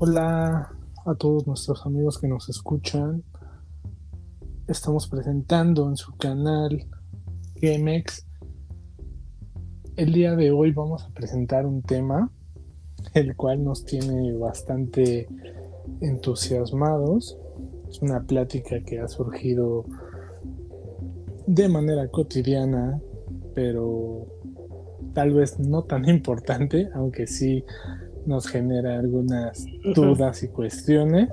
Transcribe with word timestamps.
Hola 0.00 0.72
a 1.06 1.14
todos 1.16 1.48
nuestros 1.48 1.84
amigos 1.84 2.20
que 2.20 2.28
nos 2.28 2.48
escuchan. 2.48 3.24
Estamos 4.68 5.08
presentando 5.08 5.88
en 5.88 5.96
su 5.96 6.16
canal 6.16 6.86
GameX. 7.60 8.24
El 9.96 10.12
día 10.12 10.36
de 10.36 10.52
hoy 10.52 10.70
vamos 10.70 11.02
a 11.02 11.10
presentar 11.10 11.66
un 11.66 11.82
tema 11.82 12.30
el 13.14 13.34
cual 13.34 13.64
nos 13.64 13.84
tiene 13.84 14.34
bastante 14.34 15.26
entusiasmados. 16.00 17.36
Es 17.90 18.00
una 18.00 18.22
plática 18.22 18.78
que 18.84 19.00
ha 19.00 19.08
surgido 19.08 19.84
de 21.48 21.68
manera 21.68 22.06
cotidiana, 22.06 23.00
pero 23.52 24.28
tal 25.12 25.34
vez 25.34 25.58
no 25.58 25.82
tan 25.82 26.08
importante, 26.08 26.88
aunque 26.94 27.26
sí 27.26 27.64
nos 28.28 28.46
genera 28.46 28.98
algunas 28.98 29.64
dudas 29.94 30.42
y 30.42 30.48
cuestiones. 30.48 31.30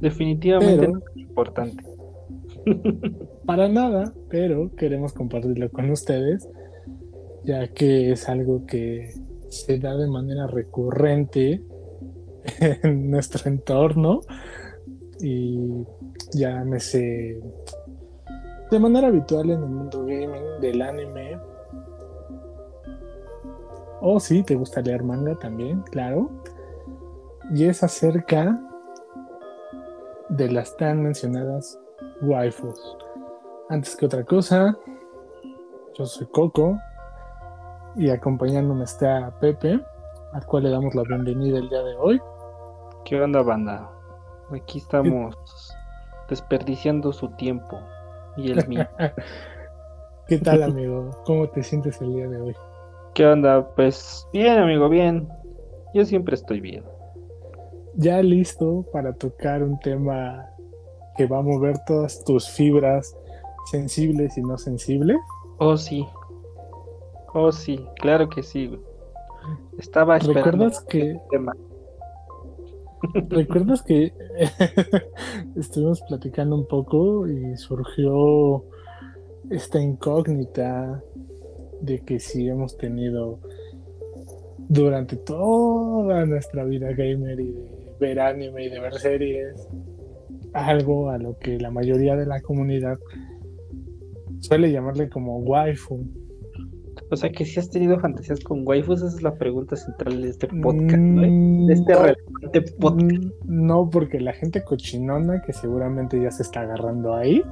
Definitivamente 0.00 0.88
no 0.88 0.98
es 0.98 1.16
importante. 1.16 1.84
Para 3.46 3.68
nada, 3.68 4.12
pero 4.28 4.74
queremos 4.74 5.12
compartirlo 5.12 5.70
con 5.70 5.90
ustedes, 5.90 6.48
ya 7.44 7.68
que 7.68 8.10
es 8.10 8.28
algo 8.28 8.66
que 8.66 9.14
se 9.48 9.78
da 9.78 9.96
de 9.96 10.08
manera 10.08 10.48
recurrente 10.48 11.62
en 12.60 13.10
nuestro 13.10 13.48
entorno 13.48 14.22
y 15.20 15.84
llámese 16.32 17.40
de 18.70 18.78
manera 18.80 19.08
habitual 19.08 19.50
en 19.50 19.62
el 19.62 19.68
mundo 19.68 20.00
gaming 20.00 20.60
del 20.60 20.82
anime 20.82 21.38
o 24.02 24.18
si 24.18 24.42
te 24.42 24.56
gusta 24.56 24.82
leer 24.82 25.04
manga 25.04 25.38
también, 25.38 25.80
claro. 25.82 26.28
Y 27.54 27.66
es 27.66 27.82
acerca 27.84 28.60
de 30.28 30.50
las 30.50 30.76
tan 30.76 31.02
mencionadas 31.02 31.78
waifus. 32.20 32.96
Antes 33.68 33.94
que 33.94 34.06
otra 34.06 34.24
cosa, 34.24 34.76
yo 35.94 36.04
soy 36.04 36.26
Coco 36.26 36.76
y 37.94 38.10
acompañándome 38.10 38.84
está 38.84 39.32
Pepe, 39.40 39.80
al 40.32 40.46
cual 40.46 40.64
le 40.64 40.70
damos 40.70 40.94
la 40.96 41.02
bienvenida 41.04 41.58
el 41.58 41.68
día 41.68 41.82
de 41.82 41.94
hoy. 41.96 42.20
¿Qué 43.04 43.20
onda, 43.20 43.42
banda? 43.42 43.88
Aquí 44.50 44.78
estamos 44.78 45.36
desperdiciando 46.28 47.12
su 47.12 47.28
tiempo 47.36 47.78
y 48.36 48.50
el 48.50 48.66
mío. 48.66 48.86
¿Qué 50.26 50.38
tal, 50.38 50.64
amigo? 50.64 51.10
¿Cómo 51.24 51.48
te 51.48 51.62
sientes 51.62 52.00
el 52.00 52.14
día 52.14 52.28
de 52.28 52.40
hoy? 52.40 52.56
¿Qué 53.14 53.26
onda? 53.26 53.68
Pues 53.74 54.26
bien, 54.32 54.58
amigo, 54.58 54.88
bien. 54.88 55.28
Yo 55.92 56.06
siempre 56.06 56.34
estoy 56.34 56.60
bien. 56.60 56.82
Ya 57.94 58.22
listo 58.22 58.86
para 58.90 59.12
tocar 59.12 59.62
un 59.62 59.78
tema 59.80 60.48
que 61.18 61.26
va 61.26 61.38
a 61.38 61.42
mover 61.42 61.78
todas 61.86 62.24
tus 62.24 62.48
fibras 62.48 63.14
sensibles 63.70 64.38
y 64.38 64.40
no 64.40 64.56
sensibles. 64.56 65.18
Oh, 65.58 65.76
sí. 65.76 66.06
Oh, 67.34 67.52
sí, 67.52 67.86
claro 67.96 68.30
que 68.30 68.42
sí. 68.42 68.80
Estaba 69.78 70.16
esperando. 70.16 70.50
¿Recuerdas 70.50 70.80
que 70.88 71.20
tema. 71.30 71.52
¿Recuerdas 73.28 73.82
que 73.82 74.14
estuvimos 75.56 76.00
platicando 76.08 76.56
un 76.56 76.66
poco 76.66 77.28
y 77.28 77.58
surgió 77.58 78.64
esta 79.50 79.78
incógnita 79.82 81.02
de 81.82 81.98
que 82.00 82.18
si 82.18 82.48
hemos 82.48 82.76
tenido 82.76 83.40
durante 84.68 85.16
toda 85.16 86.24
nuestra 86.24 86.64
vida 86.64 86.92
gamer 86.92 87.38
y 87.40 87.52
de 87.52 87.92
ver 88.00 88.20
anime 88.20 88.64
y 88.64 88.70
de 88.70 88.80
ver 88.80 88.94
series, 88.94 89.68
algo 90.54 91.10
a 91.10 91.18
lo 91.18 91.38
que 91.38 91.58
la 91.58 91.70
mayoría 91.70 92.16
de 92.16 92.26
la 92.26 92.40
comunidad 92.40 92.98
suele 94.40 94.72
llamarle 94.72 95.08
como 95.08 95.38
waifu. 95.38 96.06
O 97.10 97.16
sea 97.16 97.30
que 97.30 97.44
si 97.44 97.58
has 97.58 97.70
tenido 97.70 97.98
fantasías 97.98 98.40
con 98.40 98.66
waifus, 98.66 99.02
esa 99.02 99.16
es 99.16 99.22
la 99.22 99.34
pregunta 99.34 99.76
central 99.76 100.22
de 100.22 100.28
este 100.28 100.46
podcast, 100.46 100.96
¿no? 100.96 101.66
De 101.66 101.74
este 101.74 101.92
no, 101.92 102.02
relevante 102.02 102.62
podcast. 102.78 103.24
No, 103.44 103.90
porque 103.90 104.20
la 104.20 104.32
gente 104.32 104.62
cochinona 104.62 105.42
que 105.42 105.52
seguramente 105.52 106.20
ya 106.20 106.30
se 106.30 106.42
está 106.42 106.60
agarrando 106.62 107.14
ahí 107.14 107.42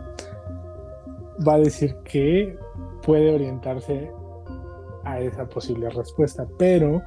va 1.47 1.55
a 1.55 1.59
decir 1.59 1.95
que 2.05 2.57
puede 3.03 3.35
orientarse 3.35 4.11
a 5.05 5.21
esa 5.21 5.47
posible 5.47 5.89
respuesta, 5.91 6.47
pero 6.59 7.03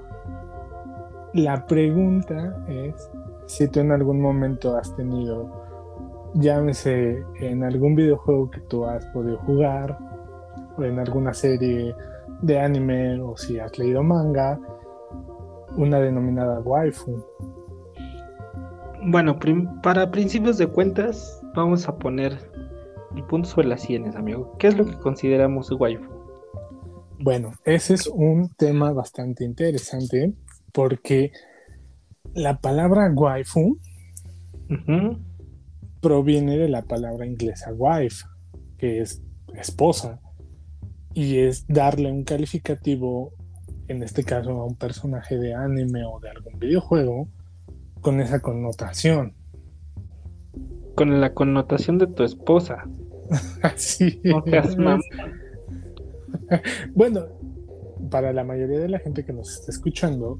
la 1.33 1.65
pregunta 1.65 2.55
es 2.67 3.09
si 3.47 3.67
tú 3.67 3.79
en 3.79 3.91
algún 3.91 4.21
momento 4.21 4.75
has 4.77 4.95
tenido, 4.95 5.49
llámese 6.35 7.23
en 7.39 7.63
algún 7.63 7.95
videojuego 7.95 8.49
que 8.51 8.61
tú 8.61 8.85
has 8.85 9.05
podido 9.07 9.37
jugar, 9.39 9.97
o 10.77 10.83
en 10.83 10.99
alguna 10.99 11.33
serie 11.33 11.95
de 12.41 12.59
anime, 12.59 13.19
o 13.21 13.37
si 13.37 13.59
has 13.59 13.77
leído 13.77 14.03
manga, 14.03 14.59
una 15.75 15.99
denominada 15.99 16.59
waifu. 16.61 17.23
Bueno, 19.05 19.37
para 19.81 20.09
principios 20.11 20.57
de 20.57 20.67
cuentas, 20.67 21.41
vamos 21.55 21.87
a 21.87 21.95
poner 21.95 22.37
el 23.15 23.23
punto 23.25 23.49
sobre 23.49 23.67
las 23.67 23.81
sienes, 23.81 24.15
amigo. 24.15 24.55
¿Qué 24.59 24.67
es 24.67 24.77
lo 24.77 24.85
que 24.85 24.97
consideramos 24.99 25.71
waifu? 25.71 26.12
Bueno, 27.23 27.53
ese 27.63 27.93
es 27.93 28.07
un 28.07 28.49
tema 28.49 28.91
bastante 28.91 29.45
interesante 29.45 30.33
porque 30.73 31.31
la 32.33 32.59
palabra 32.59 33.09
waifu 33.15 33.79
proviene 36.01 36.57
de 36.57 36.67
la 36.67 36.81
palabra 36.81 37.25
inglesa 37.25 37.71
wife, 37.71 38.25
que 38.77 38.99
es 38.99 39.23
esposa, 39.55 40.19
y 41.13 41.37
es 41.37 41.65
darle 41.69 42.11
un 42.11 42.25
calificativo, 42.25 43.31
en 43.87 44.03
este 44.03 44.25
caso 44.25 44.51
a 44.51 44.65
un 44.65 44.75
personaje 44.75 45.37
de 45.37 45.53
anime 45.53 46.03
o 46.03 46.19
de 46.19 46.29
algún 46.29 46.59
videojuego, 46.59 47.29
con 48.01 48.19
esa 48.19 48.41
connotación. 48.41 49.33
Con 50.95 51.21
la 51.21 51.33
connotación 51.33 51.99
de 51.99 52.07
tu 52.07 52.23
esposa. 52.23 52.83
Así 53.61 54.19
No 54.25 54.43
seas 54.43 54.75
es. 54.77 55.42
Bueno, 56.93 57.27
para 58.09 58.33
la 58.33 58.43
mayoría 58.43 58.79
de 58.79 58.89
la 58.89 58.99
gente 58.99 59.23
que 59.23 59.33
nos 59.33 59.59
está 59.59 59.71
escuchando, 59.71 60.37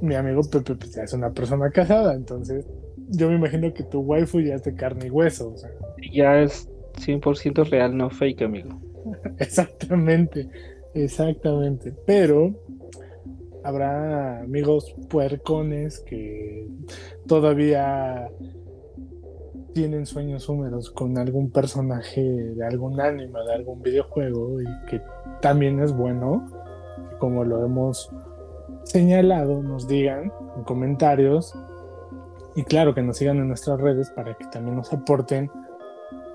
mi 0.00 0.14
amigo 0.14 0.42
Pepe 0.50 0.74
pues, 0.74 0.94
ya 0.94 1.02
es 1.02 1.12
una 1.12 1.30
persona 1.32 1.70
casada, 1.70 2.14
entonces 2.14 2.66
yo 3.10 3.28
me 3.28 3.36
imagino 3.36 3.72
que 3.72 3.84
tu 3.84 4.00
waifu 4.00 4.40
ya 4.40 4.54
es 4.54 4.64
de 4.64 4.74
carne 4.74 5.06
y 5.06 5.10
hueso. 5.10 5.52
o 5.52 5.56
sea, 5.56 5.70
Ya 6.12 6.40
es 6.40 6.68
100% 7.00 7.68
real, 7.70 7.96
no 7.96 8.10
fake, 8.10 8.42
amigo. 8.42 8.80
exactamente, 9.38 10.48
exactamente. 10.94 11.94
Pero 12.06 12.54
habrá 13.64 14.40
amigos 14.40 14.94
puercones 15.08 16.00
que 16.00 16.68
todavía 17.26 18.28
tienen 19.74 20.06
sueños 20.06 20.48
húmedos 20.48 20.90
con 20.90 21.18
algún 21.18 21.50
personaje 21.50 22.22
de 22.22 22.66
algún 22.66 23.00
anime, 23.00 23.38
de 23.46 23.54
algún 23.54 23.82
videojuego 23.82 24.60
y 24.60 24.66
que 24.86 25.00
también 25.40 25.80
es 25.80 25.92
bueno, 25.92 26.46
como 27.18 27.44
lo 27.44 27.64
hemos 27.64 28.10
señalado, 28.84 29.62
nos 29.62 29.86
digan 29.86 30.32
en 30.56 30.64
comentarios 30.64 31.54
y 32.56 32.64
claro 32.64 32.94
que 32.94 33.02
nos 33.02 33.18
sigan 33.18 33.38
en 33.38 33.48
nuestras 33.48 33.80
redes 33.80 34.10
para 34.10 34.34
que 34.34 34.46
también 34.46 34.76
nos 34.76 34.92
aporten 34.92 35.50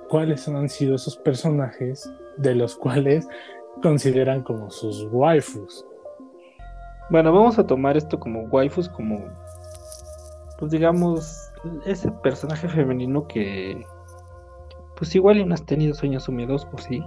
cuáles 0.09 0.47
han 0.47 0.69
sido 0.69 0.95
esos 0.95 1.17
personajes 1.17 2.09
de 2.37 2.55
los 2.55 2.75
cuales 2.75 3.27
consideran 3.81 4.43
como 4.43 4.69
sus 4.69 5.07
waifus. 5.11 5.85
Bueno, 7.09 7.33
vamos 7.33 7.59
a 7.59 7.67
tomar 7.67 7.97
esto 7.97 8.19
como 8.19 8.43
waifus, 8.43 8.87
como, 8.89 9.19
pues 10.57 10.71
digamos, 10.71 11.42
ese 11.85 12.11
personaje 12.11 12.67
femenino 12.67 13.27
que, 13.27 13.83
pues 14.97 15.15
igual 15.15 15.37
y 15.37 15.45
no 15.45 15.53
has 15.53 15.65
tenido 15.65 15.93
sueños 15.93 16.27
húmedos, 16.27 16.67
o 16.71 16.77
sí, 16.77 17.03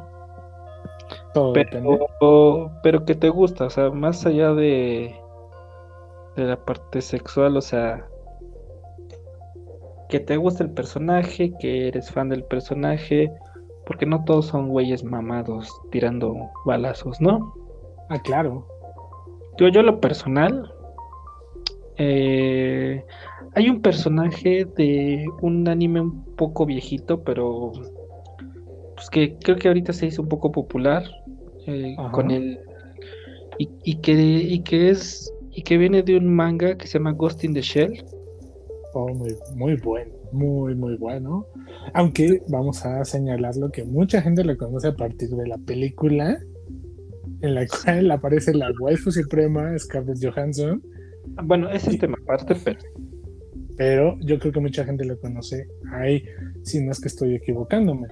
Todo 1.35 1.53
pero, 1.53 2.71
pero 2.83 3.05
que 3.05 3.15
te 3.15 3.29
gusta, 3.29 3.67
o 3.67 3.71
sea, 3.71 3.91
más 3.91 4.25
allá 4.27 4.53
de, 4.53 5.15
de 6.37 6.45
la 6.45 6.57
parte 6.57 7.01
sexual, 7.01 7.57
o 7.57 7.63
sea, 7.63 8.07
que 10.09 10.21
te 10.21 10.37
gusta 10.37 10.65
el 10.65 10.71
personaje, 10.71 11.53
que 11.59 11.89
eres 11.89 12.11
fan 12.11 12.29
del 12.29 12.45
personaje, 12.45 13.33
porque 13.87 14.07
no 14.07 14.25
todos 14.25 14.47
son 14.47 14.69
güeyes 14.69 15.05
mamados 15.05 15.71
tirando 15.91 16.51
balazos, 16.65 17.21
¿no? 17.21 17.55
Ah, 18.09 18.19
claro. 18.23 18.67
Yo, 19.59 19.69
yo 19.69 19.83
lo 19.83 20.01
personal, 20.01 20.73
eh, 21.97 23.05
hay 23.57 23.71
un 23.71 23.81
personaje 23.81 24.67
de 24.77 25.27
un 25.41 25.67
anime 25.67 26.03
un 26.03 26.23
poco 26.37 26.67
viejito, 26.67 27.25
pero 27.25 27.73
pues 28.95 29.09
que 29.11 29.35
creo 29.39 29.57
que 29.57 29.69
ahorita 29.69 29.95
se 29.95 30.07
hizo 30.07 30.21
un 30.21 30.29
poco 30.29 30.53
popular 30.53 31.05
eh, 31.67 31.97
con 32.13 32.31
el 32.31 32.61
y, 33.59 33.71
y 33.83 33.97
que 34.03 34.13
y 34.13 34.61
que 34.61 34.91
es 34.91 35.33
y 35.53 35.63
que 35.63 35.79
viene 35.79 36.03
de 36.03 36.19
un 36.19 36.35
manga 36.35 36.77
que 36.77 36.87
se 36.87 36.99
llama 36.99 37.13
Ghost 37.13 37.45
in 37.45 37.55
the 37.55 37.63
Shell. 37.63 38.05
Oh, 38.93 39.09
muy, 39.15 39.35
muy 39.55 39.77
bueno, 39.77 40.13
muy, 40.33 40.75
muy 40.75 40.97
bueno. 40.99 41.47
Aunque 41.95 42.43
vamos 42.49 42.85
a 42.85 43.07
señalarlo 43.07 43.71
que 43.71 43.85
mucha 43.85 44.21
gente 44.21 44.45
lo 44.45 44.55
conoce 44.59 44.89
a 44.89 44.95
partir 44.95 45.31
de 45.31 45.47
la 45.47 45.57
película 45.57 46.39
en 47.41 47.55
la 47.55 47.67
cual 47.85 48.11
aparece 48.11 48.53
la 48.53 48.71
waifu 48.79 49.11
suprema 49.11 49.79
Scarlett 49.79 50.23
Johansson. 50.23 50.83
Bueno, 51.45 51.71
ese 51.71 51.93
es 51.93 51.99
tema 51.99 52.19
aparte, 52.23 52.55
pero. 52.63 52.81
Pero 53.77 54.17
yo 54.21 54.39
creo 54.39 54.53
que 54.53 54.61
mucha 54.61 54.85
gente 54.85 55.05
lo 55.05 55.19
conoce 55.21 55.69
ahí, 55.93 56.25
si 56.63 56.83
no 56.83 56.93
es 56.93 57.01
que 57.01 57.09
estoy 57.09 57.35
equivocándome. 57.35 58.09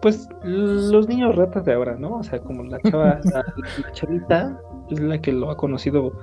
Pues 0.00 0.28
los 0.42 1.08
niños 1.08 1.34
ratas 1.36 1.64
de 1.64 1.74
ahora, 1.74 1.96
¿no? 1.96 2.18
O 2.18 2.22
sea, 2.22 2.38
como 2.38 2.64
la 2.64 2.78
chava, 2.80 3.20
la, 3.24 3.92
chavita 3.92 4.60
es 4.90 5.00
la 5.00 5.20
que 5.20 5.32
lo 5.32 5.50
ha 5.50 5.56
conocido 5.56 6.18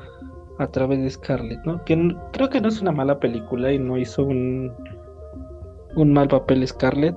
a 0.58 0.68
través 0.68 1.02
de 1.02 1.10
Scarlett, 1.10 1.60
¿no? 1.66 1.84
Que 1.84 2.16
creo 2.32 2.50
que 2.50 2.62
no 2.62 2.70
es 2.70 2.82
una 2.82 2.92
mala 2.92 3.20
película 3.20 3.72
y 3.72 3.78
no 3.78 3.98
hizo 3.98 4.24
un, 4.24 4.72
un 5.96 6.14
mal 6.14 6.30
papel 6.30 6.66
Scarlett, 6.66 7.16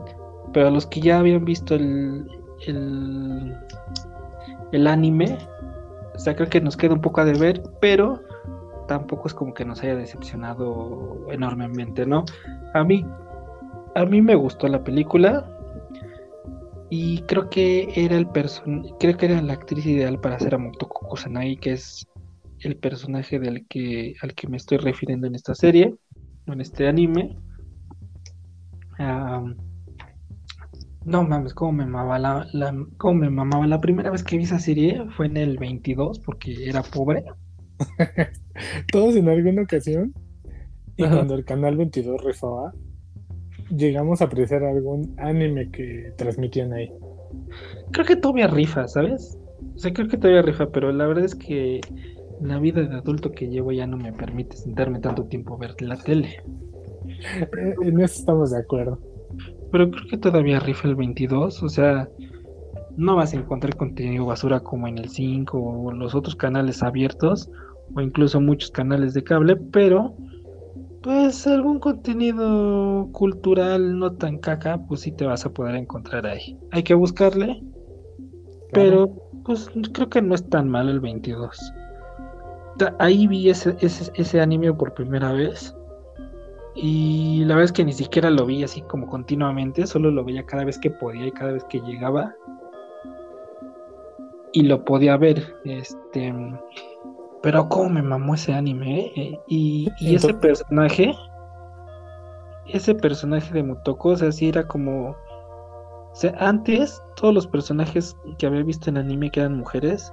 pero 0.53 0.69
a 0.69 0.71
los 0.71 0.87
que 0.87 1.01
ya 1.01 1.21
habían 1.21 1.45
visto 1.45 1.77
el, 1.77 2.27
el, 2.67 3.57
el 4.73 4.87
anime, 4.87 5.39
o 6.15 6.19
sea, 6.19 6.35
creo 6.35 6.49
que 6.49 6.61
nos 6.61 6.77
queda 6.77 6.95
un 6.95 7.01
poco 7.01 7.21
a 7.21 7.25
deber, 7.25 7.63
pero 7.81 8.21
tampoco 8.89 9.29
es 9.29 9.35
como 9.35 9.55
que 9.55 9.65
nos 9.65 9.81
haya 9.83 9.95
decepcionado 9.95 11.27
enormemente, 11.31 12.05
¿no? 12.05 12.25
A 12.75 12.83
mí, 12.83 13.05
a 13.95 14.05
mí 14.05 14.21
me 14.21 14.35
gustó 14.35 14.67
la 14.67 14.83
película, 14.83 15.49
y 16.91 17.21
creo 17.23 17.51
que 17.51 17.89
era 17.97 18.17
el 18.17 18.27
person 18.29 18.83
creo 18.99 19.17
que 19.17 19.27
era 19.27 19.43
la 19.43 19.53
actriz 19.55 19.85
ideal 19.87 20.19
para 20.21 20.37
hacer 20.37 20.55
a 20.55 20.59
Motoko 20.59 21.07
Kusanagi, 21.09 21.57
que 21.57 21.73
es 21.73 22.07
el 22.61 22.77
personaje 22.77 23.39
del 23.39 23.67
que 23.67 24.15
al 24.23 24.35
que 24.35 24.49
me 24.49 24.57
estoy 24.57 24.79
refiriendo 24.79 25.27
en 25.27 25.35
esta 25.35 25.55
serie, 25.55 25.95
en 26.47 26.61
este 26.61 26.89
anime. 26.89 27.37
no 31.05 31.25
mames, 31.25 31.55
cómo 31.55 31.73
me 31.73 31.87
mamaba 31.87 32.19
la, 32.19 32.75
cómo 32.97 33.21
me 33.21 33.31
mamaba 33.31 33.67
la 33.67 33.81
primera 33.81 34.11
vez 34.11 34.25
que 34.25 34.39
vi 34.39 34.45
esa 34.45 34.59
serie 34.59 35.05
fue 35.17 35.27
en 35.27 35.37
el 35.37 35.59
22 35.59 36.21
porque 36.21 36.69
era 36.69 36.83
pobre. 36.83 37.25
Todos 38.93 39.17
en 39.17 39.29
alguna 39.29 39.63
ocasión 39.63 40.15
y 40.97 41.05
cuando 41.05 41.35
el 41.35 41.45
canal 41.45 41.77
22 41.77 42.25
rifaba 42.25 42.73
llegamos 43.71 44.21
a 44.21 44.25
apreciar 44.25 44.65
algún 44.65 45.15
anime 45.19 45.71
que 45.71 46.13
transmitían 46.17 46.73
ahí. 46.73 46.91
Creo 47.93 48.07
que 48.07 48.17
todavía 48.17 48.49
rifa, 48.49 48.89
¿sabes? 48.89 49.39
O 49.75 49.79
sea, 49.79 49.93
creo 49.93 50.09
que 50.09 50.17
todavía 50.17 50.43
rifa, 50.43 50.71
pero 50.71 50.91
la 50.93 51.07
verdad 51.07 51.25
es 51.25 51.35
que 51.35 51.81
la 52.41 52.59
vida 52.59 52.83
de 52.83 52.97
adulto 52.97 53.33
que 53.33 53.49
llevo 53.49 53.73
ya 53.73 53.87
no 53.87 53.97
me 53.97 54.13
permite 54.13 54.57
sentarme 54.57 55.01
tanto 55.01 55.25
tiempo 55.25 55.55
a 55.55 55.59
ver 55.59 55.81
la 55.83 55.97
tele. 55.97 56.43
Eh, 57.07 57.75
en 57.83 58.01
eso 58.01 58.21
estamos 58.21 58.51
de 58.51 58.59
acuerdo. 58.59 58.99
Pero 59.71 59.91
creo 59.91 60.09
que 60.09 60.19
todavía 60.19 60.61
rifa 60.61 60.89
el 60.89 60.95
22, 60.95 61.63
o 61.63 61.69
sea, 61.69 62.09
no 62.97 63.17
vas 63.17 63.33
a 63.33 63.37
encontrar 63.37 63.77
contenido 63.77 64.27
basura 64.27 64.61
como 64.61 64.89
en 64.89 64.99
el 64.99 65.09
5 65.09 65.59
o 65.59 65.93
los 65.93 66.15
otros 66.15 66.35
canales 66.35 66.83
abiertos 66.83 67.51
o 67.95 68.01
incluso 68.01 68.41
muchos 68.41 68.71
canales 68.71 69.15
de 69.15 69.25
cable, 69.25 69.57
pero 69.57 70.15
pues 71.03 71.47
algún 71.47 71.79
contenido 71.79 73.09
cultural 73.13 73.99
no 73.99 74.13
tan 74.13 74.39
caca, 74.39 74.79
pues 74.89 75.01
sí 75.03 75.13
te 75.13 75.25
vas 75.25 75.47
a 75.47 75.51
poder 75.51 75.77
encontrar 75.77 76.27
ahí. 76.27 76.59
Hay 76.73 76.83
que 76.83 76.95
buscarle, 76.95 77.63
pero 78.73 79.11
pues 79.45 79.71
creo 79.93 80.09
que 80.11 80.21
no 80.21 80.35
es 80.35 80.49
tan 80.49 80.69
mal 80.69 80.89
el 80.89 81.01
22. 81.01 81.73
Ahí 82.99 83.27
vi 83.27 83.49
ese, 83.49 83.77
ese, 83.81 84.11
ese 84.15 84.41
anime 84.41 84.73
por 84.73 84.95
primera 84.95 85.33
vez. 85.33 85.75
Y 86.75 87.41
la 87.45 87.55
verdad 87.55 87.65
es 87.65 87.73
que 87.73 87.85
ni 87.85 87.93
siquiera 87.93 88.31
lo 88.31 88.47
vi 88.47 88.63
así 88.63 88.83
como 88.83 89.09
continuamente, 89.09 89.87
solo 89.87 90.11
lo 90.11 90.25
veía 90.25 90.47
cada 90.47 90.65
vez 90.65 90.79
que 90.79 90.91
podía 90.91 91.27
y 91.27 91.33
cada 91.33 91.53
vez 91.53 91.65
que 91.65 91.81
llegaba. 91.81 92.35
Y 94.53 94.63
lo 94.63 94.85
podía 94.85 95.17
ver. 95.17 95.57
Este 95.65 96.33
pero 97.43 97.69
cómo 97.69 97.89
me 97.91 98.03
mamó 98.03 98.35
ese 98.35 98.53
anime, 98.53 99.13
¿eh? 99.15 99.41
Y, 99.47 99.89
ese 100.01 100.35
personaje, 100.35 101.15
ese 102.67 102.95
personaje 102.95 103.53
de 103.55 103.63
Mutoko, 103.63 104.11
o 104.11 104.17
sea, 104.17 104.33
sí 104.33 104.49
era 104.49 104.67
como... 104.67 105.11
O 105.11 106.15
sea, 106.15 106.35
antes 106.39 107.01
todos 107.17 107.33
los 107.33 107.47
personajes 107.47 108.17
que 108.39 108.47
había 108.47 108.63
visto 108.63 108.91
en 108.91 108.97
anime 108.97 109.31
que 109.31 109.41
eran 109.41 109.57
mujeres, 109.57 110.13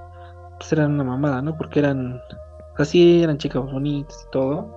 pues 0.58 0.72
eran 0.72 0.92
una 0.92 1.04
mamada, 1.04 1.42
¿no? 1.42 1.56
Porque 1.56 1.80
eran 1.80 2.20
así, 2.76 3.22
eran 3.22 3.38
chicas 3.38 3.62
bonitas 3.64 4.24
y 4.26 4.30
todo, 4.30 4.76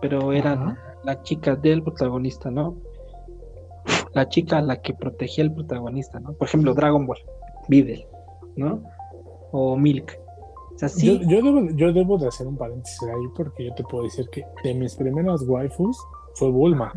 pero 0.00 0.32
eran 0.32 0.78
la 1.02 1.20
chica 1.22 1.56
del 1.56 1.82
protagonista, 1.82 2.50
¿no? 2.50 2.76
La 4.12 4.28
chica 4.28 4.58
a 4.58 4.62
la 4.62 4.80
que 4.80 4.94
protegía 4.94 5.44
al 5.44 5.52
protagonista, 5.52 6.20
¿no? 6.20 6.34
Por 6.34 6.46
ejemplo, 6.46 6.74
Dragon 6.74 7.06
Ball, 7.06 7.18
Videl, 7.68 8.06
¿no? 8.56 8.82
O 9.50 9.76
Milk 9.76 10.20
yo, 10.98 11.18
debo, 11.18 11.68
yo 11.74 11.92
debo 11.92 12.18
de 12.18 12.28
hacer 12.28 12.46
un 12.46 12.56
paréntesis 12.56 13.02
ahí 13.02 13.28
porque 13.36 13.66
yo 13.66 13.74
te 13.74 13.82
puedo 13.84 14.04
decir 14.04 14.28
que 14.30 14.44
de 14.64 14.74
mis 14.74 14.94
primeras 14.96 15.42
waifus 15.46 15.98
fue 16.34 16.50
Bulma. 16.50 16.92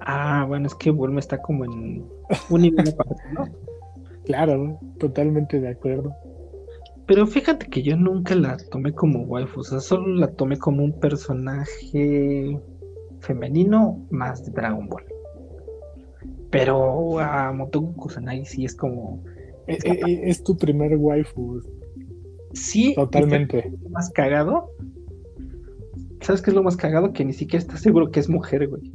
Ah, 0.00 0.44
bueno, 0.46 0.66
es 0.66 0.74
que 0.74 0.90
Bulma 0.90 1.20
está 1.20 1.40
como 1.40 1.64
en 1.64 2.04
un 2.50 2.60
nivel 2.60 2.88
aparte, 2.88 3.22
¿no? 3.32 3.44
Claro, 4.24 4.78
totalmente 4.98 5.60
de 5.60 5.68
acuerdo. 5.68 6.14
Pero 7.06 7.26
fíjate 7.26 7.66
que 7.66 7.82
yo 7.82 7.96
nunca 7.96 8.34
la 8.34 8.56
tomé 8.70 8.92
como 8.92 9.20
waifu, 9.24 9.60
o 9.60 9.64
sea, 9.64 9.80
solo 9.80 10.08
la 10.14 10.28
tomé 10.28 10.56
como 10.56 10.82
un 10.82 10.98
personaje 10.98 12.58
femenino 13.20 14.06
más 14.10 14.44
de 14.44 14.52
Dragon 14.52 14.88
Ball. 14.88 15.04
Pero 16.50 17.18
a 17.18 17.52
Motoko 17.52 17.92
Kusanagi 17.94 18.46
sí 18.46 18.64
es 18.64 18.74
como... 18.74 19.22
Es, 19.66 19.84
eh, 19.84 20.00
eh, 20.06 20.20
es 20.24 20.42
tu 20.42 20.56
primer 20.56 20.96
waifu, 20.96 21.60
Sí. 22.54 22.94
Totalmente. 22.94 23.72
Más 23.90 24.10
cagado. 24.10 24.70
¿Sabes 26.20 26.40
qué 26.40 26.50
es 26.50 26.56
lo 26.56 26.62
más 26.62 26.76
cagado? 26.76 27.12
Que 27.12 27.24
ni 27.24 27.32
siquiera 27.32 27.62
estás 27.62 27.80
seguro 27.80 28.10
que 28.10 28.20
es 28.20 28.28
mujer, 28.28 28.68
güey. 28.68 28.92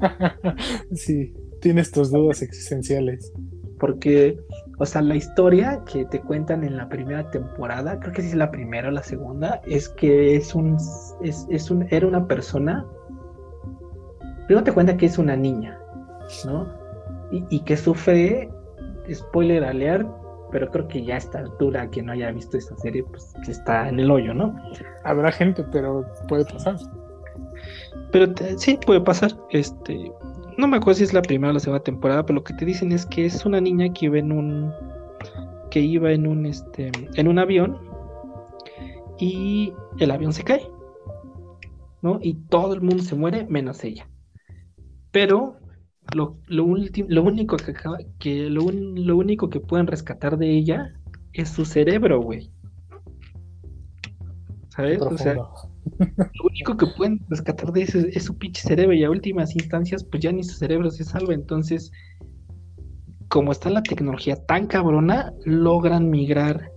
sí, 0.94 1.34
tienes 1.60 1.90
tus 1.90 2.10
dudas 2.10 2.42
existenciales. 2.42 3.32
Porque, 3.78 4.38
o 4.78 4.86
sea, 4.86 5.02
la 5.02 5.14
historia 5.14 5.82
que 5.90 6.04
te 6.06 6.20
cuentan 6.20 6.64
en 6.64 6.76
la 6.76 6.88
primera 6.88 7.30
temporada, 7.30 7.98
creo 7.98 8.12
que 8.12 8.22
sí 8.22 8.28
es 8.28 8.34
la 8.34 8.50
primera 8.50 8.88
o 8.88 8.90
la 8.90 9.02
segunda, 9.02 9.60
es 9.66 9.88
que 9.88 10.36
es 10.36 10.54
un, 10.54 10.76
es, 11.22 11.70
un, 11.70 11.86
era 11.90 12.06
una 12.06 12.26
persona. 12.26 12.86
Primero 14.46 14.64
te 14.64 14.72
cuenta 14.72 14.96
que 14.96 15.06
es 15.06 15.18
una 15.18 15.36
niña, 15.36 15.78
¿no? 16.44 16.66
Y, 17.30 17.44
y 17.50 17.60
que 17.60 17.76
sufre, 17.76 18.50
spoiler 19.12 19.64
alert, 19.64 20.08
pero 20.50 20.70
creo 20.70 20.88
que 20.88 21.04
ya 21.04 21.14
a 21.14 21.18
esta 21.18 21.38
altura, 21.38 21.88
quien 21.88 22.06
no 22.06 22.12
haya 22.12 22.30
visto 22.32 22.56
esta 22.56 22.76
serie, 22.76 23.04
pues 23.04 23.34
está 23.48 23.88
en 23.88 24.00
el 24.00 24.10
hoyo, 24.10 24.34
¿no? 24.34 24.56
Habrá 25.04 25.32
gente, 25.32 25.64
pero 25.70 26.04
puede 26.28 26.44
pasar. 26.44 26.76
Pero 28.12 28.32
sí, 28.56 28.78
puede 28.84 29.00
pasar. 29.00 29.32
Este, 29.50 30.12
no 30.56 30.66
me 30.66 30.76
acuerdo 30.76 30.98
si 30.98 31.04
es 31.04 31.12
la 31.12 31.22
primera 31.22 31.50
o 31.50 31.54
la 31.54 31.60
segunda 31.60 31.82
temporada, 31.82 32.24
pero 32.24 32.36
lo 32.36 32.44
que 32.44 32.54
te 32.54 32.64
dicen 32.64 32.92
es 32.92 33.06
que 33.06 33.24
es 33.24 33.46
una 33.46 33.60
niña 33.60 33.92
que 33.92 34.06
iba 34.06 34.18
en 34.18 34.32
un 34.32 34.72
que 35.70 35.80
iba 35.80 36.10
en 36.10 36.26
un 36.26 36.46
este 36.46 36.90
en 37.14 37.28
un 37.28 37.38
avión 37.38 37.78
y 39.18 39.72
el 39.98 40.10
avión 40.10 40.32
se 40.32 40.42
cae. 40.42 40.66
¿No? 42.02 42.18
Y 42.22 42.34
todo 42.48 42.72
el 42.72 42.80
mundo 42.80 43.02
se 43.02 43.14
muere 43.14 43.46
menos 43.46 43.84
ella. 43.84 44.08
Pero 45.10 45.59
lo, 46.14 46.36
lo, 46.46 46.66
lo 47.08 47.22
único 47.22 47.56
que, 47.56 47.74
que 48.18 48.50
lo, 48.50 48.70
lo, 48.70 49.16
único 49.16 49.48
que 49.48 49.60
pueden 49.60 49.86
rescatar 49.86 50.38
de 50.38 50.50
ella 50.50 50.94
es 51.32 51.48
su 51.50 51.64
cerebro, 51.64 52.20
güey. 52.20 52.50
¿Sabes? 54.68 55.00
O 55.02 55.16
sea, 55.18 55.34
lo 55.98 56.44
único 56.48 56.76
que 56.76 56.86
pueden 56.96 57.20
rescatar 57.28 57.72
de 57.72 57.82
ese 57.82 58.08
es 58.12 58.24
su 58.24 58.36
pinche 58.38 58.62
cerebro 58.62 58.94
y 58.94 59.04
a 59.04 59.10
últimas 59.10 59.54
instancias, 59.54 60.04
pues 60.04 60.22
ya 60.22 60.32
ni 60.32 60.44
su 60.44 60.54
cerebro 60.54 60.90
se 60.90 61.04
salva. 61.04 61.34
Entonces, 61.34 61.90
como 63.28 63.52
está 63.52 63.70
la 63.70 63.82
tecnología 63.82 64.36
tan 64.46 64.66
cabrona, 64.66 65.32
logran 65.44 66.10
migrar 66.10 66.72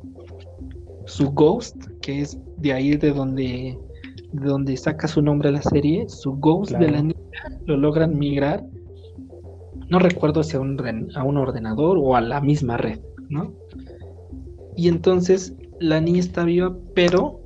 su 1.06 1.32
ghost, 1.32 1.76
que 2.02 2.22
es 2.22 2.38
de 2.58 2.74
ahí 2.74 2.96
de 2.96 3.12
donde, 3.12 3.78
de 4.32 4.46
donde 4.46 4.78
saca 4.78 5.08
su 5.08 5.22
nombre 5.22 5.52
la 5.52 5.62
serie, 5.62 6.08
su 6.08 6.34
ghost 6.34 6.72
de 6.74 6.92
la 6.92 7.02
niña, 7.02 7.16
lo 7.66 7.78
logran 7.78 8.18
migrar 8.18 8.64
no 9.94 10.00
recuerdo 10.00 10.42
si 10.42 10.58
a 10.58 10.60
un, 10.60 11.12
a 11.16 11.24
un 11.24 11.38
ordenador 11.38 12.00
o 12.02 12.16
a 12.16 12.22
la 12.22 12.42
misma 12.42 12.78
red, 12.78 13.00
¿no? 13.30 13.54
Y 14.76 14.88
entonces 14.88 15.56
la 15.80 16.02
niña 16.02 16.20
está 16.20 16.44
viva, 16.44 16.76
pero 16.96 17.42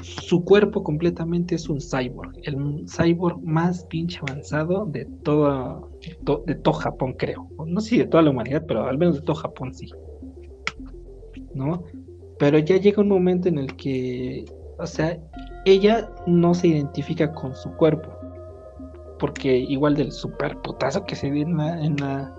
su 0.00 0.42
cuerpo 0.42 0.82
completamente 0.82 1.56
es 1.56 1.68
un 1.68 1.78
cyborg, 1.78 2.32
el 2.44 2.86
cyborg 2.88 3.38
más 3.42 3.84
pinche 3.84 4.18
avanzado 4.22 4.86
de 4.86 5.04
todo, 5.24 5.90
de 6.46 6.54
todo 6.54 6.74
Japón, 6.74 7.16
creo. 7.18 7.46
No 7.66 7.78
sé 7.82 7.90
si 7.90 7.98
de 7.98 8.06
toda 8.06 8.22
la 8.22 8.30
humanidad, 8.30 8.64
pero 8.66 8.86
al 8.86 8.96
menos 8.96 9.16
de 9.16 9.20
todo 9.20 9.36
Japón 9.36 9.74
sí. 9.74 9.90
¿No? 11.52 11.84
Pero 12.38 12.58
ya 12.58 12.78
llega 12.78 13.02
un 13.02 13.08
momento 13.08 13.46
en 13.46 13.58
el 13.58 13.76
que, 13.76 14.46
o 14.78 14.86
sea, 14.86 15.20
ella 15.66 16.10
no 16.26 16.54
se 16.54 16.68
identifica 16.68 17.30
con 17.30 17.54
su 17.54 17.70
cuerpo. 17.72 18.19
Porque 19.20 19.56
igual 19.56 19.94
del 19.94 20.10
super 20.10 20.56
putazo 20.62 21.04
que 21.04 21.14
se 21.14 21.30
ve 21.30 21.42
en 21.42 21.56
la, 21.56 21.80
en 21.80 21.96
la, 21.96 22.34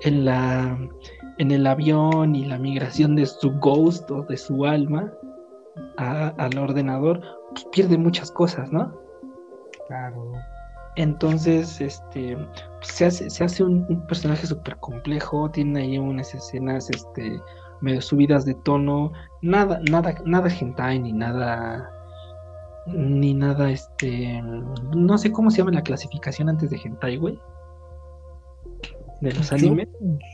en 0.00 0.24
la, 0.24 0.78
en 1.38 1.50
el 1.50 1.66
avión 1.66 2.34
y 2.34 2.44
la 2.44 2.58
migración 2.58 3.14
de 3.14 3.26
su 3.26 3.52
ghost 3.60 4.10
o 4.10 4.22
de 4.22 4.36
su 4.36 4.64
alma 4.64 5.12
al 5.96 6.58
ordenador, 6.58 7.20
pues 7.50 7.64
pierde 7.72 7.96
muchas 7.98 8.30
cosas, 8.30 8.72
¿no? 8.72 8.92
Claro. 9.86 10.32
Entonces, 10.96 11.80
este, 11.80 12.36
se 12.80 13.06
hace, 13.06 13.30
se 13.30 13.44
hace 13.44 13.64
un, 13.64 14.06
personaje 14.06 14.46
súper 14.46 14.76
complejo, 14.76 15.50
tiene 15.50 15.80
ahí 15.80 15.98
unas 15.98 16.34
escenas, 16.34 16.90
este, 16.90 17.40
medio 17.80 18.02
subidas 18.02 18.44
de 18.44 18.54
tono, 18.54 19.12
nada, 19.40 19.80
nada, 19.90 20.14
nada 20.26 20.50
hentai 20.50 20.98
ni 20.98 21.12
nada, 21.12 21.90
ni 22.86 23.34
nada, 23.34 23.70
este, 23.70 24.42
no 24.42 25.18
sé 25.18 25.30
cómo 25.30 25.50
se 25.50 25.58
llama 25.58 25.72
la 25.72 25.82
clasificación 25.82 26.48
antes 26.48 26.70
de 26.70 26.80
hentai, 26.82 27.16
güey, 27.16 27.38
de 29.20 29.32
los 29.32 29.52
animes. 29.52 29.88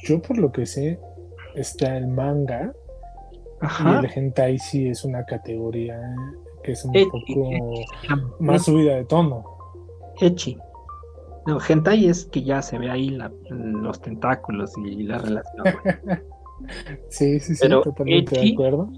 Yo 0.05 0.21
por 0.21 0.39
lo 0.39 0.51
que 0.51 0.67
sé, 0.67 0.99
está 1.55 1.97
el 1.97 2.09
manga, 2.09 2.73
y 3.61 4.05
el 4.05 4.11
hentai 4.15 4.59
sí 4.59 4.89
es 4.89 5.05
una 5.05 5.25
categoría 5.25 5.99
que 6.63 6.73
es 6.73 6.85
un 6.85 6.93
poco 6.93 7.51
más 8.39 8.65
subida 8.65 8.97
de 8.97 9.05
tono. 9.05 9.45
Echi. 10.21 10.59
No, 11.47 11.59
hentai 11.67 12.09
es 12.09 12.27
que 12.27 12.43
ya 12.43 12.61
se 12.61 12.79
ve 12.79 12.91
ahí 12.91 13.17
los 13.51 14.01
tentáculos 14.01 14.73
y 14.85 15.03
la 15.05 15.19
relación. 15.19 15.65
sí, 17.09 17.41
sí, 17.41 17.55
sí, 17.55 17.69
totalmente 17.69 18.39
de 18.39 18.53
acuerdo. 18.53 18.91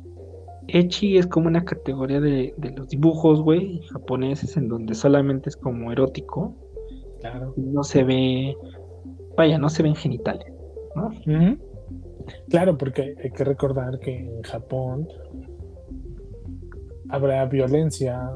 Echi 0.69 1.19
es 1.19 1.27
como 1.27 1.49
una 1.49 1.65
categoría 1.65 2.21
de, 2.21 2.55
los 2.77 2.89
dibujos, 2.89 3.43
güey, 3.43 3.81
japoneses, 3.93 4.57
en 4.57 4.69
donde 4.69 4.95
solamente 4.95 5.49
es 5.49 5.57
como 5.57 5.93
erótico. 5.93 6.55
Claro. 7.21 7.55
No 7.57 7.83
se 7.83 8.05
ve, 8.05 8.57
vaya, 9.37 9.59
no 9.59 9.69
se 9.69 9.83
ven 9.83 9.95
genitales, 9.95 10.53
¿no? 10.95 11.11
Claro, 12.49 12.79
porque 12.79 13.15
hay 13.23 13.31
que 13.31 13.45
recordar 13.45 13.99
que 13.99 14.17
en 14.17 14.43
Japón 14.43 15.09
habrá 17.09 17.45
violencia, 17.47 18.31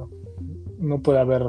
no 0.79 1.01
puede 1.01 1.21
haber 1.21 1.43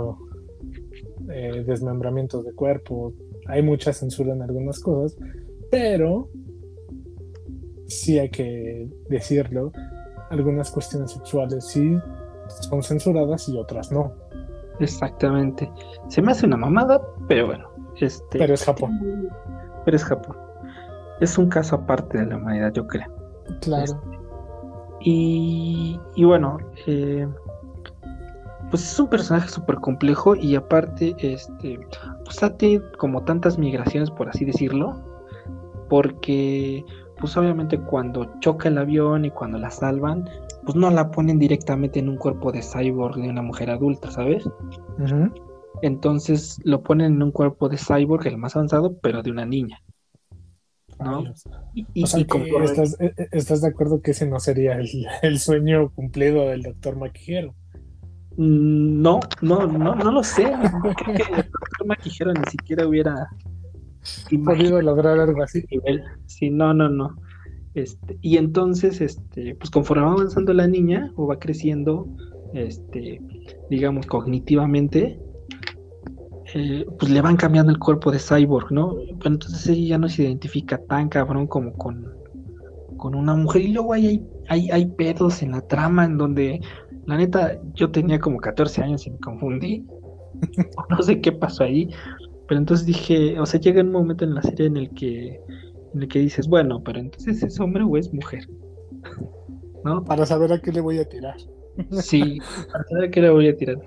eh, 1.32 1.63
desmembramientos 1.65 2.46
de 2.46 2.53
cuerpo, 2.53 3.13
hay 3.48 3.62
mucha 3.62 3.94
censura 3.94 4.34
en 4.34 4.41
algunas 4.41 4.79
cosas, 4.79 5.17
pero 5.72 6.29
sí 7.88 8.20
hay 8.20 8.29
que 8.29 8.89
decirlo, 9.10 9.72
algunas 10.29 10.72
cuestiones 10.72 11.12
sexuales 11.12 11.65
sí 11.65 11.98
son 12.48 12.84
censuradas 12.84 13.48
y 13.50 13.58
otras 13.58 13.91
no. 13.91 14.13
Exactamente. 14.79 15.72
Se 16.10 16.22
me 16.22 16.32
hace 16.32 16.46
una 16.46 16.58
mamada, 16.58 17.01
pero 17.27 17.48
bueno. 17.48 17.70
Este, 18.00 18.39
pero 18.39 18.53
es 18.53 18.63
Japón. 18.63 19.29
Pero 19.86 19.98
es 19.98 20.03
Japón. 20.03 20.38
Es 21.22 21.38
un 21.38 21.48
caso 21.48 21.77
aparte 21.77 22.17
de 22.17 22.25
la 22.25 22.38
humanidad, 22.38 22.74
yo 22.74 22.86
creo. 22.88 23.08
Claro. 23.62 23.84
Este, 23.84 24.15
y, 25.01 26.00
y, 26.15 26.24
bueno, 26.24 26.58
eh, 26.88 27.27
pues 28.70 28.91
es 28.91 29.00
un 29.00 29.08
personaje 29.08 29.48
súper 29.48 29.75
complejo 29.75 30.36
y 30.36 30.55
aparte, 30.55 31.15
este, 31.20 31.79
pues 32.24 32.44
ha 32.44 32.58
tenido 32.58 32.84
como 32.98 33.24
tantas 33.24 33.58
migraciones, 33.58 34.10
por 34.10 34.29
así 34.29 34.46
decirlo, 34.46 34.96
porque, 35.89 36.84
pues 37.25 37.38
obviamente 37.38 37.79
cuando 37.79 38.39
choca 38.39 38.70
el 38.70 38.77
avión 38.77 39.25
y 39.25 39.32
cuando 39.32 39.58
la 39.58 39.72
salvan, 39.72 40.29
pues 40.63 40.75
no 40.75 40.91
la 40.91 41.10
ponen 41.10 41.39
directamente 41.39 41.98
en 41.98 42.08
un 42.08 42.17
cuerpo 42.17 42.51
de 42.51 42.62
cyborg 42.62 43.15
de 43.15 43.27
una 43.27 43.41
mujer 43.41 43.72
adulta, 43.72 44.12
¿sabes? 44.12 44.48
Entonces 45.82 46.60
lo 46.63 46.84
ponen 46.84 47.15
en 47.15 47.24
un 47.24 47.32
cuerpo 47.32 47.67
de 47.67 47.77
cyborg, 47.77 48.27
el 48.27 48.38
más 48.38 48.55
avanzado, 48.55 49.00
pero 49.00 49.24
de 49.24 49.32
una 49.32 49.44
niña. 49.44 49.82
¿no? 51.00 51.24
Y, 51.74 52.03
o 52.03 52.05
sea, 52.05 52.24
estás, 52.63 52.96
e, 53.01 53.05
e, 53.17 53.27
estás, 53.32 53.62
de 53.62 53.70
acuerdo 53.70 54.03
que 54.03 54.12
ese 54.12 54.27
no 54.27 54.39
sería 54.39 54.74
el, 54.74 54.88
el 55.24 55.39
sueño 55.39 55.89
cumplido 55.96 56.48
del 56.48 56.62
doctor 56.62 56.96
Maquijero? 56.96 57.55
Mm, 58.38 59.01
no, 59.01 59.20
no, 59.41 59.65
no, 59.65 59.96
no 59.96 60.12
lo 60.12 60.24
sé. 60.24 60.44
Creo 61.03 61.15
que 61.15 61.24
el 61.24 61.38
doctor 61.38 61.88
Maquijero 61.88 62.34
ni 62.34 62.46
siquiera 62.51 62.86
hubiera 62.86 63.29
podido 64.43 64.81
lograr 64.81 65.19
algo 65.19 65.43
así. 65.43 65.65
Sí, 66.25 66.50
no, 66.50 66.74
no, 66.74 66.89
no. 66.89 67.15
Este, 67.74 68.17
y 68.21 68.38
entonces, 68.38 69.01
este, 69.01 69.55
pues 69.55 69.69
conforme 69.69 70.05
va 70.05 70.13
avanzando 70.13 70.53
la 70.53 70.67
niña 70.67 71.12
o 71.15 71.27
va 71.27 71.39
creciendo, 71.39 72.07
este, 72.53 73.21
digamos, 73.69 74.05
cognitivamente, 74.05 75.19
eh, 76.53 76.85
pues 76.97 77.12
le 77.12 77.21
van 77.21 77.35
cambiando 77.35 77.71
el 77.71 77.79
cuerpo 77.79 78.12
de 78.12 78.19
cyborg, 78.19 78.71
¿no? 78.71 78.95
Pero 79.19 79.35
entonces 79.35 79.67
ella 79.67 79.88
ya 79.89 79.97
no 79.97 80.07
se 80.07 80.24
identifica 80.24 80.77
tan 80.88 81.09
cabrón 81.09 81.47
como 81.47 81.74
con, 81.74 82.07
con 82.97 83.13
una 83.13 83.35
mujer. 83.35 83.63
Y 83.63 83.74
luego 83.74 83.91
hay, 83.93 84.25
hay, 84.47 84.69
hay 84.71 84.85
pedos 84.85 85.43
en 85.43 85.51
la 85.51 85.62
trama 85.62 86.05
en 86.05 86.17
donde 86.17 86.62
la 87.05 87.17
neta, 87.17 87.59
yo 87.74 87.91
tenía 87.91 88.19
como 88.19 88.38
14 88.38 88.83
años 88.83 89.05
y 89.05 89.12
me 89.12 89.19
confundí. 89.19 89.85
no 90.89 91.01
sé 91.01 91.21
qué 91.21 91.31
pasó 91.31 91.63
ahí. 91.63 91.89
Pero 92.48 92.60
entonces 92.60 92.86
dije, 92.86 93.40
o 93.40 93.46
sea, 93.46 93.60
llega 93.60 93.82
un 93.82 93.92
momento 93.92 94.24
en 94.24 94.36
la 94.36 94.42
serie 94.42 94.68
en 94.68 94.78
el 94.78 94.90
que, 94.92 95.42
en 95.94 96.02
el 96.02 96.08
que 96.08 96.20
dices, 96.20 96.48
bueno, 96.48 96.84
pero 96.84 97.00
entonces 97.00 97.42
es 97.44 97.60
hombre 97.60 97.84
o 97.84 97.98
es 97.98 98.14
mujer. 98.14 98.48
¿No? 99.84 100.04
Para 100.04 100.25
saber 100.25 100.52
a 100.52 100.60
qué 100.60 100.72
le 100.72 100.82
voy 100.82 101.00
a 101.00 101.08
tirar. 101.08 101.38
Sí, 101.92 102.40
para 102.72 102.84
saber 102.86 103.06
a 103.06 103.12
qué 103.12 103.22
le 103.22 103.30
voy 103.30 103.48
a 103.50 103.58
tirar. 103.58 103.78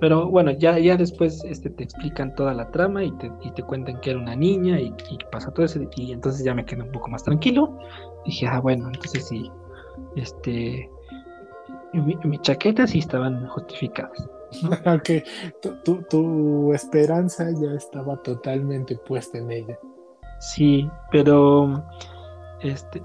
Pero 0.00 0.28
bueno, 0.28 0.52
ya, 0.52 0.78
ya 0.78 0.96
después 0.96 1.42
este, 1.44 1.70
te 1.70 1.84
explican 1.84 2.34
toda 2.34 2.54
la 2.54 2.70
trama 2.70 3.02
y 3.04 3.10
te, 3.18 3.30
y 3.42 3.50
te 3.52 3.62
cuentan 3.62 4.00
que 4.00 4.10
era 4.10 4.18
una 4.18 4.36
niña 4.36 4.80
y, 4.80 4.86
y 5.10 5.18
pasa 5.32 5.52
todo 5.52 5.66
eso. 5.66 5.80
Y 5.96 6.12
entonces 6.12 6.44
ya 6.44 6.54
me 6.54 6.64
quedé 6.64 6.82
un 6.82 6.92
poco 6.92 7.08
más 7.08 7.24
tranquilo. 7.24 7.78
Dije, 8.24 8.46
ah, 8.46 8.60
bueno, 8.60 8.88
entonces 8.88 9.26
sí, 9.26 9.50
este, 10.16 10.88
mi, 11.92 12.38
chaqueta 12.40 12.86
sí 12.86 12.98
estaban 12.98 13.46
justificadas. 13.48 14.28
ok, 14.86 15.10
tu, 16.08 16.72
esperanza 16.72 17.50
ya 17.50 17.72
estaba 17.72 18.16
totalmente 18.22 18.96
puesta 18.96 19.38
en 19.38 19.50
ella. 19.50 19.78
Sí, 20.40 20.88
pero 21.10 21.84
este, 22.60 23.02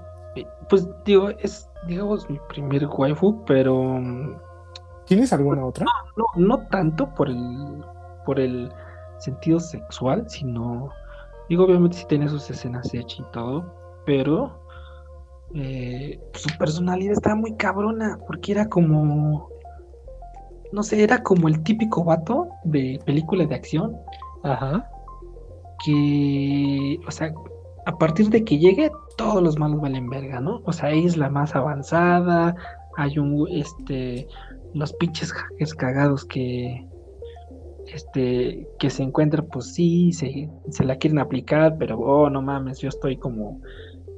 pues 0.68 0.88
digo, 1.04 1.30
es 1.30 1.68
digamos 1.86 2.28
mi 2.30 2.38
primer 2.48 2.86
waifu, 2.86 3.44
pero 3.44 4.00
¿tienes 5.06 5.32
alguna 5.32 5.66
otra? 5.66 5.86
No, 6.16 6.24
no, 6.36 6.66
tanto 6.68 7.12
por 7.14 7.28
el 7.28 7.84
por 8.24 8.40
el 8.40 8.72
sentido 9.18 9.60
sexual, 9.60 10.28
sino 10.28 10.90
digo 11.48 11.64
obviamente 11.64 11.98
sí 11.98 12.06
tiene 12.08 12.28
sus 12.28 12.48
escenas 12.50 12.92
hechas 12.94 13.20
y 13.20 13.32
todo, 13.32 13.64
pero 14.06 14.64
eh, 15.54 16.20
su 16.32 16.48
personalidad 16.58 17.12
estaba 17.12 17.36
muy 17.36 17.54
cabrona, 17.56 18.18
porque 18.26 18.52
era 18.52 18.68
como, 18.68 19.48
no 20.74 20.82
sé, 20.82 21.04
era 21.04 21.22
como 21.22 21.46
el 21.46 21.62
típico 21.62 22.02
vato 22.02 22.48
de 22.64 23.00
película 23.06 23.46
de 23.46 23.54
acción. 23.54 23.96
Ajá. 24.42 24.90
Que, 25.84 26.98
o 27.06 27.10
sea, 27.12 27.32
a 27.86 27.96
partir 27.96 28.28
de 28.28 28.44
que 28.44 28.58
llegue, 28.58 28.90
todos 29.16 29.40
los 29.40 29.56
malos 29.56 29.80
valen 29.80 30.10
verga, 30.10 30.40
¿no? 30.40 30.62
O 30.64 30.72
sea, 30.72 30.90
es 30.90 31.16
la 31.16 31.30
más 31.30 31.54
avanzada, 31.54 32.56
hay 32.96 33.18
un, 33.18 33.46
este, 33.50 34.26
los 34.74 34.92
pinches 34.94 35.32
jaques 35.32 35.74
cagados 35.74 36.24
que, 36.24 36.84
este, 37.86 38.66
que 38.80 38.90
se 38.90 39.04
encuentran, 39.04 39.46
pues 39.52 39.74
sí, 39.74 40.12
se, 40.12 40.50
se 40.70 40.84
la 40.84 40.96
quieren 40.96 41.20
aplicar, 41.20 41.76
pero, 41.78 42.00
oh, 42.00 42.28
no 42.30 42.42
mames, 42.42 42.80
yo 42.80 42.88
estoy 42.88 43.16
como 43.16 43.60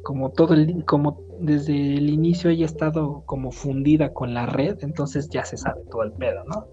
como 0.06 0.30
todo 0.30 0.54
el, 0.54 0.84
como 0.84 1.25
desde 1.40 1.94
el 1.94 2.10
inicio 2.10 2.50
ella 2.50 2.64
ha 2.64 2.68
estado 2.68 3.22
como 3.26 3.50
fundida 3.50 4.12
con 4.12 4.34
la 4.34 4.46
red, 4.46 4.78
entonces 4.80 5.28
ya 5.28 5.44
se 5.44 5.56
sabe 5.56 5.82
todo 5.90 6.02
el 6.02 6.12
pedo, 6.12 6.44
¿no? 6.44 6.66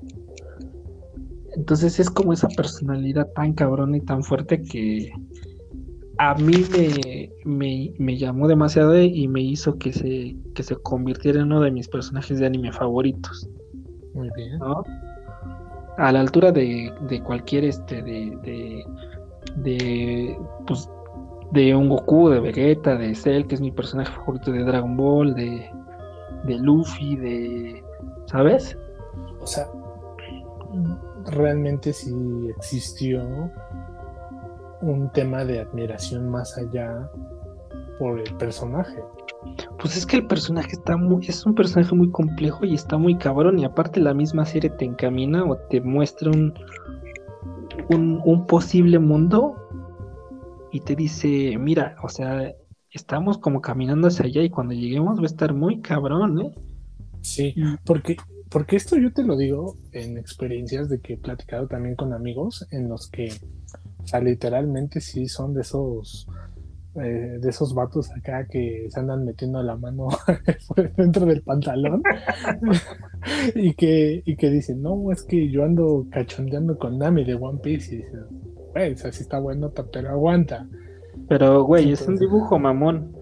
Entonces 1.56 2.00
es 2.00 2.10
como 2.10 2.34
esa 2.34 2.48
personalidad 2.48 3.28
tan 3.36 3.54
cabrona 3.54 3.98
y 3.98 4.02
tan 4.02 4.24
fuerte 4.24 4.62
que 4.62 5.12
a 6.18 6.36
mí 6.36 6.66
me, 7.46 7.94
me, 7.98 8.18
llamó 8.18 8.48
demasiado 8.48 9.00
y 9.00 9.28
me 9.28 9.42
hizo 9.42 9.78
que 9.78 9.92
se, 9.94 10.36
que 10.56 10.64
se 10.64 10.76
convirtiera 10.76 11.40
en 11.40 11.48
uno 11.48 11.62
de 11.62 11.72
mis 11.72 11.88
personajes 11.88 12.40
de 12.40 12.46
anime 12.46 12.72
favoritos. 12.72 13.50
Muy 14.14 14.30
bien. 14.36 14.60
¿no? 14.60 14.84
A 15.98 16.12
la 16.12 16.22
altura 16.22 16.52
de, 16.52 16.92
de 17.08 17.22
cualquier 17.22 17.66
este, 17.66 18.02
de, 18.02 18.38
de, 18.44 18.86
de 19.58 20.38
pues 20.66 20.90
de 21.54 21.76
un 21.76 21.88
Goku, 21.88 22.30
de 22.30 22.40
Vegeta, 22.40 22.96
de 22.96 23.14
Cell, 23.14 23.46
que 23.46 23.56
es 23.56 23.62
mi 23.62 23.72
personaje 23.72 24.12
favorito 24.12 24.52
de 24.52 24.64
Dragon 24.64 24.98
Ball, 24.98 25.34
de, 25.36 25.70
de 26.46 26.58
Luffy, 26.58 27.16
de... 27.16 27.84
¿Sabes? 28.26 28.78
O 29.40 29.46
sea, 29.46 29.68
realmente 31.28 31.94
sí 31.94 32.50
existió 32.58 33.22
un 34.82 35.12
tema 35.14 35.46
de 35.46 35.60
admiración 35.60 36.30
más 36.30 36.58
allá 36.58 37.08
por 38.00 38.20
el 38.20 38.34
personaje. 38.36 39.00
Pues 39.78 39.96
es 39.96 40.06
que 40.08 40.18
el 40.18 40.26
personaje 40.26 40.72
está 40.72 40.98
muy, 40.98 41.28
es 41.28 41.46
un 41.46 41.54
personaje 41.54 41.94
muy 41.94 42.10
complejo 42.10 42.66
y 42.66 42.74
está 42.74 42.98
muy 42.98 43.16
cabrón. 43.16 43.60
Y 43.60 43.66
aparte 43.66 44.00
la 44.00 44.16
misma 44.16 44.46
serie 44.46 44.72
te 44.72 44.86
encamina 44.86 45.44
o 45.46 45.56
te 45.56 45.82
muestra 45.82 46.32
un, 46.32 46.54
un, 47.90 48.22
un 48.26 48.48
posible 48.48 48.98
mundo 48.98 49.63
y 50.74 50.80
te 50.80 50.96
dice, 50.96 51.56
mira, 51.60 51.96
o 52.02 52.10
sea, 52.10 52.52
estamos 52.90 53.38
como 53.38 53.62
caminando 53.62 54.08
hacia 54.08 54.26
allá 54.26 54.42
y 54.42 54.50
cuando 54.50 54.74
lleguemos 54.74 55.20
va 55.20 55.24
a 55.24 55.28
estar 55.28 55.54
muy 55.54 55.82
cabrón, 55.82 56.42
¿eh? 56.42 56.52
Sí, 57.22 57.54
porque, 57.86 58.18
porque 58.50 58.76
esto 58.76 58.98
yo 58.98 59.14
te 59.14 59.24
lo 59.24 59.38
digo 59.38 59.76
en 59.92 60.18
experiencias 60.18 60.90
de 60.90 61.00
que 61.00 61.14
he 61.14 61.18
platicado 61.18 61.68
también 61.68 61.96
con 61.96 62.12
amigos 62.12 62.68
en 62.72 62.90
los 62.90 63.08
que, 63.08 63.32
o 64.00 64.08
sea, 64.08 64.20
literalmente 64.20 65.00
sí 65.00 65.28
son 65.28 65.54
de 65.54 65.62
esos 65.62 66.28
eh, 66.96 67.38
de 67.40 67.50
esos 67.50 67.74
vatos 67.74 68.12
acá 68.12 68.48
que 68.48 68.88
se 68.90 69.00
andan 69.00 69.26
metiendo 69.26 69.62
la 69.64 69.76
mano 69.76 70.10
dentro 70.98 71.26
del 71.26 71.42
pantalón 71.42 72.04
y 73.56 73.74
que 73.74 74.22
y 74.24 74.36
que 74.36 74.52
dicen 74.52 74.84
no 74.84 75.12
es 75.12 75.24
que 75.24 75.50
yo 75.50 75.64
ando 75.64 76.06
cachondeando 76.12 76.78
con 76.78 77.00
Nami 77.00 77.24
de 77.24 77.34
One 77.34 77.60
Piece 77.64 77.96
y 77.96 77.98
dicen 77.98 78.53
pues 78.74 79.06
así 79.06 79.24
está 79.24 79.40
bueno 79.40 79.72
pero 79.92 80.10
aguanta. 80.10 80.68
Pero 81.28 81.64
güey 81.64 81.92
es 81.92 82.08
un 82.08 82.18
dibujo 82.18 82.60
mamón. 82.60 83.16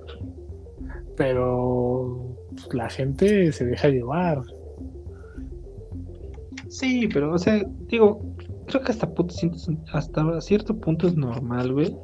Pero 1.17 2.35
la 2.73 2.89
gente 2.89 3.51
se 3.51 3.65
deja 3.65 3.89
llevar. 3.89 4.41
Sí 6.67 7.09
pero 7.13 7.33
o 7.33 7.37
sea 7.37 7.63
digo 7.87 8.21
creo 8.67 8.81
que 8.81 8.91
hasta 8.91 9.09
hasta 9.93 10.41
cierto 10.41 10.77
punto 10.77 11.07
es 11.07 11.15
normal 11.15 11.73
güey 11.73 11.95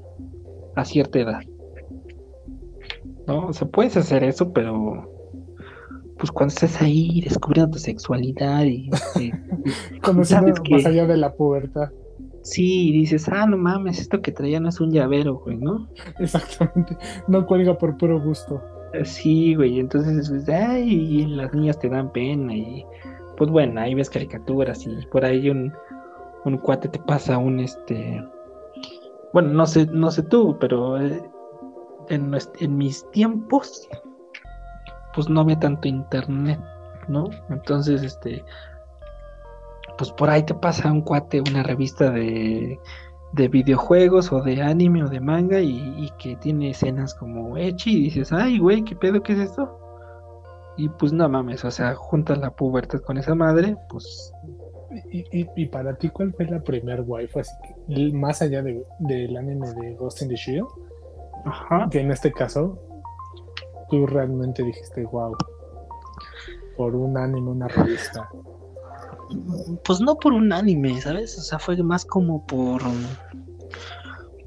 a 0.76 0.86
cierta 0.86 1.20
edad. 1.20 1.42
¿no? 3.28 3.48
O 3.48 3.54
sea, 3.54 3.68
puedes 3.68 3.96
hacer 3.98 4.24
eso, 4.24 4.52
pero 4.52 5.14
pues 6.18 6.32
cuando 6.32 6.54
estás 6.54 6.82
ahí 6.82 7.22
descubriendo 7.22 7.72
tu 7.72 7.80
sexualidad 7.80 8.64
y, 8.64 8.90
cuando 10.04 10.24
sabes 10.24 10.60
que 10.62 10.76
más 10.76 10.86
allá 10.86 11.06
de 11.06 11.18
la 11.18 11.34
pubertad. 11.34 11.92
Sí, 12.50 12.92
dices, 12.94 13.28
ah, 13.30 13.46
no 13.46 13.58
mames, 13.58 14.00
esto 14.00 14.22
que 14.22 14.32
traía 14.32 14.60
no 14.60 14.70
es 14.70 14.80
un 14.80 14.92
llavero, 14.92 15.36
güey, 15.36 15.58
¿no? 15.58 15.88
Exactamente, 16.20 16.98
no 17.28 17.46
cuelga 17.46 17.78
por 17.78 17.98
puro 17.98 18.22
gusto. 18.22 18.62
Eh, 18.94 19.04
sí, 19.04 19.54
güey, 19.56 19.80
entonces, 19.80 20.30
pues, 20.30 20.48
ay, 20.48 21.26
las 21.28 21.54
niñas 21.54 21.78
te 21.78 21.90
dan 21.90 22.12
pena 22.12 22.56
y, 22.56 22.86
pues 23.36 23.50
bueno, 23.50 23.82
ahí 23.82 23.94
ves 23.96 24.10
caricaturas 24.10 24.88
y 24.88 25.06
por 25.08 25.26
ahí 25.26 25.50
un, 25.50 25.74
un 26.46 26.58
cuate 26.58 26.88
te 26.88 27.00
pasa 27.00 27.38
un, 27.38 27.60
este, 27.60 28.24
bueno, 29.34 29.50
no 29.50 29.66
sé, 29.66 29.86
no 29.88 30.10
sé 30.10 30.24
tú, 30.24 30.58
pero 30.58 30.98
eh, 31.02 31.22
en, 32.08 32.78
mis 32.78 33.12
tiempos, 33.12 33.90
pues 35.14 35.28
no 35.28 35.42
había 35.42 35.60
tanto 35.60 35.90
internet, 35.90 36.60
¿no? 37.10 37.30
Entonces, 37.50 38.04
este, 38.04 38.44
pues 39.98 40.12
por 40.12 40.30
ahí 40.30 40.44
te 40.44 40.54
pasa 40.54 40.92
un 40.92 41.02
cuate, 41.02 41.42
una 41.42 41.64
revista 41.64 42.12
de, 42.12 42.80
de 43.34 43.48
videojuegos 43.48 44.32
o 44.32 44.42
de 44.42 44.62
anime 44.62 45.04
o 45.04 45.08
de 45.08 45.20
manga 45.20 45.60
y, 45.60 46.10
que 46.18 46.36
tiene 46.38 46.72
escenas 46.72 47.14
como 47.14 47.58
Echi 47.58 47.98
y 47.98 48.04
dices, 48.06 48.32
ay, 48.32 48.60
güey, 48.60 48.84
¿qué 48.84 48.96
pedo? 48.96 49.22
¿Qué 49.22 49.34
es 49.34 49.40
esto? 49.40 49.80
Y 50.78 50.90
pues 50.90 51.12
no 51.12 51.28
mames, 51.28 51.66
o 51.66 51.72
sea, 51.72 51.96
juntas 51.96 52.38
la 52.38 52.52
pubertad 52.52 53.00
con 53.02 53.18
esa 53.18 53.36
madre, 53.36 53.76
pues... 53.90 54.32
¿Y, 55.12 55.46
y, 55.56 55.66
para 55.66 55.96
ti 55.96 56.10
cuál 56.10 56.34
fue 56.34 56.46
la 56.46 56.62
primer 56.62 57.02
waifu? 57.02 57.40
Así 57.40 57.52
que, 57.62 58.14
más 58.14 58.42
allá 58.42 58.64
de, 58.64 58.84
del 59.00 59.36
anime 59.36 59.68
de 59.74 59.96
Ghost 59.96 60.22
in 60.22 60.30
the 60.30 60.36
Shield, 60.36 60.68
que 61.92 62.00
en 62.00 62.12
este 62.12 62.32
caso, 62.32 62.80
tú 63.90 64.08
realmente 64.08 64.64
dijiste, 64.64 65.04
wow, 65.06 65.36
por 66.78 66.96
un 66.96 67.18
anime, 67.18 67.52
una 67.52 67.68
revista. 67.68 68.30
Pues 69.84 70.00
no 70.02 70.16
por 70.16 70.34
un 70.34 70.54
anime, 70.54 71.02
¿sabes? 71.02 71.38
O 71.38 71.42
sea, 71.42 71.60
fue 71.60 71.82
más 71.84 72.06
como 72.06 72.46
por 72.46 72.82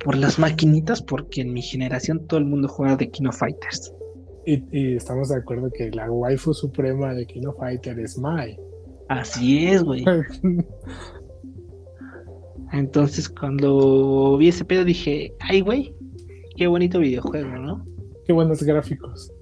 por 0.04 0.16
las 0.16 0.38
maquinitas, 0.38 1.02
porque 1.02 1.42
en 1.42 1.52
mi 1.52 1.62
generación 1.62 2.26
todo 2.26 2.40
el 2.40 2.46
mundo 2.46 2.68
juega 2.68 2.96
de 2.96 3.10
Kino 3.10 3.32
Fighters. 3.32 3.92
Y, 4.46 4.94
estamos 4.94 5.28
de 5.28 5.36
acuerdo 5.36 5.70
que 5.70 5.90
la 5.90 6.10
waifu 6.10 6.54
suprema 6.54 7.14
de 7.14 7.26
Kino 7.26 7.52
Fighter 7.52 7.98
es 8.00 8.18
Mai. 8.18 8.58
Así 9.08 9.66
es, 9.66 9.82
güey. 9.82 10.04
Entonces, 12.72 13.28
cuando 13.28 14.36
vi 14.38 14.48
ese 14.48 14.64
pedo 14.64 14.84
dije, 14.84 15.34
ay, 15.40 15.60
güey, 15.60 15.94
qué 16.56 16.66
bonito 16.66 16.98
videojuego, 16.98 17.50
¿no? 17.58 17.84
Qué 18.24 18.32
buenos 18.32 18.62
gráficos. 18.62 19.32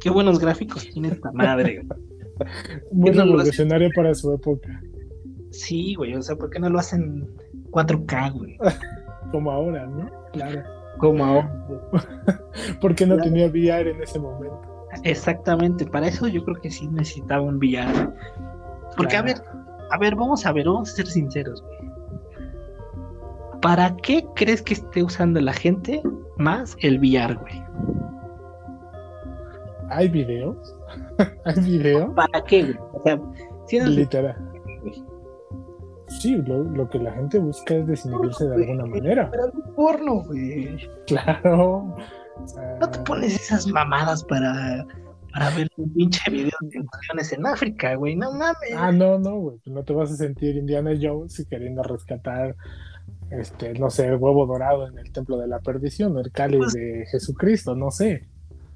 Qué 0.00 0.10
buenos 0.10 0.38
gráficos 0.38 0.88
tiene 0.88 1.08
esta 1.08 1.30
madre. 1.32 1.86
Muy 2.92 3.10
revolucionario 3.10 3.90
para 3.94 4.14
su 4.14 4.32
época. 4.32 4.82
Sí, 5.50 5.94
güey, 5.94 6.14
o 6.14 6.22
sea, 6.22 6.36
¿por 6.36 6.50
qué 6.50 6.58
no 6.58 6.70
lo 6.70 6.78
hacen 6.78 7.28
4K, 7.70 8.32
güey? 8.32 8.58
Como 9.32 9.50
ahora, 9.50 9.86
¿no? 9.86 10.10
Claro. 10.32 10.62
Como 10.98 11.24
ahora. 11.24 11.66
¿Por 12.80 12.94
qué 12.94 13.06
no 13.06 13.16
tenía 13.16 13.46
VR 13.46 13.90
en 13.90 14.02
ese 14.02 14.18
momento? 14.18 14.60
Exactamente, 15.04 15.86
para 15.86 16.08
eso 16.08 16.26
yo 16.26 16.44
creo 16.44 16.56
que 16.60 16.70
sí 16.70 16.88
necesitaba 16.88 17.42
un 17.42 17.56
VR. 17.56 18.10
Porque, 18.96 19.16
a 19.16 19.22
ver, 19.22 19.36
a 19.90 19.98
ver, 19.98 20.16
vamos 20.16 20.44
a 20.44 20.52
ver, 20.52 20.66
vamos 20.66 20.90
a 20.90 20.96
ser 20.96 21.06
sinceros, 21.06 21.62
güey. 21.62 21.90
¿Para 23.62 23.94
qué 23.98 24.24
crees 24.34 24.62
que 24.62 24.74
esté 24.74 25.02
usando 25.02 25.40
la 25.40 25.52
gente 25.52 26.02
más 26.40 26.76
el 26.80 26.98
VR, 26.98 27.34
güey. 27.34 27.62
¿Hay 29.90 30.08
videos? 30.08 30.74
¿Hay 31.44 31.60
videos? 31.60 32.12
¿Para 32.14 32.44
qué, 32.44 32.62
güey? 32.62 32.76
O 32.92 33.02
sea, 33.02 33.20
si 33.66 33.80
Literal. 33.80 34.36
Sí, 36.08 36.36
lo, 36.36 36.88
que 36.90 36.98
la 36.98 37.12
gente 37.12 37.38
busca 37.38 37.74
es 37.74 37.86
desinhibirse 37.86 38.48
de 38.48 38.56
alguna 38.56 38.84
manera. 38.84 39.30
Pero 39.30 39.46
el 39.46 39.74
porno, 39.74 40.22
güey. 40.24 40.88
Claro. 41.06 41.94
no 42.80 42.90
te 42.90 42.98
pones 43.00 43.36
esas 43.36 43.66
mamadas 43.68 44.24
para, 44.24 44.84
para 45.32 45.50
ver 45.50 45.68
un 45.76 45.92
pinche 45.94 46.28
video 46.30 46.50
de 46.62 46.78
invasiones 46.78 47.32
en 47.32 47.46
África, 47.46 47.94
güey. 47.94 48.16
No 48.16 48.32
mames. 48.32 48.74
Ah, 48.76 48.90
no, 48.90 49.18
no, 49.18 49.36
güey. 49.36 49.60
No 49.66 49.84
te 49.84 49.92
vas 49.92 50.10
a 50.10 50.16
sentir 50.16 50.56
Indiana 50.56 50.90
Jones 51.00 51.46
queriendo 51.48 51.82
rescatar 51.84 52.56
este, 53.30 53.74
no 53.74 53.90
sé, 53.90 54.08
el 54.08 54.16
huevo 54.16 54.44
dorado 54.46 54.88
en 54.88 54.98
el 54.98 55.12
templo 55.12 55.38
de 55.38 55.46
la 55.46 55.60
perdición, 55.60 56.18
el 56.18 56.32
cáliz 56.32 56.58
pues 56.58 56.72
de 56.72 57.06
Jesucristo, 57.10 57.76
no 57.76 57.90
sé. 57.90 58.26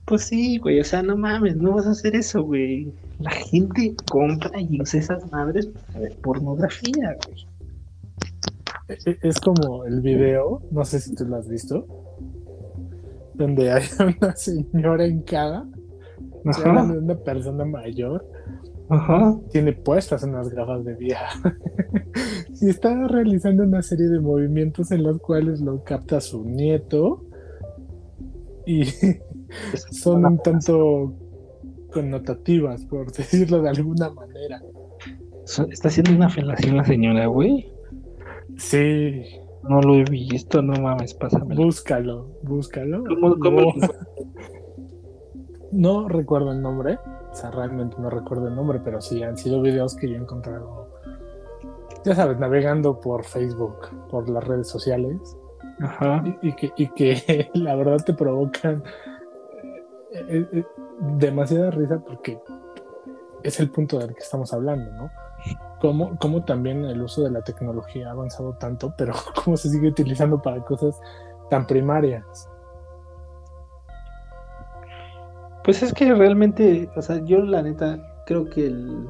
Pues 0.07 0.25
sí, 0.25 0.59
güey, 0.59 0.81
o 0.81 0.85
sea, 0.85 1.03
no 1.03 1.17
mames, 1.17 1.57
no 1.57 1.73
vas 1.73 1.87
a 1.87 1.91
hacer 1.91 2.15
eso, 2.15 2.43
güey. 2.43 2.93
La 3.21 3.31
gente 3.31 3.95
compra 4.11 4.61
y 4.61 4.81
usa 4.81 5.01
esas 5.01 5.31
madres 5.33 5.67
para 5.67 6.01
ver 6.01 6.17
pornografía, 6.19 7.17
güey. 7.25 7.47
E, 8.89 9.11
e, 9.11 9.19
es 9.23 9.41
como 9.41 9.85
el 9.87 10.03
video, 10.03 10.63
no 10.71 10.85
sé 10.85 11.01
si 11.01 11.15
tú 11.15 11.25
lo 11.25 11.37
has 11.37 11.49
visto, 11.49 11.87
donde 13.35 13.73
hay 13.73 13.85
una 14.21 14.37
señora 14.37 15.07
en 15.07 15.23
cada, 15.23 15.67
una 16.45 17.17
persona 17.17 17.65
mayor, 17.65 18.27
tiene 19.51 19.73
puestas 19.73 20.23
unas 20.25 20.51
gafas 20.51 20.85
de 20.85 20.95
vieja. 20.95 21.57
y 22.61 22.69
está 22.69 23.09
realizando 23.09 23.63
una 23.63 23.83
serie 23.83 24.09
de 24.09 24.21
movimientos 24.21 24.91
en 24.91 25.03
los 25.03 25.19
cuales 25.19 25.61
lo 25.61 25.83
capta 25.85 26.21
su 26.21 26.45
nieto. 26.45 27.25
Y 28.67 28.85
son 29.91 30.25
un 30.25 30.39
tanto 30.39 31.15
connotativas, 31.93 32.85
por 32.85 33.13
decirlo 33.17 33.63
de 33.63 33.71
alguna 33.71 34.11
manera. 34.11 34.63
¿Está 35.71 35.89
haciendo 35.89 36.13
una 36.13 36.29
felación 36.29 36.77
la 36.77 36.85
señora, 36.85 37.27
güey? 37.27 37.71
Sí. 38.57 39.23
No 39.69 39.81
lo 39.81 39.95
he 39.95 40.05
visto, 40.05 40.61
no 40.61 40.75
mames, 40.75 41.15
pásame. 41.15 41.55
Búscalo, 41.55 42.29
búscalo. 42.43 43.03
¿Cómo, 43.05 43.75
no 45.73 46.09
recuerdo 46.09 46.53
el 46.53 46.61
nombre, 46.61 46.99
o 47.31 47.35
sea, 47.35 47.51
realmente 47.51 47.97
no 47.99 48.11
recuerdo 48.11 48.49
el 48.49 48.55
nombre, 48.55 48.81
pero 48.85 49.01
sí 49.01 49.23
han 49.23 49.37
sido 49.39 49.63
videos 49.63 49.97
que 49.97 50.09
yo 50.09 50.15
he 50.15 50.19
encontrado, 50.19 50.89
ya 52.05 52.15
sabes, 52.15 52.39
navegando 52.39 53.01
por 53.01 53.25
Facebook, 53.25 53.89
por 54.11 54.29
las 54.29 54.45
redes 54.45 54.69
sociales. 54.69 55.37
Ajá. 55.81 56.23
Y, 56.43 56.53
que, 56.53 56.71
y 56.77 56.89
que 56.89 57.51
la 57.55 57.75
verdad 57.75 58.05
te 58.05 58.13
provocan 58.15 58.85
eh, 60.15 60.49
eh, 60.53 60.65
demasiada 61.19 61.73
risa 61.73 61.99
porque 61.99 62.41
es 63.43 63.59
el 63.59 63.71
punto 63.71 63.99
del 63.99 64.15
que 64.15 64.21
estamos 64.21 64.53
hablando, 64.53 64.91
¿no? 64.93 65.11
Cómo, 65.81 66.17
cómo 66.19 66.45
también 66.45 66.85
el 66.85 67.03
uso 67.03 67.23
de 67.25 67.31
la 67.31 67.43
tecnología 67.43 68.09
ha 68.09 68.13
avanzado 68.13 68.55
tanto, 68.55 68.95
pero 68.97 69.13
cómo 69.45 69.57
se 69.57 69.71
sigue 69.71 69.89
utilizando 69.89 70.41
para 70.41 70.63
cosas 70.63 71.01
tan 71.51 71.67
primarias. 71.67 72.49
Pues 75.65 75.83
es 75.83 75.93
que 75.93 76.15
realmente, 76.15 76.89
o 76.95 77.03
sea, 77.03 77.25
yo 77.25 77.39
la 77.39 77.63
neta 77.63 77.99
creo 78.27 78.49
que 78.49 78.67
el... 78.67 79.09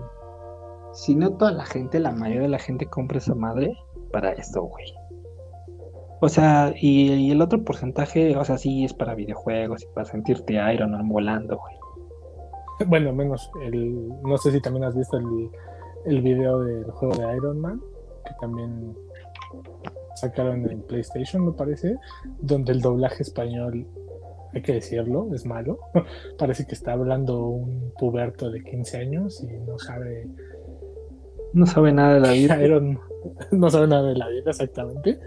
Si 0.92 1.14
no 1.14 1.32
toda 1.32 1.52
la 1.52 1.66
gente, 1.66 1.98
la 1.98 2.12
mayoría 2.12 2.42
de 2.42 2.48
la 2.48 2.58
gente 2.58 2.86
compra 2.86 3.18
esa 3.18 3.34
madre 3.34 3.76
para 4.12 4.32
esto, 4.32 4.62
güey. 4.62 4.86
O 6.20 6.28
sea, 6.28 6.74
y, 6.80 7.30
el 7.30 7.42
otro 7.42 7.64
porcentaje, 7.64 8.36
o 8.36 8.44
sea, 8.44 8.58
sí 8.58 8.84
es 8.84 8.94
para 8.94 9.14
videojuegos 9.14 9.82
y 9.82 9.86
para 9.94 10.06
sentirte 10.06 10.54
Iron 10.72 10.92
Man 10.92 11.08
volando, 11.08 11.58
güey. 11.58 12.88
Bueno, 12.88 13.12
menos 13.12 13.50
el. 13.62 14.08
No 14.22 14.36
sé 14.38 14.50
si 14.50 14.60
también 14.60 14.84
has 14.84 14.96
visto 14.96 15.16
el, 15.16 15.50
el 16.06 16.22
video 16.22 16.60
del 16.60 16.90
juego 16.90 17.14
de 17.14 17.36
Iron 17.36 17.60
Man, 17.60 17.80
que 18.24 18.32
también 18.40 18.94
sacaron 20.14 20.68
en 20.70 20.82
PlayStation, 20.82 21.44
me 21.44 21.52
parece, 21.52 21.96
donde 22.40 22.72
el 22.72 22.80
doblaje 22.80 23.22
español, 23.22 23.86
hay 24.52 24.62
que 24.62 24.74
decirlo, 24.74 25.28
es 25.34 25.44
malo. 25.44 25.78
parece 26.38 26.66
que 26.66 26.74
está 26.74 26.92
hablando 26.92 27.46
un 27.46 27.92
puberto 27.98 28.50
de 28.50 28.62
15 28.62 28.96
años 28.98 29.42
y 29.42 29.52
no 29.68 29.78
sabe. 29.78 30.28
No 31.52 31.66
sabe 31.66 31.92
nada 31.92 32.14
de 32.14 32.20
la 32.20 32.32
vida. 32.32 32.62
Iron, 32.64 33.00
no 33.52 33.70
sabe 33.70 33.86
nada 33.86 34.08
de 34.08 34.16
la 34.16 34.28
vida, 34.28 34.50
exactamente. 34.50 35.18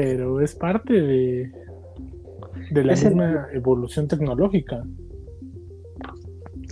Pero 0.00 0.40
es 0.40 0.54
parte 0.54 0.92
de, 0.92 1.50
de 2.70 2.84
la 2.84 2.92
Ese- 2.92 3.08
misma 3.08 3.48
evolución 3.52 4.06
tecnológica. 4.06 4.84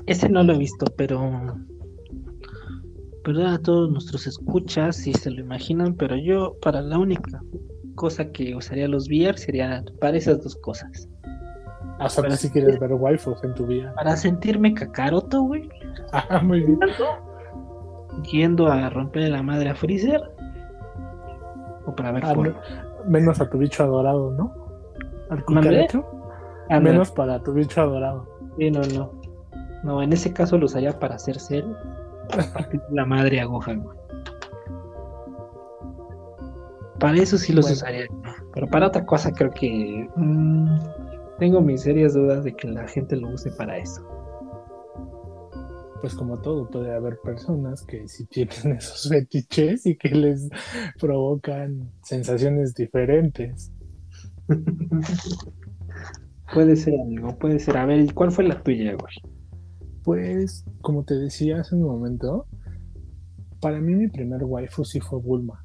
Ese 0.06 0.28
no 0.28 0.44
lo 0.44 0.52
he 0.52 0.58
visto, 0.58 0.86
pero. 0.96 1.56
Perdón 3.24 3.46
a 3.48 3.58
todos 3.58 3.90
nuestros 3.90 4.28
escuchas 4.28 4.94
si 4.98 5.12
se 5.12 5.32
lo 5.32 5.40
imaginan, 5.40 5.94
pero 5.96 6.14
yo, 6.16 6.56
para 6.62 6.80
la 6.82 6.98
única 6.98 7.42
cosa 7.96 8.30
que 8.30 8.54
usaría 8.54 8.86
los 8.86 9.08
VR 9.08 9.36
sería 9.36 9.84
para 10.00 10.16
esas 10.16 10.40
dos 10.44 10.54
cosas. 10.54 11.08
O 11.98 12.08
sea, 12.08 12.30
si 12.30 12.48
quieres 12.50 12.78
ver 12.78 12.92
waifus 12.92 13.42
en 13.42 13.54
tu 13.54 13.66
vida. 13.66 13.92
Para 13.96 14.16
sentirme 14.16 14.72
cacaroto, 14.72 15.42
güey. 15.42 15.68
Ah, 16.12 16.40
muy 16.44 16.60
bien. 16.62 16.78
Yendo 18.30 18.68
a 18.68 18.88
romperle 18.90 19.30
la 19.30 19.42
madre 19.42 19.70
a 19.70 19.74
Freezer. 19.74 20.20
O 21.86 21.94
para 21.96 22.12
ver 22.12 22.24
Ah. 22.24 22.34
Me- 23.06 23.20
menos 23.20 23.40
a 23.40 23.48
tu 23.48 23.58
bicho 23.58 23.82
adorado, 23.82 24.30
¿no? 24.32 24.52
Al 25.30 25.44
cucaracho. 25.44 26.04
Ah, 26.68 26.76
no, 26.80 26.90
Menos 26.90 27.10
para 27.12 27.42
tu 27.42 27.52
bicho 27.52 27.80
adorado. 27.80 28.26
sí, 28.58 28.70
no, 28.70 28.80
no. 28.94 29.10
No, 29.82 30.02
en 30.02 30.12
ese 30.12 30.32
caso 30.32 30.58
lo 30.58 30.66
usaría 30.66 30.98
para 30.98 31.14
hacer 31.16 31.38
cel. 31.38 31.76
La 32.90 33.04
madre 33.04 33.40
a 33.40 33.44
Gohan, 33.44 33.82
güey. 33.84 33.96
Para 36.98 37.16
eso 37.18 37.36
sí 37.38 37.52
los 37.52 37.64
Bueno. 37.66 37.74
usaría. 37.76 38.06
Pero 38.54 38.66
para 38.68 38.86
otra 38.88 39.04
cosa 39.04 39.30
creo 39.30 39.50
que 39.50 40.08
mm, 40.16 40.66
tengo 41.38 41.60
mis 41.60 41.82
serias 41.82 42.14
dudas 42.14 42.42
de 42.42 42.54
que 42.54 42.68
la 42.68 42.88
gente 42.88 43.16
lo 43.16 43.28
use 43.28 43.50
para 43.52 43.76
eso. 43.76 44.02
Pues 46.06 46.14
como 46.14 46.38
todo, 46.38 46.70
puede 46.70 46.94
haber 46.94 47.18
personas 47.18 47.82
que 47.82 48.06
sí 48.06 48.26
tienen 48.26 48.54
esos 48.78 49.08
fetiches 49.08 49.86
y 49.86 49.96
que 49.96 50.10
les 50.10 50.48
provocan 51.00 51.90
sensaciones 52.04 52.76
diferentes. 52.76 53.72
puede 56.54 56.76
ser 56.76 56.94
algo, 56.94 57.36
puede 57.36 57.58
ser. 57.58 57.76
A 57.76 57.86
ver, 57.86 57.98
¿y 57.98 58.10
cuál 58.10 58.30
fue 58.30 58.44
la 58.44 58.62
tuya, 58.62 58.94
güey? 58.94 59.14
Pues, 60.04 60.64
como 60.80 61.02
te 61.02 61.14
decía 61.14 61.58
hace 61.58 61.74
un 61.74 61.82
momento, 61.82 62.46
para 63.60 63.80
mí 63.80 63.96
mi 63.96 64.06
primer 64.06 64.44
waifu 64.44 64.84
sí 64.84 65.00
fue 65.00 65.18
Bulma. 65.18 65.64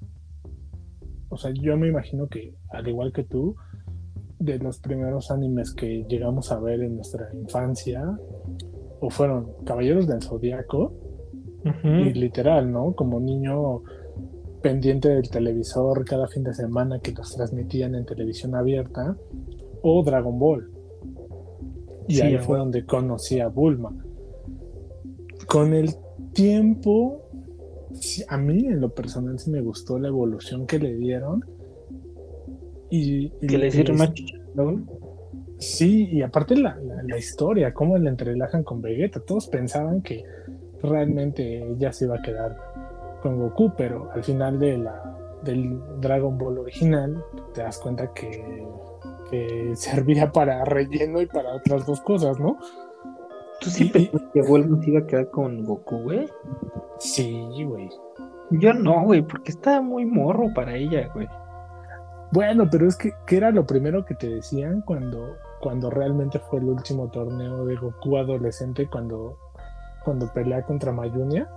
O 1.30 1.38
sea, 1.38 1.52
yo 1.54 1.78
me 1.78 1.88
imagino 1.88 2.28
que, 2.28 2.56
al 2.72 2.88
igual 2.88 3.14
que 3.14 3.26
tú, 3.26 3.56
de 4.40 4.58
los 4.58 4.80
primeros 4.80 5.30
animes 5.30 5.72
que 5.72 6.04
llegamos 6.10 6.52
a 6.52 6.60
ver 6.60 6.82
en 6.82 6.96
nuestra 6.96 7.30
infancia, 7.32 8.02
o 9.02 9.10
fueron 9.10 9.48
Caballeros 9.66 10.08
del 10.08 10.22
Zodíaco, 10.22 10.94
y 11.84 12.14
literal, 12.14 12.72
¿no? 12.72 12.94
Como 12.94 13.20
niño 13.20 13.84
pendiente 14.62 15.10
del 15.10 15.30
televisor 15.30 16.06
cada 16.06 16.28
fin 16.28 16.44
de 16.44 16.54
semana 16.54 17.00
que 17.00 17.12
los 17.12 17.36
transmitían 17.36 17.96
en 17.96 18.06
televisión 18.06 18.56
abierta, 18.56 19.18
o 19.82 20.04
Dragon 20.04 20.40
Ball. 20.40 20.72
Y 22.08 22.16
Sí, 22.16 22.22
ahí 22.22 22.38
fue 22.38 22.58
donde 22.58 22.86
conocí 22.86 23.40
a 23.40 23.48
Bulma. 23.48 23.94
Con 25.48 25.74
el 25.74 25.90
tiempo, 26.34 27.28
a 28.28 28.38
mí 28.38 28.66
en 28.68 28.82
lo 28.82 28.90
personal 28.90 29.38
sí 29.40 29.50
me 29.52 29.62
gustó 29.62 30.00
la 30.00 30.08
evolución 30.08 30.66
que 30.66 30.80
le 30.80 30.96
dieron. 30.96 31.44
Y, 32.90 33.32
y 33.42 33.48
Que 33.48 33.58
le 33.58 33.68
hicieron 33.68 33.98
más. 33.98 34.12
Sí, 35.62 36.10
y 36.12 36.22
aparte 36.24 36.56
la, 36.58 36.76
la- 36.76 37.04
la 37.04 37.18
historia, 37.18 37.74
cómo 37.74 37.98
la 37.98 38.10
entrelazan 38.10 38.64
con 38.64 38.82
Vegeta. 38.82 39.20
Todos 39.20 39.48
pensaban 39.48 40.02
que 40.02 40.24
realmente 40.82 41.64
ella 41.72 41.94
se 41.94 42.06
iba 42.06 42.16
a 42.18 42.22
quedar 42.22 42.58
con 43.22 43.38
Goku, 43.40 43.74
pero 43.78 44.10
al 44.12 44.24
final 44.24 44.58
de 44.60 44.80
la, 44.80 45.18
del 45.44 45.80
Dragon 46.02 46.38
Ball 46.38 46.58
original 46.58 47.24
te 47.54 47.62
das 47.62 47.78
cuenta 47.78 48.12
que, 48.14 48.66
que 49.30 49.72
servía 49.76 50.32
para 50.32 50.66
relleno 50.66 51.22
y 51.22 51.28
para 51.28 51.54
otras 51.54 51.86
dos 51.86 52.02
cosas, 52.02 52.40
¿no? 52.40 52.58
¿Tú 53.60 53.70
sí 53.70 53.86
y- 53.86 53.90
pensabas 53.90 54.24
que 54.34 54.42
Bulma 54.42 54.82
se 54.82 54.90
iba 54.90 55.00
a 55.02 55.06
quedar 55.06 55.30
con 55.30 55.64
Goku, 55.64 56.00
güey? 56.02 56.28
Sí, 56.98 57.48
güey. 57.64 57.90
Yo 58.50 58.74
no, 58.74 59.04
güey, 59.06 59.22
porque 59.22 59.52
estaba 59.52 59.82
muy 59.82 60.06
morro 60.06 60.48
para 60.56 60.76
ella, 60.76 61.08
güey. 61.14 61.28
Bueno, 62.34 62.68
pero 62.72 62.88
es 62.88 62.96
que, 62.98 63.12
¿qué 63.28 63.38
era 63.38 63.52
lo 63.52 63.66
primero 63.66 64.04
que 64.06 64.16
te 64.16 64.28
decían 64.30 64.82
cuando, 64.82 65.36
cuando 65.62 65.90
realmente 65.90 66.40
fue 66.40 66.60
el 66.60 66.66
último 66.66 67.10
torneo 67.10 67.66
de 67.66 67.76
Goku 67.76 68.18
adolescente 68.18 68.88
cuando, 68.88 69.38
cuando 70.04 70.32
pelea 70.34 70.64
contra 70.64 70.92
Mayunia? 70.92 71.50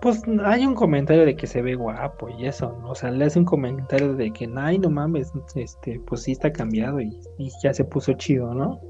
Pues 0.00 0.22
hay 0.44 0.66
un 0.66 0.74
comentario 0.74 1.24
de 1.24 1.36
que 1.36 1.46
se 1.46 1.62
ve 1.62 1.76
guapo 1.76 2.28
y 2.28 2.46
eso, 2.46 2.76
¿no? 2.82 2.90
O 2.90 2.94
sea, 2.94 3.12
le 3.12 3.24
hace 3.24 3.38
un 3.38 3.44
comentario 3.44 4.14
de 4.14 4.32
que, 4.32 4.50
ay, 4.56 4.78
no 4.78 4.90
mames, 4.90 5.32
este, 5.54 6.00
pues 6.00 6.22
sí 6.22 6.32
está 6.32 6.52
cambiado 6.52 7.00
y, 7.00 7.16
y 7.38 7.50
ya 7.62 7.72
se 7.72 7.84
puso 7.84 8.12
chido, 8.14 8.52
¿no? 8.52 8.80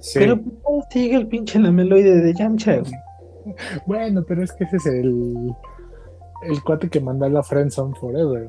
Sí. 0.00 0.18
Pero 0.18 0.38
pues, 0.38 0.84
sigue 0.90 1.16
el 1.16 1.28
pinche 1.28 1.58
lameloide 1.58 2.20
de 2.20 2.34
Yamcha, 2.34 2.78
güey. 2.80 2.92
Bueno, 3.86 4.22
pero 4.26 4.44
es 4.44 4.52
que 4.52 4.64
ese 4.64 4.76
es 4.76 4.86
el, 4.86 5.52
el 6.42 6.62
cuate 6.62 6.88
que 6.88 7.00
manda 7.00 7.28
la 7.28 7.42
Friendzone 7.42 7.94
Forever. 7.96 8.46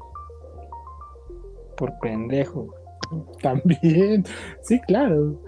Por 1.77 1.97
pendejo. 1.99 2.82
También, 3.41 4.23
sí, 4.61 4.79
claro. 4.81 5.41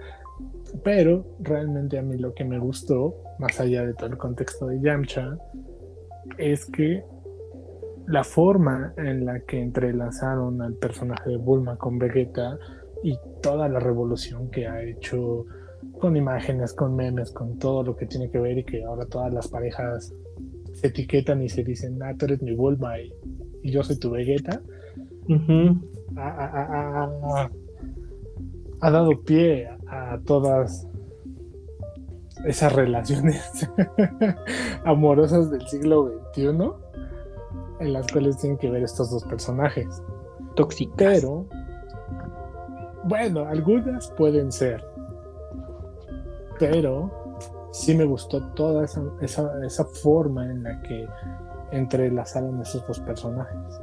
Pero 0.82 1.24
realmente 1.40 1.98
a 1.98 2.02
mí 2.02 2.16
lo 2.18 2.34
que 2.34 2.44
me 2.44 2.58
gustó, 2.58 3.14
más 3.38 3.58
allá 3.60 3.84
de 3.86 3.94
todo 3.94 4.08
el 4.08 4.18
contexto 4.18 4.66
de 4.66 4.80
Yamcha, 4.80 5.38
es 6.38 6.66
que 6.66 7.02
la 8.06 8.24
forma 8.24 8.92
en 8.96 9.24
la 9.24 9.40
que 9.40 9.60
entrelazaron 9.60 10.62
al 10.62 10.74
personaje 10.74 11.30
de 11.30 11.36
Bulma 11.36 11.76
con 11.76 11.98
Vegeta 11.98 12.58
y 13.02 13.18
toda 13.42 13.68
la 13.68 13.80
revolución 13.80 14.50
que 14.50 14.66
ha 14.66 14.82
hecho 14.82 15.44
con 15.98 16.16
imágenes, 16.16 16.72
con 16.72 16.94
memes, 16.94 17.32
con 17.32 17.58
todo 17.58 17.82
lo 17.82 17.96
que 17.96 18.06
tiene 18.06 18.30
que 18.30 18.38
ver 18.38 18.58
y 18.58 18.64
que 18.64 18.84
ahora 18.84 19.06
todas 19.06 19.32
las 19.32 19.48
parejas 19.48 20.14
se 20.74 20.88
etiquetan 20.88 21.42
y 21.42 21.48
se 21.48 21.64
dicen, 21.64 22.02
ah, 22.02 22.14
tú 22.16 22.26
eres 22.26 22.42
mi 22.42 22.54
Bulma 22.54 23.00
y, 23.00 23.12
y 23.62 23.70
yo 23.70 23.82
soy 23.82 23.98
tu 23.98 24.10
Vegeta, 24.10 24.60
Ujú. 25.28 25.80
ha, 26.16 26.28
ha- 26.28 27.02
ha- 27.02 27.10
ha- 27.42 27.50
ha 28.80 28.90
dado 28.90 29.10
pie 29.24 29.68
a 29.88 30.18
todas 30.24 30.86
esas 32.44 32.72
relaciones 32.74 33.68
amorosas 34.84 35.50
del 35.50 35.66
siglo 35.66 36.12
XXI 36.32 36.48
en 37.80 37.92
las 37.92 38.06
cuales 38.12 38.36
tienen 38.38 38.58
que 38.58 38.70
ver 38.70 38.82
estos 38.82 39.10
dos 39.10 39.24
personajes. 39.24 40.02
Tóxicas. 40.54 40.96
Pero, 40.96 41.46
bueno, 43.04 43.46
algunas 43.46 44.10
pueden 44.12 44.50
ser. 44.52 44.82
Pero 46.58 47.10
sí 47.72 47.94
me 47.94 48.04
gustó 48.04 48.42
toda 48.54 48.84
esa, 48.84 49.02
esa, 49.20 49.52
esa 49.64 49.84
forma 49.84 50.46
en 50.50 50.62
la 50.62 50.80
que 50.82 51.06
entrelazaron 51.72 52.60
esos 52.62 52.86
dos 52.86 53.00
personajes. 53.00 53.80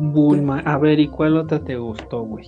Bulma, 0.00 0.60
a 0.60 0.78
ver, 0.78 1.00
¿y 1.00 1.08
cuál 1.08 1.36
otra 1.36 1.62
te 1.62 1.76
gustó, 1.76 2.22
güey? 2.22 2.46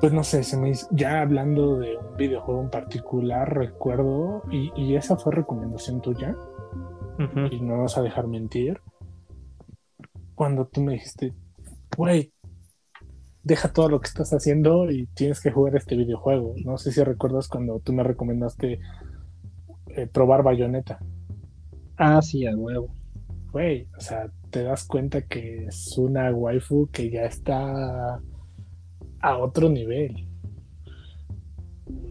Pues 0.00 0.12
no 0.12 0.22
sé, 0.22 0.42
se 0.44 0.58
me 0.58 0.70
hizo- 0.70 0.86
ya 0.90 1.22
hablando 1.22 1.78
de 1.78 1.96
un 1.96 2.16
videojuego 2.16 2.60
en 2.60 2.70
particular, 2.70 3.54
recuerdo, 3.54 4.42
y, 4.50 4.70
y 4.76 4.94
esa 4.94 5.16
fue 5.16 5.32
recomendación 5.32 6.02
tuya, 6.02 6.36
y 7.50 7.60
no 7.62 7.78
vas 7.80 7.96
a 7.96 8.02
dejar 8.02 8.26
mentir, 8.26 8.78
cuando 10.34 10.66
tú 10.66 10.82
me 10.82 10.92
dijiste, 10.92 11.32
güey, 11.96 12.30
deja 13.42 13.72
todo 13.72 13.88
lo 13.88 14.00
que 14.00 14.08
estás 14.08 14.34
haciendo 14.34 14.90
y 14.90 15.06
tienes 15.14 15.40
que 15.40 15.50
jugar 15.50 15.76
este 15.76 15.96
videojuego. 15.96 16.52
No 16.64 16.76
sé 16.76 16.92
si 16.92 17.02
recuerdas 17.02 17.48
cuando 17.48 17.78
tú 17.80 17.94
me 17.94 18.02
recomendaste 18.02 18.80
eh, 19.96 20.06
probar 20.08 20.42
Bayonetta. 20.42 20.98
Ah, 21.96 22.20
sí, 22.20 22.44
a 22.46 22.54
huevo. 22.54 22.88
Güey, 23.52 23.86
o 23.96 24.00
sea, 24.00 24.30
te 24.50 24.62
das 24.62 24.84
cuenta 24.86 25.22
que 25.22 25.66
es 25.66 25.96
una 25.98 26.30
waifu 26.30 26.88
que 26.92 27.10
ya 27.10 27.22
está 27.24 28.20
a 29.20 29.38
otro 29.38 29.68
nivel. 29.68 30.26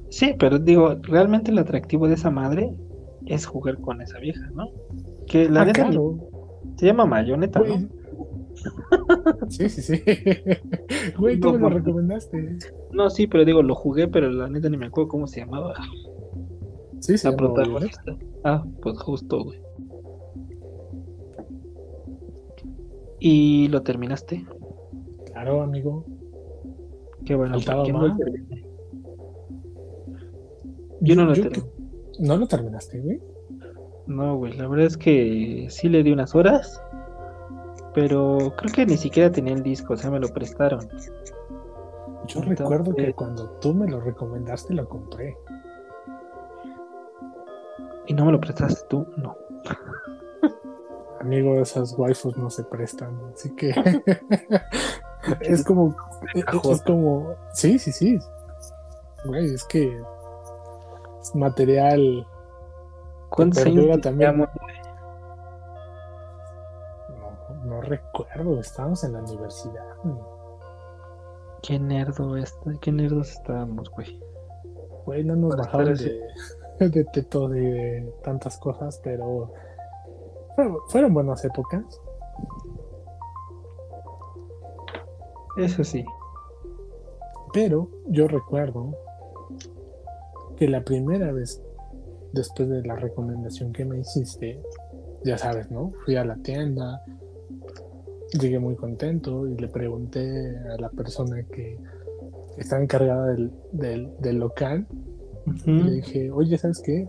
Sí, 0.09 0.33
pero 0.39 0.59
digo, 0.59 0.95
realmente 1.03 1.51
el 1.51 1.59
atractivo 1.59 2.07
de 2.07 2.15
esa 2.15 2.31
madre 2.31 2.73
es 3.25 3.45
jugar 3.45 3.79
con 3.81 4.01
esa 4.01 4.19
vieja, 4.19 4.49
¿no? 4.55 4.69
Que 5.27 5.49
la 5.49 5.61
Ah, 5.61 5.65
neta 5.65 5.85
claro. 5.87 6.17
se 6.77 6.85
llama 6.85 7.05
Mayoneta, 7.05 7.59
Güey, 7.59 7.79
¿no? 7.79 7.89
Sí, 9.49 9.67
sí, 9.69 9.81
sí. 9.81 10.01
Güey, 11.19 11.39
tú 11.39 11.47
No, 11.47 11.53
me 11.53 11.59
lo 11.59 11.69
recomendaste. 11.69 12.57
No, 12.91 13.09
sí, 13.09 13.27
pero 13.27 13.43
digo, 13.45 13.61
lo 13.61 13.75
jugué, 13.75 14.07
pero 14.07 14.29
la 14.31 14.47
neta 14.49 14.69
ni 14.69 14.77
me 14.77 14.85
acuerdo 14.87 15.09
cómo 15.09 15.27
se 15.27 15.41
llamaba. 15.41 15.73
Sí, 16.99 17.15
La 17.23 17.35
protagonista. 17.35 18.15
Ah, 18.43 18.63
pues 18.81 18.97
justo, 18.99 19.43
güey. 19.43 19.59
¿Y 23.27 23.69
lo 23.69 23.81
terminaste? 23.81 24.45
Claro, 25.31 25.63
amigo. 25.63 26.05
Qué 27.25 27.33
bueno. 27.33 27.55
Faltaba 27.55 27.83
más. 27.87 28.17
Yo 31.01 31.15
no 31.15 31.25
lo 31.25 31.33
yo 31.33 31.41
terminé. 31.49 31.63
que- 31.63 32.23
¿No 32.23 32.37
lo 32.37 32.45
terminaste, 32.47 32.99
güey? 32.99 33.19
No, 34.05 34.37
güey, 34.37 34.53
la 34.55 34.67
verdad 34.67 34.85
es 34.85 34.95
que 34.95 35.65
sí 35.71 35.89
le 35.89 36.03
di 36.03 36.11
unas 36.11 36.35
horas, 36.35 36.79
pero 37.95 38.53
creo 38.57 38.71
que 38.71 38.85
ni 38.85 38.95
siquiera 38.95 39.31
tenía 39.31 39.55
el 39.55 39.63
disco, 39.63 39.93
o 39.93 39.97
sea, 39.97 40.11
me 40.11 40.19
lo 40.19 40.27
prestaron. 40.27 40.81
Yo 42.27 42.41
Entonces- 42.41 42.59
recuerdo 42.59 42.93
que 42.93 43.11
cuando 43.13 43.49
tú 43.59 43.73
me 43.73 43.87
lo 43.89 44.01
recomendaste, 44.01 44.75
lo 44.75 44.87
compré. 44.87 45.35
¿Y 48.05 48.13
no 48.13 48.25
me 48.25 48.33
lo 48.33 48.39
prestaste 48.39 48.85
tú? 48.87 49.07
No. 49.17 49.35
Amigo, 51.25 51.59
esas 51.59 51.97
waifus 51.97 52.37
no 52.37 52.51
se 52.51 52.63
prestan, 52.65 53.19
así 53.33 53.49
que 53.55 53.71
es 55.41 55.63
como, 55.63 55.95
es, 56.35 56.45
es 56.69 56.81
como, 56.83 57.33
sí, 57.51 57.79
sí, 57.79 57.91
sí, 57.91 58.19
güey, 59.25 59.51
es 59.51 59.63
que 59.63 59.99
es 61.19 61.33
material, 61.33 62.27
¿Cuántos 63.29 63.65
años 63.65 63.99
también. 64.01 64.37
no, 64.37 64.47
no 67.65 67.81
recuerdo, 67.81 68.59
estábamos 68.59 69.03
en 69.03 69.13
la 69.13 69.23
universidad, 69.23 69.95
Qué 71.63 71.79
nerdo 71.79 72.37
este, 72.37 72.77
qué 72.81 72.91
nerdos 72.91 73.31
estábamos, 73.31 73.89
güey. 73.89 74.21
güey, 75.05 75.23
no 75.23 75.35
nos 75.35 75.57
bajaron 75.57 75.95
de, 75.95 76.21
de 76.87 77.03
teto 77.05 77.55
y 77.55 77.61
de 77.61 78.13
tantas 78.23 78.59
cosas, 78.59 79.01
pero 79.03 79.51
fueron, 80.55 80.77
fueron 80.87 81.13
buenas 81.13 81.43
épocas. 81.45 81.83
Eso 85.57 85.83
sí. 85.83 86.05
Pero 87.53 87.89
yo 88.07 88.27
recuerdo 88.27 88.93
que 90.57 90.67
la 90.67 90.83
primera 90.83 91.31
vez, 91.31 91.61
después 92.33 92.69
de 92.69 92.83
la 92.83 92.95
recomendación 92.95 93.71
que 93.71 93.85
me 93.85 93.99
hiciste, 93.99 94.61
ya 95.23 95.37
sabes, 95.37 95.71
¿no? 95.71 95.91
Fui 96.03 96.15
a 96.17 96.25
la 96.25 96.35
tienda, 96.35 97.01
llegué 98.39 98.59
muy 98.59 98.75
contento 98.75 99.47
y 99.47 99.55
le 99.55 99.67
pregunté 99.67 100.57
a 100.69 100.77
la 100.77 100.89
persona 100.89 101.43
que 101.43 101.79
estaba 102.57 102.81
encargada 102.81 103.27
del, 103.27 103.51
del, 103.71 104.13
del 104.19 104.37
local, 104.37 104.87
y 105.65 105.71
le 105.71 105.91
dije, 105.91 106.31
oye, 106.31 106.57
¿sabes 106.57 106.81
qué? 106.81 107.07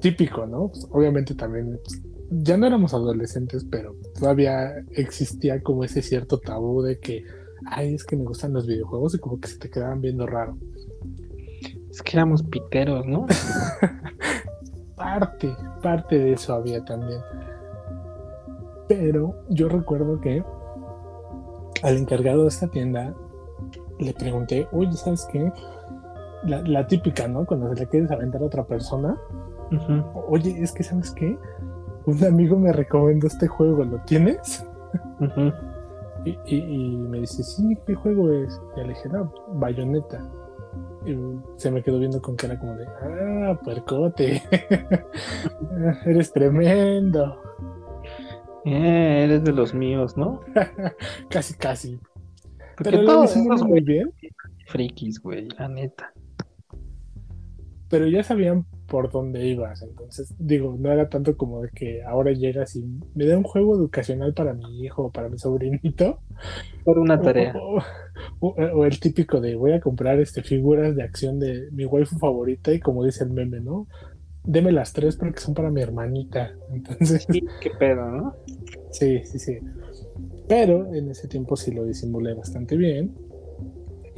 Típico, 0.00 0.46
¿no? 0.46 0.68
Pues, 0.68 0.86
obviamente 0.90 1.34
también, 1.34 1.78
pues, 1.84 2.00
ya 2.30 2.56
no 2.56 2.66
éramos 2.66 2.94
adolescentes, 2.94 3.64
pero 3.70 3.94
todavía 4.18 4.84
existía 4.90 5.62
como 5.62 5.84
ese 5.84 6.02
cierto 6.02 6.38
tabú 6.38 6.82
de 6.82 6.98
que, 6.98 7.24
ay, 7.66 7.94
es 7.94 8.04
que 8.04 8.16
me 8.16 8.24
gustan 8.24 8.52
los 8.52 8.66
videojuegos 8.66 9.14
y 9.14 9.18
como 9.18 9.40
que 9.40 9.48
se 9.48 9.58
te 9.58 9.70
quedaban 9.70 10.00
viendo 10.00 10.26
raro. 10.26 10.58
Es 11.90 12.02
que 12.02 12.16
éramos 12.16 12.42
piteros, 12.42 13.06
¿no? 13.06 13.26
Parte, 14.96 15.54
parte 15.80 16.18
de 16.18 16.32
eso 16.32 16.54
había 16.54 16.84
también. 16.84 17.20
Pero 18.88 19.44
yo 19.48 19.68
recuerdo 19.68 20.20
que 20.20 20.42
al 21.84 21.96
encargado 21.96 22.42
de 22.42 22.48
esta 22.48 22.66
tienda 22.66 23.14
le 24.00 24.12
pregunté, 24.12 24.66
oye, 24.72 24.92
¿sabes 24.94 25.24
qué? 25.30 25.52
La, 26.42 26.62
la 26.62 26.86
típica, 26.88 27.28
¿no? 27.28 27.46
Cuando 27.46 27.72
se 27.72 27.80
le 27.80 27.86
quieres 27.88 28.10
aventar 28.10 28.42
a 28.42 28.46
otra 28.46 28.66
persona, 28.66 29.16
oye, 30.28 30.56
es 30.60 30.72
que 30.72 30.82
¿sabes 30.82 31.12
qué? 31.12 31.38
Un 32.08 32.24
amigo 32.24 32.58
me 32.58 32.72
recomendó 32.72 33.26
este 33.26 33.46
juego, 33.48 33.84
¿lo 33.84 33.98
tienes? 34.00 34.66
Y, 36.24 36.30
y- 36.46 36.56
y 36.94 36.96
me 36.96 37.20
dice, 37.20 37.42
sí, 37.42 37.76
¿qué 37.86 37.94
juego 37.94 38.32
es? 38.32 38.60
Y 38.76 38.80
le 38.80 38.88
dije, 38.88 39.08
no, 39.10 39.32
Bayonetta. 39.54 40.26
Y 41.04 41.14
se 41.56 41.70
me 41.70 41.82
quedó 41.82 41.98
viendo 41.98 42.20
con 42.22 42.34
cara 42.36 42.58
como 42.58 42.74
de, 42.76 42.86
ah, 42.86 43.58
puercote. 43.62 44.42
Eres 46.06 46.32
tremendo. 46.32 47.40
Eh, 48.64 49.24
eres 49.24 49.44
de 49.44 49.52
los 49.52 49.72
míos, 49.74 50.16
¿no? 50.16 50.40
Casi, 51.30 51.54
casi. 51.54 51.98
Porque 52.76 52.90
Pero 52.90 53.04
todos 53.04 53.36
esos 53.36 53.62
muy 53.64 53.80
bien. 53.80 54.12
frikis, 54.66 55.20
güey, 55.22 55.48
la 55.58 55.68
neta. 55.68 56.12
Pero 57.88 58.06
ya 58.06 58.22
sabían 58.22 58.66
por 58.88 59.10
dónde 59.12 59.46
ibas. 59.46 59.82
Entonces, 59.82 60.34
digo, 60.38 60.76
no 60.78 60.92
era 60.92 61.08
tanto 61.10 61.36
como 61.36 61.62
de 61.62 61.70
que 61.74 62.02
ahora 62.04 62.32
llegas 62.32 62.76
y 62.76 62.84
me 63.14 63.26
da 63.26 63.38
un 63.38 63.44
juego 63.44 63.76
educacional 63.76 64.34
para 64.34 64.54
mi 64.54 64.84
hijo 64.84 65.04
o 65.06 65.12
para 65.12 65.30
mi 65.30 65.38
sobrinito. 65.38 66.22
Por 66.84 66.98
una 66.98 67.20
tarea. 67.22 67.64
O, 68.40 68.48
o- 68.48 68.54
o 68.54 68.84
el 68.86 69.00
típico 69.00 69.40
de 69.40 69.56
voy 69.56 69.72
a 69.72 69.80
comprar 69.80 70.20
este, 70.20 70.42
figuras 70.42 70.94
de 70.96 71.02
acción 71.04 71.38
de 71.40 71.68
mi 71.72 71.84
waifu 71.86 72.18
favorita 72.18 72.72
y 72.72 72.80
como 72.80 73.04
dice 73.04 73.24
el 73.24 73.30
meme, 73.30 73.60
¿no? 73.60 73.88
Deme 74.44 74.72
las 74.72 74.92
tres 74.94 75.16
porque 75.16 75.40
son 75.40 75.54
para 75.54 75.70
mi 75.70 75.82
hermanita. 75.82 76.58
Entonces, 76.68 77.26
Sí, 77.30 77.42
qué 77.60 77.70
pedo, 77.70 78.06
¿no? 78.10 78.38
sí, 78.90 79.22
sí, 79.24 79.38
sí. 79.38 79.58
Pero 80.46 80.94
en 80.94 81.10
ese 81.10 81.28
tiempo 81.28 81.56
sí 81.56 81.72
lo 81.72 81.84
disimulé 81.84 82.34
bastante 82.34 82.76
bien. 82.76 83.16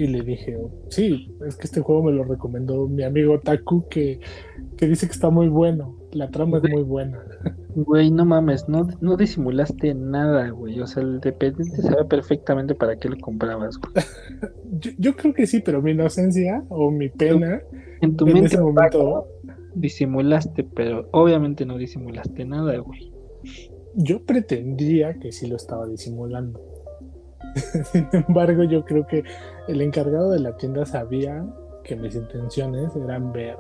Y 0.01 0.07
le 0.07 0.23
dije, 0.23 0.57
sí, 0.89 1.31
es 1.47 1.57
que 1.57 1.67
este 1.67 1.83
juego 1.83 2.05
me 2.05 2.13
lo 2.13 2.25
recomendó 2.25 2.89
mi 2.89 3.03
amigo 3.03 3.39
Taku 3.39 3.87
que, 3.91 4.19
que 4.79 4.89
dice 4.89 5.05
que 5.07 5.13
está 5.13 5.29
muy 5.29 5.49
bueno. 5.49 5.95
La 6.13 6.31
trama 6.31 6.57
es 6.57 6.71
muy 6.71 6.83
buena. 6.85 7.23
Güey, 7.75 8.11
no 8.11 8.25
mames, 8.25 8.67
no, 8.67 8.89
no 9.03 9.19
disimulaste 9.19 9.93
nada, 9.93 10.49
güey. 10.49 10.81
O 10.81 10.87
sea, 10.87 11.03
el 11.03 11.21
dependiente 11.21 11.83
sabe 11.83 12.07
perfectamente 12.07 12.75
para 12.75 12.97
qué 12.97 13.11
lo 13.11 13.19
comprabas, 13.19 13.77
güey. 13.77 13.93
Yo, 14.81 14.91
yo 14.97 15.17
creo 15.17 15.35
que 15.35 15.47
sí, 15.47 15.61
pero 15.61 15.83
mi 15.83 15.91
inocencia 15.91 16.65
o 16.71 16.91
mi 16.91 17.11
pena 17.11 17.61
En 18.01 18.17
tu 18.17 18.27
en 18.27 18.33
mente 18.33 18.55
ese 18.55 18.63
momento 18.63 19.27
disimulaste, 19.75 20.65
pero 20.65 21.11
obviamente 21.13 21.67
no 21.67 21.77
disimulaste 21.77 22.47
nada, 22.47 22.79
güey. 22.79 23.13
Yo 23.97 24.25
pretendía 24.25 25.19
que 25.19 25.31
sí 25.31 25.47
lo 25.47 25.57
estaba 25.57 25.87
disimulando. 25.87 26.70
Sin 27.93 28.09
embargo, 28.13 28.65
yo 28.65 28.85
creo 28.85 29.07
que 29.07 29.25
el 29.69 29.81
encargado 29.81 30.31
de 30.31 30.41
la 30.41 30.57
tienda 30.57 30.85
sabía 30.85 31.45
que 31.85 31.97
mis 31.97 32.15
intenciones 32.15 32.95
eran 32.97 33.33
ver 33.33 33.57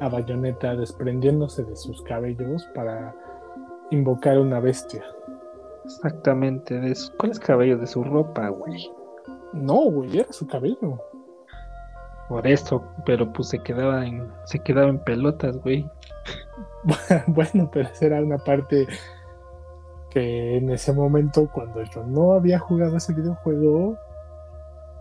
a 0.00 0.08
Bayonetta 0.08 0.74
desprendiéndose 0.74 1.64
de 1.64 1.76
sus 1.76 2.02
cabellos 2.02 2.68
para 2.74 3.14
invocar 3.90 4.38
una 4.38 4.60
bestia. 4.60 5.04
Exactamente, 5.84 6.80
de 6.80 6.94
sus, 6.94 7.10
¿cuáles 7.10 7.38
cabellos? 7.38 7.80
De 7.80 7.86
su 7.86 8.02
ropa, 8.04 8.48
güey. 8.48 8.90
No, 9.52 9.90
güey, 9.90 10.18
era 10.18 10.32
su 10.32 10.46
cabello. 10.46 10.98
Por 12.28 12.46
eso, 12.46 12.82
pero 13.04 13.30
pues 13.32 13.48
se 13.48 13.58
quedaba 13.58 14.06
en, 14.06 14.26
se 14.44 14.58
quedaba 14.58 14.88
en 14.88 14.98
pelotas, 14.98 15.58
güey. 15.58 15.88
bueno, 17.26 17.70
pero 17.72 17.88
esa 17.88 18.06
era 18.06 18.22
una 18.22 18.38
parte 18.38 18.86
que 20.14 20.56
en 20.56 20.70
ese 20.70 20.92
momento, 20.92 21.50
cuando 21.52 21.82
yo 21.82 22.04
no 22.04 22.32
había 22.34 22.58
jugado 22.60 22.96
ese 22.96 23.12
videojuego, 23.12 23.98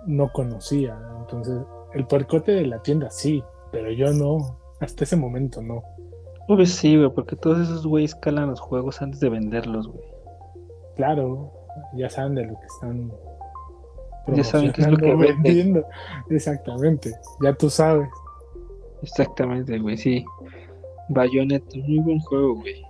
no 0.08 0.32
conocía. 0.34 1.00
Entonces, 1.20 1.62
el 1.94 2.06
puercote 2.08 2.52
de 2.52 2.66
la 2.66 2.82
tienda 2.82 3.10
sí, 3.12 3.44
pero 3.72 3.92
yo 3.92 4.12
no. 4.12 4.60
Hasta 4.80 5.04
ese 5.06 5.16
momento 5.16 5.62
no. 5.62 5.84
Pues 6.48 6.74
sí, 6.74 6.98
güey, 6.98 7.10
porque 7.12 7.36
todos 7.36 7.60
esos 7.60 7.88
güeyes 7.88 8.16
calan 8.16 8.50
los 8.50 8.60
juegos 8.60 9.02
antes 9.02 9.20
de 9.20 9.30
venderlos, 9.30 9.88
güey. 9.88 10.04
Claro, 10.96 11.54
ya 11.96 12.10
saben 12.10 12.36
de 12.36 12.46
lo 12.46 12.60
que 12.60 12.66
están. 12.66 13.12
Ya 14.28 14.44
saben 14.44 14.72
qué 14.74 14.82
es 14.82 14.88
lo 14.88 14.98
que 14.98 15.04
promocionando, 15.04 15.36
venden. 15.36 15.44
vendiendo. 15.44 15.86
Exactamente, 16.30 17.14
ya 17.42 17.54
tú 17.54 17.70
sabes. 17.70 18.10
Exactamente, 19.04 19.78
güey, 19.80 19.96
sí. 19.96 20.26
Bayonetta, 21.10 21.78
muy 21.78 22.00
buen 22.00 22.20
juego, 22.20 22.56
güey. 22.56 22.83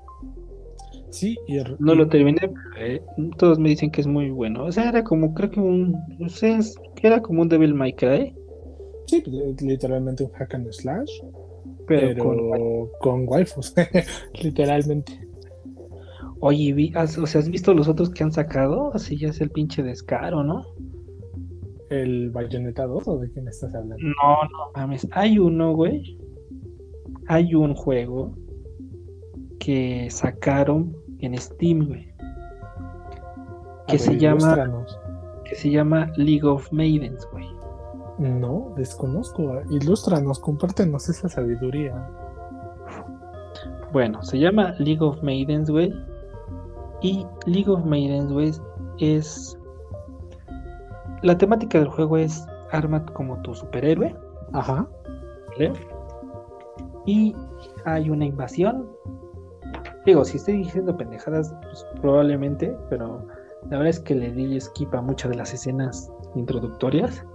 Sí, 1.14 1.38
y, 1.48 1.58
el- 1.58 1.76
No 1.80 1.94
lo 1.96 2.08
terminé, 2.08 2.40
pero, 2.74 2.86
eh, 2.86 3.02
todos 3.38 3.60
me 3.60 3.70
dicen 3.70 3.92
que 3.92 4.02
es 4.02 4.08
muy 4.08 4.32
bueno. 4.32 4.66
O 4.66 4.72
sea, 4.72 4.90
era 4.90 5.04
como, 5.04 5.34
creo 5.34 5.50
que 5.52 5.60
un, 5.60 5.96
o 6.20 6.28
sea, 6.30 6.58
es- 6.58 6.76
que 6.96 7.08
era 7.08 7.22
como 7.22 7.42
un 7.44 7.50
Devil 7.50 7.74
May 7.74 7.94
Cry, 7.94 8.36
Sí, 9.06 9.22
pues, 9.22 9.62
literalmente 9.62 10.24
un 10.24 10.32
hack 10.32 10.56
and 10.56 10.72
slash, 10.72 11.12
pero, 11.88 12.08
pero, 12.08 12.24
con... 12.24 12.90
con... 13.00 13.28
waifus, 13.28 13.74
literalmente. 14.42 15.20
Oye, 16.40 16.74
vi- 16.74 16.92
has- 16.96 17.18
o 17.18 17.26
sea, 17.28 17.40
¿has 17.42 17.50
visto 17.50 17.74
los 17.74 17.88
otros 17.88 18.10
que 18.10 18.24
han 18.24 18.32
sacado? 18.32 18.92
Así 18.94 19.18
ya 19.18 19.28
es 19.30 19.40
el 19.42 19.50
pinche 19.52 19.84
descaro, 19.84 20.44
¿no? 20.44 20.66
¿El 21.90 22.32
Bayonetta 22.32 22.86
2 22.88 23.08
o 23.08 23.20
de 23.20 23.30
qué 23.32 23.42
me 23.42 23.52
estás 23.52 23.76
hablando? 23.76 23.98
No, 24.00 24.44
no 24.46 24.72
mames. 24.76 25.08
Hay 25.12 25.38
uno, 25.38 25.76
güey. 25.76 26.18
Hay 27.28 27.54
un 27.54 27.76
juego 27.76 28.36
que 29.60 30.08
sacaron 30.10 30.96
en 31.26 31.38
Steam, 31.38 31.88
güey. 31.88 32.14
que 33.88 33.98
se 34.00 34.18
llama 34.18 34.86
que 35.46 35.56
se 35.56 35.70
llama 35.70 36.12
League 36.16 36.46
of 36.46 36.72
Maidens, 36.72 37.28
güey. 37.32 37.48
No, 38.18 38.74
desconozco. 38.78 39.62
Ilústranos, 39.70 40.40
compártenos 40.40 41.10
esa 41.10 41.28
sabiduría. 41.28 41.94
Bueno, 43.92 44.22
se 44.24 44.40
llama 44.40 44.74
League 44.80 45.02
of 45.02 45.22
Maidens, 45.22 45.70
güey. 45.70 45.94
Y 47.02 47.26
League 47.46 47.70
of 47.70 47.84
Maidens, 47.86 48.32
güey, 48.32 48.52
es. 49.00 49.58
La 51.22 51.38
temática 51.38 51.80
del 51.80 51.90
juego 51.90 52.18
es 52.18 52.46
arma 52.72 53.06
como 53.08 53.42
tu 53.42 53.54
superhéroe. 53.54 54.16
Ajá. 54.54 54.88
¿Vale? 55.52 55.74
Y 57.06 57.36
hay 57.86 58.10
una 58.10 58.26
invasión. 58.26 58.88
Digo, 60.06 60.26
si 60.26 60.38
estoy 60.38 60.58
diciendo 60.58 60.98
pendejadas, 60.98 61.54
pues 61.62 61.86
probablemente, 62.02 62.76
pero 62.90 63.26
la 63.70 63.78
verdad 63.78 63.88
es 63.88 64.00
que 64.00 64.16
le 64.16 64.32
di 64.32 64.60
skip 64.60 64.94
a 64.94 65.02
muchas 65.02 65.32
de 65.32 65.38
las 65.38 65.54
escenas 65.54 66.12
introductorias. 66.36 67.26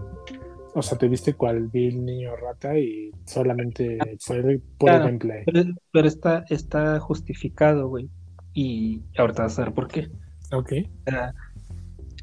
O 0.75 0.83
sea, 0.83 0.99
te 0.99 1.09
viste 1.09 1.35
cual 1.35 1.69
vi 1.69 1.89
el 1.89 2.05
niño 2.05 2.37
rata 2.37 2.79
y 2.79 3.11
solamente 3.25 3.99
fue 4.21 4.61
por 4.77 4.91
el 4.91 4.99
gameplay. 4.99 5.45
Pero, 5.93 6.07
está, 6.07 6.45
está 6.51 7.01
justificado, 7.01 7.89
güey. 7.89 8.09
Y 8.53 9.03
ahorita 9.17 9.45
vas 9.45 9.59
a 9.59 9.65
ver 9.65 9.73
por 9.73 9.89
qué. 9.89 10.11
Ok. 10.53 10.73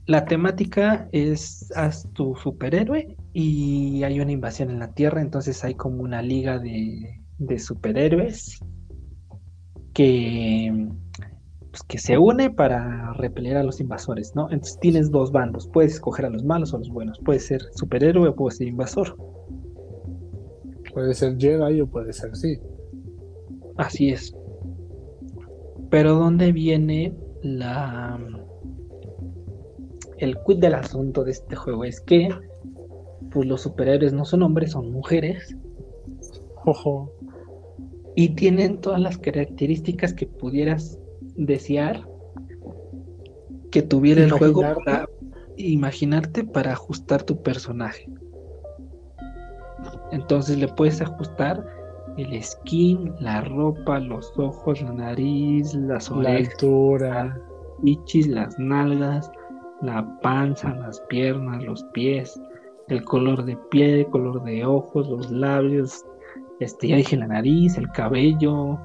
la 0.06 0.26
temática 0.26 1.10
es 1.12 1.72
haz 1.76 2.08
tu 2.14 2.36
superhéroe 2.36 3.16
y 3.34 4.04
hay 4.04 4.20
una 4.20 4.32
invasión 4.32 4.70
en 4.70 4.80
la 4.80 4.94
Tierra, 4.94 5.22
entonces 5.22 5.64
hay 5.64 5.74
como 5.74 6.04
una 6.04 6.22
liga 6.22 6.60
de, 6.60 7.22
de 7.40 7.60
superhéroes 7.60 8.60
que 9.96 10.90
pues, 11.72 11.84
que 11.84 11.98
se 11.98 12.18
une 12.18 12.52
para 12.52 13.14
repeler 13.14 13.58
a 13.58 13.64
los 13.64 13.82
invasores, 13.82 14.36
¿no? 14.36 14.44
Entonces 14.52 14.80
tienes 14.80 15.10
dos 15.10 15.32
bandos, 15.32 15.68
puedes 15.68 15.96
escoger 15.96 16.26
a 16.26 16.30
los 16.30 16.44
malos 16.44 16.72
o 16.74 16.76
a 16.76 16.80
los 16.80 16.90
buenos, 16.90 17.20
puede 17.20 17.40
ser 17.40 17.62
superhéroe 17.74 18.30
o 18.30 18.36
puede 18.36 18.56
ser 18.56 18.68
invasor. 18.68 19.18
Puede 20.94 21.14
ser 21.14 21.38
Jedi 21.38 21.82
o 21.82 21.88
puede 21.88 22.14
ser 22.14 22.36
sí. 22.36 22.60
Así 23.78 24.10
es. 24.12 24.34
Pero 25.90 26.14
¿dónde 26.14 26.52
viene 26.52 27.14
la 27.42 28.20
el 30.18 30.38
quid 30.46 30.60
del 30.60 30.76
asunto 30.76 31.24
de 31.24 31.32
este 31.32 31.56
juego? 31.56 31.84
Es 31.84 32.00
que 32.00 32.30
pues 33.32 33.46
los 33.48 33.62
superhéroes 33.62 34.14
no 34.14 34.24
son 34.24 34.44
hombres, 34.44 34.72
son 34.72 34.92
mujeres. 34.92 35.58
Ojo. 36.66 37.12
Y 38.16 38.30
tienen 38.30 38.80
todas 38.80 39.02
las 39.02 39.18
características 39.18 40.14
que 40.14 40.26
pudieras 40.26 40.98
desear 41.36 42.08
que 43.72 43.82
tuviera 43.82 44.24
el 44.24 44.32
juego 44.32 44.62
para 44.86 45.10
imaginarte 45.58 46.44
para 46.46 46.72
ajustar 46.72 47.24
tu 47.24 47.42
personaje. 47.44 48.08
Entonces 50.12 50.58
le 50.58 50.68
puedes 50.70 51.02
ajustar 51.02 51.66
el 52.18 52.42
skin, 52.42 53.14
la 53.20 53.42
ropa, 53.42 54.00
los 54.00 54.32
ojos, 54.38 54.82
la 54.82 54.94
nariz, 54.94 55.74
las 55.74 56.10
orejas, 56.10 56.24
la 56.24 56.50
altura, 56.50 57.42
las 57.84 58.28
las 58.28 58.60
nalgas, 58.60 59.32
la 59.82 60.20
panza, 60.22 60.74
las 60.76 61.02
piernas, 61.10 61.64
los 61.64 61.84
pies, 61.94 62.40
el 62.88 63.04
color 63.04 63.44
de 63.44 63.58
piel, 63.72 64.00
el 64.00 64.08
color 64.08 64.44
de 64.44 64.66
ojos, 64.66 65.10
los 65.10 65.30
labios, 65.30 66.06
este 66.60 66.88
ya 66.88 66.96
dije 66.96 67.18
la 67.18 67.28
nariz, 67.28 67.78
el 67.78 67.92
cabello, 67.92 68.80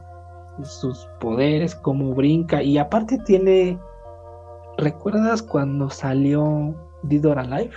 sus 0.63 1.09
poderes, 1.21 1.75
cómo 1.75 2.15
brinca. 2.15 2.63
Y 2.63 2.79
aparte 2.79 3.19
tiene. 3.19 3.79
¿Recuerdas 4.79 5.43
cuando 5.43 5.91
salió 5.91 6.75
Didor 7.03 7.39
Alive? 7.39 7.75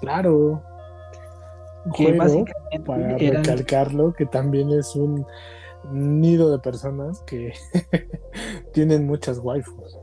Claro. 0.00 0.62
Que 1.96 2.12
básicamente 2.12 2.80
para 2.86 3.16
recalcarlo, 3.16 4.12
que 4.12 4.26
también 4.26 4.70
es 4.70 4.94
un 4.94 5.26
nido 5.90 6.52
de 6.52 6.60
personas 6.60 7.20
que 7.22 7.52
tienen 8.72 9.06
muchas 9.06 9.38
waifus. 9.38 9.98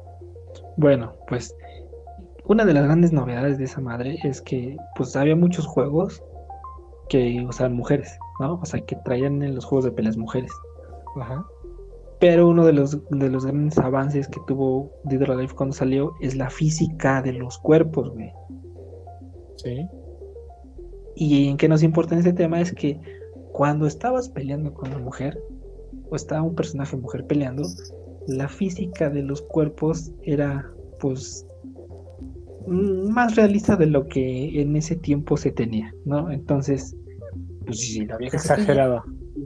Bueno, 0.76 1.14
pues 1.28 1.56
una 2.46 2.66
de 2.66 2.74
las 2.74 2.84
grandes 2.84 3.14
novedades 3.14 3.58
de 3.58 3.66
esa 3.66 3.80
madre 3.80 4.18
es 4.24 4.42
que 4.42 4.76
pues 4.96 5.16
había 5.16 5.36
muchos 5.36 5.66
juegos 5.66 6.22
que 7.10 7.46
usaban 7.48 7.76
mujeres, 7.76 8.18
¿no? 8.40 8.60
O 8.62 8.66
sea, 8.66 8.80
que 8.82 8.96
traían 9.04 9.42
en 9.42 9.56
los 9.56 9.66
juegos 9.66 9.86
de 9.86 9.92
peleas 9.92 10.18
mujeres. 10.18 10.52
Pero 12.20 12.48
uno 12.48 12.66
de 12.66 12.74
los, 12.74 12.98
de 13.10 13.30
los 13.30 13.46
grandes 13.46 13.78
avances 13.78 14.28
que 14.28 14.40
tuvo 14.48 14.92
Dead 15.06 15.22
or 15.22 15.32
Alive 15.32 15.54
cuando 15.56 15.76
salió 15.76 16.14
es 16.22 16.36
la 16.36 16.50
física 16.50 17.22
de 17.22 17.34
los 17.34 17.58
cuerpos, 17.58 18.12
güey. 18.12 18.32
Sí. 19.58 19.88
Y 21.16 21.48
en 21.50 21.58
qué 21.58 21.68
nos 21.68 21.84
importa 21.84 22.14
en 22.14 22.22
ese 22.22 22.34
tema 22.34 22.62
es 22.62 22.74
que 22.74 23.00
cuando 23.52 23.88
estabas 23.88 24.30
peleando 24.30 24.74
con 24.74 24.90
una 24.90 25.00
mujer, 25.00 25.42
o 26.10 26.16
estaba 26.16 26.42
un 26.42 26.56
personaje 26.56 26.96
mujer 26.96 27.26
peleando, 27.26 27.64
la 28.28 28.48
física 28.48 29.10
de 29.10 29.24
los 29.24 29.42
cuerpos 29.42 30.12
era, 30.24 30.72
pues, 31.00 31.46
más 32.70 33.36
realista 33.36 33.76
de 33.76 33.88
lo 33.88 34.08
que 34.08 34.62
en 34.62 34.76
ese 34.76 34.96
tiempo 34.96 35.38
se 35.38 35.52
tenía, 35.52 35.94
¿no? 36.06 36.32
Entonces, 36.32 36.96
pues 37.66 37.80
sí, 37.80 38.06
la 38.06 38.18
vieja. 38.18 38.38
Exagerada 38.38 39.04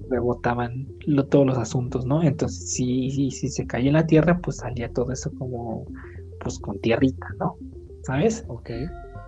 rebotaban 0.10 0.88
todos 1.30 1.46
los 1.46 1.58
asuntos, 1.58 2.06
¿no? 2.06 2.24
Entonces, 2.24 2.72
si, 2.72 3.12
si, 3.12 3.32
si 3.32 3.50
se 3.50 3.66
caía 3.66 3.88
en 3.88 3.94
la 3.94 4.08
tierra, 4.08 4.40
pues 4.42 4.58
salía 4.58 4.92
todo 4.92 5.12
eso 5.12 5.32
como, 5.38 5.86
pues 6.40 6.60
con 6.60 6.80
tierrita, 6.80 7.28
¿no? 7.40 7.56
¿Sabes? 8.04 8.46
Ok. 8.48 8.70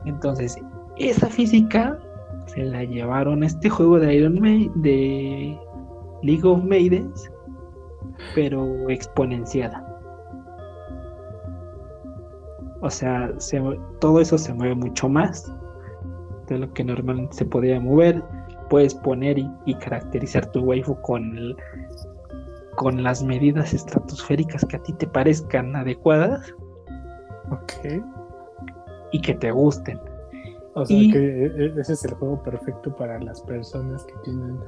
Entonces, 0.05 0.58
esa 0.97 1.27
física 1.27 1.99
se 2.47 2.63
la 2.63 2.84
llevaron 2.84 3.43
a 3.43 3.47
este 3.47 3.69
juego 3.69 3.99
de 3.99 4.15
Iron 4.15 4.39
Man, 4.39 4.71
de 4.75 5.58
League 6.23 6.47
of 6.47 6.63
Maidens, 6.63 7.31
pero 8.34 8.89
exponenciada. 8.89 9.85
O 12.81 12.89
sea, 12.89 13.31
todo 13.99 14.19
eso 14.19 14.38
se 14.38 14.53
mueve 14.53 14.75
mucho 14.75 15.09
más 15.09 15.51
de 16.47 16.59
lo 16.59 16.73
que 16.73 16.83
normalmente 16.83 17.35
se 17.35 17.45
podía 17.45 17.79
mover 17.79 18.21
puedes 18.69 18.93
poner 18.93 19.38
y, 19.38 19.75
caracterizar 19.75 20.51
tu 20.51 20.61
waifu 20.61 20.95
con, 21.01 21.55
con 22.75 23.03
las 23.03 23.23
medidas 23.23 23.73
estratosféricas 23.73 24.65
que 24.65 24.77
a 24.77 24.83
ti 24.83 24.93
te 24.93 25.07
parezcan 25.07 25.75
adecuadas. 25.75 26.53
Ok. 27.51 28.03
Y 29.11 29.21
que 29.21 29.35
te 29.35 29.51
gusten. 29.51 29.99
O 30.73 30.85
sea 30.85 30.97
que 31.11 31.45
e, 31.45 31.45
e, 31.45 31.79
ese 31.79 31.93
es 31.93 32.03
el 32.03 32.15
juego 32.15 32.41
perfecto 32.43 32.93
para 32.95 33.19
las 33.19 33.41
personas 33.43 34.03
que 34.05 34.13
tienen 34.23 34.59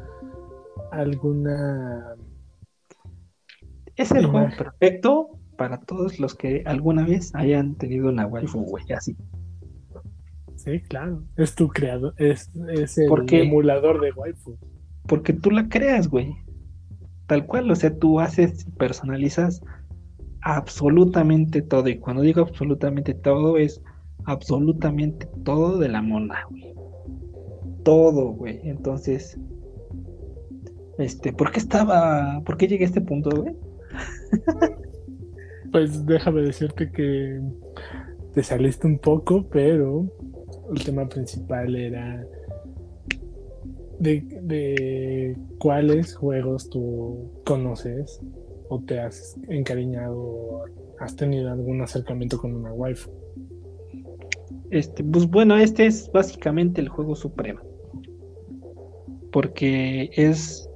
alguna. 0.91 2.15
Es 3.95 4.11
el 4.11 4.27
juego 4.27 4.47
perfecto 4.57 5.36
para 5.57 5.81
todos 5.81 6.19
los 6.19 6.35
que 6.35 6.63
alguna 6.65 7.05
vez 7.05 7.33
hayan 7.35 7.75
tenido 7.75 8.09
una 8.09 8.27
waifu, 8.27 8.61
güey, 8.61 8.85
así. 8.95 9.17
Sí, 10.55 10.79
claro. 10.81 11.23
Es 11.35 11.55
tu 11.55 11.67
creador, 11.67 12.13
es, 12.17 12.49
el 12.55 13.33
emulador 13.33 13.99
de 14.01 14.11
waifu. 14.11 14.57
Porque 15.07 15.33
tú 15.33 15.51
la 15.51 15.67
creas, 15.67 16.07
güey. 16.07 16.35
Tal 17.27 17.45
cual, 17.45 17.69
o 17.69 17.75
sea, 17.75 17.97
tú 17.97 18.19
haces, 18.19 18.65
personalizas 18.77 19.61
absolutamente 20.41 21.61
todo. 21.61 21.89
Y 21.89 21.97
cuando 21.99 22.21
digo 22.21 22.41
absolutamente 22.41 23.13
todo, 23.13 23.57
es 23.57 23.81
absolutamente 24.25 25.27
todo 25.43 25.77
de 25.77 25.89
la 25.89 26.01
mona, 26.01 26.45
güey. 26.49 26.73
Todo, 27.83 28.31
güey. 28.31 28.59
Entonces, 28.63 29.39
este, 30.97 31.33
¿por 31.33 31.51
qué 31.51 31.59
estaba, 31.59 32.41
por 32.45 32.57
qué 32.57 32.67
llegué 32.67 32.85
a 32.85 32.87
este 32.87 33.01
punto, 33.01 33.29
güey? 33.29 33.55
pues 35.71 36.05
déjame 36.05 36.41
decirte 36.41 36.91
que 36.91 37.41
te 38.33 38.43
saliste 38.43 38.87
un 38.87 38.99
poco, 38.99 39.47
pero 39.49 40.05
el 40.73 40.83
tema 40.83 41.07
principal 41.07 41.75
era 41.75 42.23
de, 43.99 45.35
cuáles 45.59 46.15
juegos 46.15 46.69
tú 46.69 47.31
conoces 47.45 48.21
o 48.69 48.79
te 48.81 48.99
has 48.99 49.37
encariñado 49.47 50.65
has 50.99 51.15
tenido 51.15 51.51
algún 51.51 51.81
acercamiento 51.81 52.39
con 52.39 52.55
una 52.55 52.73
waifu. 52.73 53.11
Este, 54.71 55.03
pues 55.03 55.27
bueno, 55.27 55.55
este 55.55 55.85
es 55.85 56.11
básicamente 56.11 56.81
el 56.81 56.89
juego 56.89 57.15
supremo. 57.15 57.61
Porque 59.31 60.09
es 60.13 60.67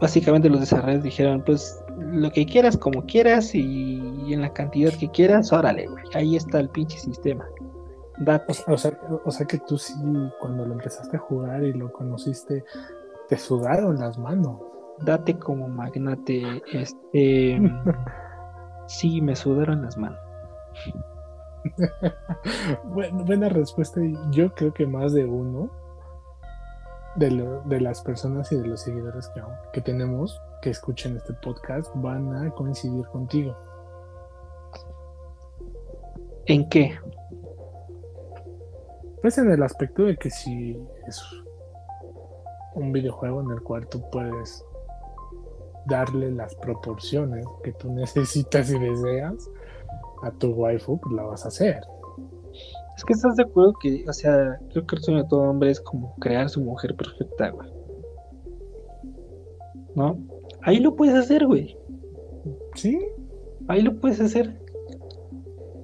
básicamente 0.00 0.48
los 0.48 0.60
desarrolladores 0.60 1.04
dijeron, 1.04 1.42
pues 1.44 1.78
lo 2.14 2.30
que 2.30 2.46
quieras, 2.46 2.76
como 2.76 3.04
quieras 3.04 3.54
y, 3.54 4.32
en 4.32 4.40
la 4.40 4.52
cantidad 4.52 4.92
que 4.92 5.10
quieras, 5.10 5.52
órale, 5.52 5.86
güey. 5.86 6.04
Ahí 6.14 6.36
está 6.36 6.60
el 6.60 6.68
pinche 6.68 6.98
sistema. 6.98 7.46
O, 8.68 8.78
sea, 8.78 8.98
o 9.24 9.30
sea 9.30 9.46
que 9.46 9.58
tú 9.58 9.76
sí, 9.76 9.92
cuando 10.40 10.64
lo 10.64 10.74
empezaste 10.74 11.16
a 11.16 11.20
jugar 11.20 11.64
y 11.64 11.72
lo 11.72 11.92
conociste, 11.92 12.64
te 13.28 13.36
sudaron 13.36 13.98
las 13.98 14.18
manos. 14.18 14.60
Date 15.00 15.38
como 15.38 15.68
magnate, 15.68 16.62
este... 16.72 17.60
sí, 18.86 19.20
me 19.20 19.34
sudaron 19.34 19.82
las 19.82 19.96
manos. 19.96 20.20
buena 22.84 23.48
respuesta. 23.48 24.00
Yo 24.30 24.54
creo 24.54 24.72
que 24.72 24.86
más 24.86 25.12
de 25.12 25.24
uno 25.24 25.70
de, 27.16 27.60
de 27.64 27.80
las 27.80 28.02
personas 28.02 28.52
y 28.52 28.56
de 28.56 28.66
los 28.68 28.82
seguidores 28.82 29.28
que, 29.30 29.42
que 29.72 29.80
tenemos 29.80 30.40
que 30.64 30.70
escuchen 30.70 31.18
este 31.18 31.34
podcast 31.34 31.94
van 31.96 32.34
a 32.34 32.50
coincidir 32.52 33.04
contigo. 33.08 33.54
¿En 36.46 36.66
qué? 36.70 36.98
Pues 39.20 39.36
en 39.36 39.50
el 39.50 39.62
aspecto 39.62 40.04
de 40.04 40.16
que 40.16 40.30
si 40.30 40.74
es 41.06 41.22
un 42.76 42.92
videojuego 42.92 43.42
en 43.42 43.50
el 43.50 43.60
cual 43.60 43.86
tú 43.88 44.02
puedes 44.10 44.64
darle 45.84 46.30
las 46.32 46.54
proporciones 46.54 47.44
que 47.62 47.72
tú 47.72 47.92
necesitas 47.92 48.70
y 48.70 48.78
deseas 48.78 49.50
a 50.22 50.30
tu 50.30 50.52
waifu, 50.52 50.98
pues 50.98 51.14
la 51.14 51.24
vas 51.24 51.44
a 51.44 51.48
hacer. 51.48 51.82
Es 52.96 53.04
que 53.04 53.12
estás 53.12 53.36
de 53.36 53.42
acuerdo 53.42 53.74
que, 53.82 54.02
o 54.08 54.12
sea, 54.14 54.58
creo 54.70 54.86
que 54.86 54.96
el 54.96 55.02
sueño 55.02 55.24
de 55.24 55.28
todo 55.28 55.42
hombre 55.42 55.72
es 55.72 55.80
como 55.82 56.14
crear 56.16 56.48
su 56.48 56.62
mujer 56.62 56.96
perfecta, 56.96 57.50
güey. 57.50 57.70
¿No? 59.94 60.33
Ahí 60.64 60.80
lo 60.80 60.96
puedes 60.96 61.14
hacer, 61.14 61.46
güey. 61.46 61.76
Sí. 62.74 62.98
Ahí 63.68 63.82
lo 63.82 63.98
puedes 64.00 64.20
hacer. 64.20 64.58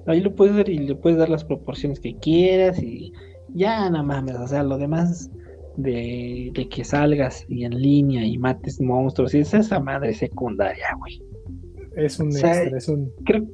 Ahí 0.07 0.21
lo 0.21 0.35
puedes 0.35 0.53
hacer 0.53 0.69
y 0.69 0.79
le 0.79 0.95
puedes 0.95 1.17
dar 1.17 1.29
las 1.29 1.43
proporciones 1.43 1.99
que 1.99 2.15
quieras 2.17 2.81
y 2.81 3.13
ya 3.53 3.89
nada 3.89 4.03
mames, 4.03 4.35
o 4.35 4.47
sea, 4.47 4.63
lo 4.63 4.77
demás 4.77 5.29
de, 5.77 6.51
que 6.69 6.83
salgas 6.83 7.45
y 7.49 7.65
en 7.65 7.79
línea 7.79 8.25
y 8.25 8.37
mates 8.37 8.81
monstruos 8.81 9.33
y 9.33 9.39
es 9.39 9.53
esa 9.53 9.79
madre 9.79 10.13
secundaria, 10.13 10.87
güey. 10.97 11.21
Es 11.95 12.19
un 12.19 12.29
extra, 12.29 12.77
es 12.77 12.87
un... 12.87 13.11
Creo, 13.25 13.45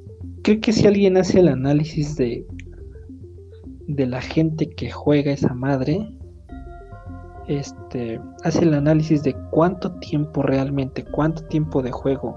creo 0.44 0.62
que 0.62 0.72
si 0.72 0.88
alguien 0.88 1.18
hace 1.18 1.40
el 1.40 1.48
análisis 1.48 2.16
de 2.16 2.46
de 3.88 4.06
la 4.06 4.22
gente 4.22 4.70
que 4.70 4.92
juega 4.92 5.32
esa 5.32 5.54
madre, 5.54 6.08
este, 7.48 8.20
hace 8.44 8.64
el 8.64 8.74
análisis 8.74 9.24
de 9.24 9.36
cuánto 9.52 9.92
tiempo 10.00 10.42
realmente, 10.42 11.04
cuánto 11.06 11.44
tiempo 11.46 11.82
de 11.82 11.92
juego, 11.92 12.36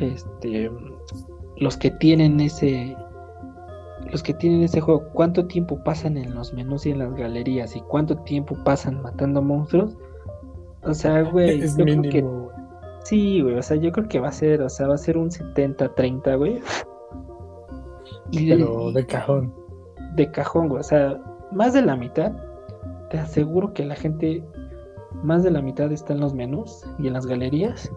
este, 0.00 0.70
los 1.58 1.76
que 1.76 1.90
tienen 1.90 2.40
ese, 2.40 2.96
los 4.10 4.22
que 4.22 4.34
tienen 4.34 4.62
ese 4.62 4.80
juego, 4.80 5.04
cuánto 5.12 5.46
tiempo 5.46 5.82
pasan 5.84 6.16
en 6.16 6.34
los 6.34 6.52
menús 6.52 6.86
y 6.86 6.90
en 6.90 6.98
las 6.98 7.14
galerías 7.14 7.76
y 7.76 7.80
cuánto 7.82 8.16
tiempo 8.18 8.56
pasan 8.64 9.02
matando 9.02 9.42
monstruos. 9.42 9.96
O 10.84 10.94
sea, 10.94 11.22
güey, 11.22 11.60
yo 11.60 11.84
creo 11.84 12.02
que 12.02 12.24
sí, 13.04 13.40
güey, 13.40 13.56
o 13.56 13.62
sea, 13.62 13.76
yo 13.76 13.92
creo 13.92 14.08
que 14.08 14.18
va 14.18 14.28
a 14.28 14.32
ser, 14.32 14.62
o 14.62 14.68
sea, 14.68 14.88
va 14.88 14.94
a 14.94 14.98
ser 14.98 15.16
un 15.16 15.30
70-30, 15.30 16.38
güey. 16.38 16.60
Pero 18.32 18.90
de 18.92 19.06
cajón 19.06 19.62
de 20.14 20.30
cajón, 20.30 20.68
güey. 20.68 20.80
O 20.80 20.84
sea, 20.84 21.20
más 21.50 21.72
de 21.72 21.82
la 21.82 21.96
mitad, 21.96 22.32
te 23.12 23.18
aseguro 23.18 23.74
que 23.74 23.84
la 23.84 23.94
gente, 23.94 24.42
más 25.22 25.44
de 25.44 25.50
la 25.50 25.60
mitad 25.60 25.92
está 25.92 26.14
en 26.14 26.20
los 26.20 26.32
menús 26.32 26.82
y 26.98 27.08
en 27.08 27.12
las 27.12 27.26
galerías 27.26 27.92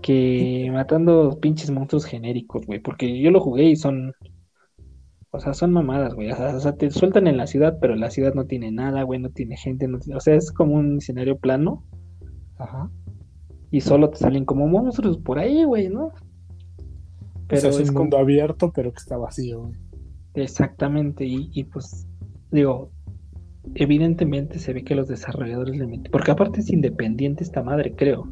que 0.00 0.70
matando 0.72 1.40
pinches 1.40 1.72
monstruos 1.72 2.04
genéricos, 2.04 2.64
güey. 2.64 2.78
Porque 2.78 3.20
yo 3.20 3.32
lo 3.32 3.40
jugué 3.40 3.64
y 3.64 3.76
son. 3.76 4.14
O 5.32 5.40
sea, 5.40 5.54
son 5.54 5.72
mamadas, 5.72 6.14
güey. 6.14 6.30
O 6.30 6.60
sea, 6.60 6.76
te 6.76 6.90
sueltan 6.92 7.26
en 7.26 7.36
la 7.36 7.48
ciudad, 7.48 7.78
pero 7.80 7.96
la 7.96 8.10
ciudad 8.10 8.32
no 8.34 8.44
tiene 8.44 8.70
nada, 8.70 9.02
güey. 9.02 9.18
No 9.18 9.30
tiene 9.30 9.56
gente. 9.56 9.88
No 9.88 9.98
o 9.98 10.20
sea, 10.20 10.36
es 10.36 10.52
como 10.52 10.74
un 10.74 10.98
escenario 10.98 11.36
plano. 11.38 11.82
Ajá. 12.58 12.90
Y 13.72 13.80
solo 13.80 14.10
te 14.10 14.18
salen 14.18 14.44
como 14.44 14.68
monstruos 14.68 15.18
por 15.18 15.40
ahí, 15.40 15.64
güey, 15.64 15.88
¿no? 15.88 16.12
Pero 17.48 17.70
es 17.70 17.88
un 17.88 17.94
mundo 17.94 18.18
abierto, 18.18 18.70
pero 18.72 18.92
que 18.92 18.98
está 18.98 19.16
vacío, 19.16 19.62
güey. 19.62 19.74
Exactamente, 20.34 21.24
y, 21.26 21.64
pues 21.64 22.06
digo, 22.50 22.90
evidentemente 23.74 24.58
se 24.58 24.72
ve 24.72 24.84
que 24.84 24.94
los 24.94 25.08
desarrolladores 25.08 25.76
le 25.76 25.86
meten, 25.86 26.10
porque 26.10 26.30
aparte 26.30 26.60
es 26.60 26.70
independiente 26.70 27.44
esta 27.44 27.62
madre, 27.62 27.94
creo. 27.94 28.28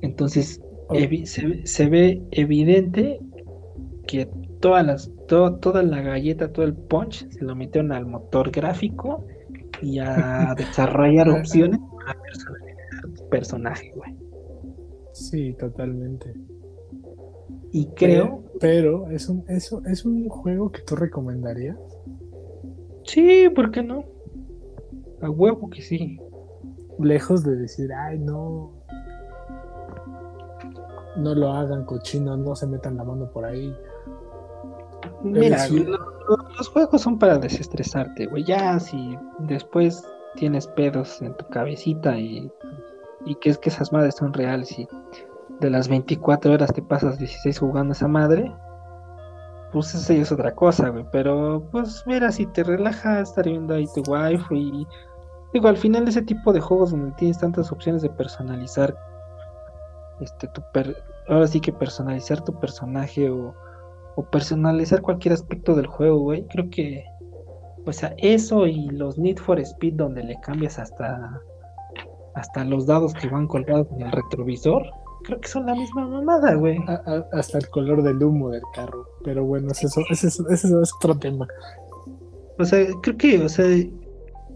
Entonces, 0.00 0.62
se, 1.64 1.88
ve 1.88 2.22
evidente 2.30 3.20
que 4.06 4.28
todas 4.60 4.86
las, 4.86 5.10
toda 5.26 5.82
la 5.82 6.02
galleta, 6.02 6.52
todo 6.52 6.64
el 6.64 6.74
punch, 6.74 7.28
se 7.30 7.44
lo 7.44 7.54
metieron 7.54 7.92
al 7.92 8.06
motor 8.06 8.50
gráfico 8.50 9.24
y 9.82 9.98
a 9.98 10.54
desarrollar 10.56 11.28
opciones 11.28 11.80
para 11.96 12.20
personalizar 12.20 12.70
personaje, 13.30 13.92
güey. 13.94 14.16
Sí, 15.12 15.54
totalmente. 15.54 16.34
Y 17.72 17.86
creo. 17.94 18.44
Pero, 18.58 19.10
¿es, 19.10 19.28
un, 19.28 19.44
eso, 19.48 19.82
¿es 19.86 20.04
un 20.04 20.28
juego 20.28 20.70
que 20.70 20.82
tú 20.82 20.96
recomendarías? 20.96 21.78
Sí, 23.04 23.48
¿por 23.54 23.70
qué 23.70 23.82
no? 23.82 24.04
A 25.22 25.30
huevo 25.30 25.68
que 25.70 25.82
sí. 25.82 26.18
Lejos 26.98 27.44
de 27.44 27.56
decir, 27.56 27.92
ay, 27.92 28.18
no. 28.18 28.72
No 31.16 31.34
lo 31.34 31.52
hagan 31.52 31.84
cochino, 31.84 32.36
no 32.36 32.54
se 32.54 32.66
metan 32.66 32.96
la 32.96 33.04
mano 33.04 33.30
por 33.30 33.44
ahí. 33.44 33.74
Mira, 35.22 35.66
los, 35.68 36.68
juegos 36.68 37.02
son 37.02 37.18
para 37.18 37.38
desestresarte, 37.38 38.26
güey. 38.26 38.44
Ya 38.44 38.78
si 38.78 39.18
después 39.40 40.06
tienes 40.36 40.66
pedos 40.68 41.20
en 41.20 41.36
tu 41.36 41.46
cabecita 41.48 42.18
y, 42.18 42.50
y 43.26 43.34
que 43.36 43.50
es 43.50 43.58
que 43.58 43.68
esas 43.68 43.92
madres 43.92 44.14
son 44.16 44.32
reales 44.32 44.78
y 44.78 44.88
de 45.60 45.70
las 45.70 45.88
24 45.88 46.52
horas 46.52 46.72
te 46.72 46.82
pasas 46.82 47.18
16 47.18 47.58
jugando 47.58 47.92
esa 47.92 48.08
madre, 48.08 48.52
pues 49.72 49.94
eso 49.94 50.12
es 50.12 50.32
otra 50.32 50.54
cosa, 50.54 50.88
güey. 50.88 51.04
Pero 51.12 51.68
pues 51.70 52.04
mira, 52.06 52.30
si 52.32 52.46
te 52.46 52.62
relajas 52.62 53.28
estar 53.28 53.44
viendo 53.44 53.74
ahí 53.74 53.86
tu 53.94 54.02
wifi 54.10 54.56
y 54.56 54.86
digo, 55.52 55.68
al 55.68 55.76
final 55.76 56.08
ese 56.08 56.22
tipo 56.22 56.52
de 56.52 56.60
juegos 56.60 56.90
donde 56.90 57.12
tienes 57.12 57.38
tantas 57.38 57.70
opciones 57.72 58.02
de 58.02 58.10
personalizar 58.10 58.96
este 60.20 60.48
tu 60.48 60.62
ahora 61.28 61.46
sí 61.46 61.60
que 61.60 61.72
personalizar 61.72 62.44
tu 62.44 62.58
personaje 62.58 63.30
o, 63.30 63.54
o 64.16 64.22
personalizar 64.24 65.00
cualquier 65.00 65.34
aspecto 65.34 65.74
del 65.74 65.86
juego, 65.86 66.18
güey. 66.18 66.46
Creo 66.48 66.68
que 66.70 67.04
o 67.86 67.92
sea, 67.92 68.14
eso 68.18 68.66
y 68.66 68.88
los 68.90 69.18
Need 69.18 69.38
for 69.38 69.58
Speed 69.58 69.94
donde 69.94 70.22
le 70.22 70.38
cambias 70.40 70.78
hasta 70.78 71.40
hasta 72.34 72.64
los 72.64 72.86
dados 72.86 73.14
que 73.14 73.28
van 73.28 73.48
colgados 73.48 73.88
en 73.92 74.02
el 74.02 74.12
retrovisor 74.12 74.86
creo 75.22 75.40
que 75.40 75.48
son 75.48 75.66
la 75.66 75.74
misma 75.74 76.06
mamada, 76.06 76.54
güey. 76.54 76.78
hasta 77.32 77.58
el 77.58 77.68
color 77.68 78.02
del 78.02 78.22
humo 78.22 78.50
del 78.50 78.62
carro. 78.74 79.06
Pero 79.24 79.44
bueno, 79.44 79.68
eso, 79.72 80.02
ese, 80.10 80.28
es 80.28 80.94
otro 80.96 81.18
tema. 81.18 81.46
O 82.58 82.64
sea, 82.64 82.86
creo 83.02 83.16
que, 83.16 83.42
o 83.42 83.48
sea, 83.48 83.66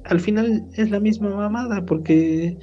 al 0.04 0.20
final 0.20 0.66
es 0.74 0.90
la 0.90 1.00
misma 1.00 1.30
mamada, 1.30 1.84
porque 1.86 2.58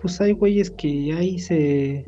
pues 0.00 0.20
hay 0.20 0.32
güeyes 0.32 0.70
que 0.70 1.12
ahí 1.12 1.38
se, 1.38 2.06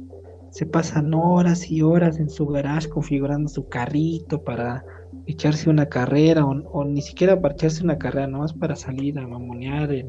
se 0.50 0.66
pasan 0.66 1.12
horas 1.14 1.70
y 1.70 1.82
horas 1.82 2.18
en 2.18 2.30
su 2.30 2.46
garage 2.46 2.88
configurando 2.88 3.48
su 3.48 3.68
carrito 3.68 4.42
para 4.42 4.84
echarse 5.26 5.70
una 5.70 5.86
carrera 5.86 6.44
o, 6.44 6.84
ni 6.84 7.02
siquiera 7.02 7.40
para 7.40 7.54
echarse 7.54 7.84
una 7.84 7.98
carrera, 7.98 8.26
nomás 8.26 8.52
para 8.52 8.76
salir 8.76 9.18
a 9.18 9.26
mamonear 9.26 9.92
en, 9.92 10.08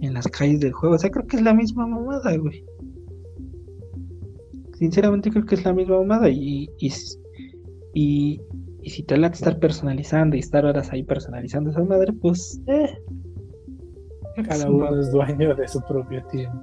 en 0.00 0.14
las 0.14 0.28
calles 0.28 0.60
del 0.60 0.72
juego. 0.72 0.96
O 0.96 0.98
sea, 0.98 1.10
creo 1.10 1.26
que 1.26 1.36
es 1.36 1.42
la 1.42 1.54
misma 1.54 1.86
mamada, 1.86 2.36
güey 2.36 2.64
sinceramente 4.78 5.30
creo 5.30 5.44
que 5.46 5.54
es 5.54 5.64
la 5.64 5.72
misma 5.72 5.98
mamada 5.98 6.28
y, 6.28 6.68
y, 6.78 6.92
y, 7.94 8.40
si 8.90 9.02
te 9.02 9.16
late 9.16 9.34
estar 9.34 9.58
personalizando 9.58 10.36
y 10.36 10.40
estar 10.40 10.64
horas 10.64 10.92
ahí 10.92 11.02
personalizando 11.02 11.70
esa 11.70 11.82
madre, 11.84 12.12
pues 12.12 12.60
eh, 12.66 12.98
cada 14.46 14.68
uno 14.68 14.98
es 14.98 15.10
dueño 15.10 15.54
de 15.54 15.66
su 15.68 15.80
propio 15.82 16.22
tiempo. 16.26 16.58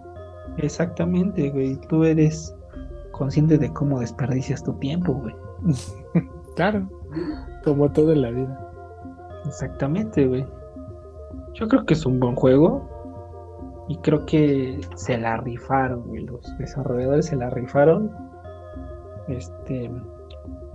Exactamente, 0.57 1.49
güey. 1.49 1.79
Tú 1.87 2.03
eres 2.03 2.53
consciente 3.11 3.57
de 3.57 3.71
cómo 3.73 3.99
desperdicias 3.99 4.63
tu 4.63 4.73
tiempo, 4.73 5.13
güey. 5.13 5.35
claro, 6.55 6.87
como 7.63 7.91
todo 7.91 8.11
en 8.11 8.21
la 8.21 8.31
vida. 8.31 8.71
Exactamente, 9.45 10.27
güey. 10.27 10.45
Yo 11.53 11.67
creo 11.67 11.85
que 11.85 11.93
es 11.93 12.05
un 12.05 12.19
buen 12.19 12.35
juego. 12.35 12.87
Y 13.91 13.97
creo 13.97 14.25
que 14.25 14.79
se 14.95 15.17
la 15.17 15.35
rifaron, 15.35 16.07
güey. 16.07 16.25
Los 16.25 16.57
desarrolladores 16.57 17.25
se 17.25 17.35
la 17.35 17.49
rifaron. 17.49 18.09
Este. 19.27 19.91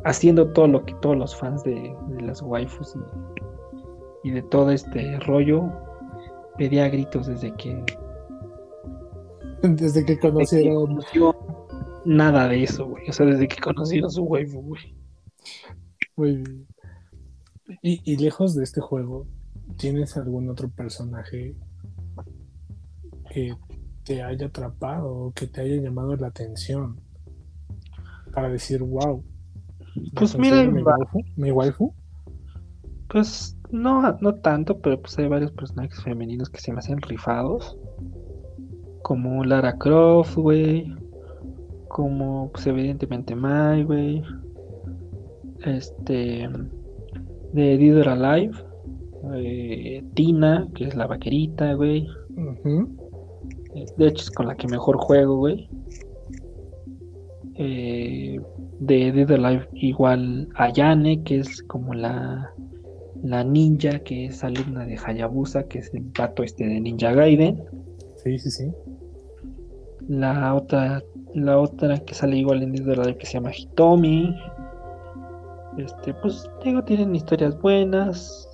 Haciendo 0.05 0.53
todo 0.53 0.69
lo 0.69 0.85
que 0.85 0.93
todos 1.01 1.17
los 1.17 1.35
fans 1.35 1.65
de, 1.65 1.97
las 2.21 2.43
waifus 2.43 2.95
y, 4.23 4.31
de 4.33 4.43
todo 4.43 4.71
este 4.71 5.19
rollo 5.21 5.65
pedía 6.59 6.91
gritos 6.91 7.27
desde 7.27 7.55
que. 7.55 7.83
Desde 9.63 10.05
que 10.05 10.19
conocieron. 10.19 10.99
nada 12.05 12.49
de 12.49 12.65
eso, 12.65 12.87
güey. 12.87 13.09
O 13.09 13.13
sea, 13.15 13.25
desde 13.25 13.49
que 13.49 13.63
conocieron 13.63 14.11
su 14.11 14.25
waifu, 14.25 14.61
güey. 14.61 14.95
Muy 16.17 16.37
bien. 16.37 16.67
Y, 17.81 18.03
y 18.05 18.19
lejos 18.19 18.55
de 18.55 18.63
este 18.63 18.83
juego, 18.83 19.27
¿tienes 19.79 20.19
algún 20.19 20.51
otro 20.51 20.69
personaje 20.69 21.57
que 23.37 23.55
te 24.03 24.23
haya 24.23 24.47
atrapado 24.47 25.13
o 25.13 25.33
que 25.33 25.47
te 25.47 25.61
haya 25.61 25.83
llamado 25.83 26.17
la 26.17 26.29
atención. 26.29 26.99
para 28.33 28.49
decir, 28.49 28.83
wow. 28.83 29.23
Pues 30.15 30.39
mira, 30.39 30.63
mi 30.65 30.83
waifu, 30.83 31.21
mi 31.37 31.51
waifu. 31.51 31.95
Pues 33.09 33.59
no, 33.71 34.17
no 34.23 34.35
tanto, 34.37 34.79
pero 34.81 35.01
pues 35.01 35.19
hay 35.19 35.29
varios 35.29 35.53
personajes 35.53 36.03
femeninos 36.03 36.49
que 36.49 36.61
se 36.61 36.73
me 36.73 36.79
hacen 36.79 36.99
rifados. 37.03 37.77
Como 39.03 39.45
Lara 39.45 39.77
Croft, 39.77 40.37
güey. 40.37 40.95
Como, 41.89 42.51
pues 42.53 42.67
evidentemente 42.67 43.35
Mai, 43.35 43.85
güey. 43.85 44.23
Este. 45.63 46.49
De 47.53 47.77
Dead 47.77 48.09
Alive. 48.09 48.57
Eh, 49.35 50.03
Tina, 50.15 50.69
que 50.75 50.85
es 50.85 50.95
la 50.95 51.07
vaquerita, 51.07 51.75
güey. 51.75 52.07
De 53.97 54.09
hecho, 54.09 54.23
es 54.23 54.31
con 54.31 54.47
la 54.47 54.57
que 54.57 54.69
mejor 54.69 54.97
juego, 54.97 55.37
güey. 55.37 55.69
Eh, 57.55 58.41
de 58.81 59.13
Dead 59.13 59.31
Alive, 59.33 59.69
igual 59.75 60.49
Ayane, 60.55 61.23
que 61.23 61.41
es 61.41 61.63
como 61.63 61.95
la 61.95 62.53
la 63.23 63.43
ninja 63.43 63.99
que 64.01 64.27
es 64.27 64.45
alumna 64.45 64.85
de 64.85 64.99
Hayabusa, 64.99 65.65
que 65.65 65.81
es 65.81 65.93
el 65.95 66.05
pato 66.05 66.43
este 66.43 66.67
de 66.67 66.81
Ninja 66.81 67.13
Gaiden. 67.13 67.65
Sí, 68.17 68.39
sí, 68.39 68.51
sí. 68.51 68.73
La 70.09 70.55
otra, 70.55 71.03
la 71.35 71.59
otra 71.59 71.99
que 71.99 72.15
sale 72.15 72.37
igual 72.37 72.63
en 72.63 72.73
Disney 72.73 73.15
que 73.15 73.27
se 73.27 73.35
llama 73.35 73.51
Hitomi. 73.53 74.37
Este, 75.79 76.15
pues 76.15 76.49
digo, 76.65 76.83
tienen 76.85 77.15
historias 77.15 77.61
buenas. 77.61 78.49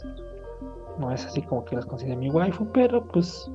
No 0.99 1.13
es 1.13 1.25
así 1.27 1.43
como 1.43 1.65
que 1.65 1.77
las 1.77 1.87
considere 1.87 2.17
mi 2.17 2.31
waifu, 2.31 2.67
pero 2.73 3.07
pues 3.09 3.51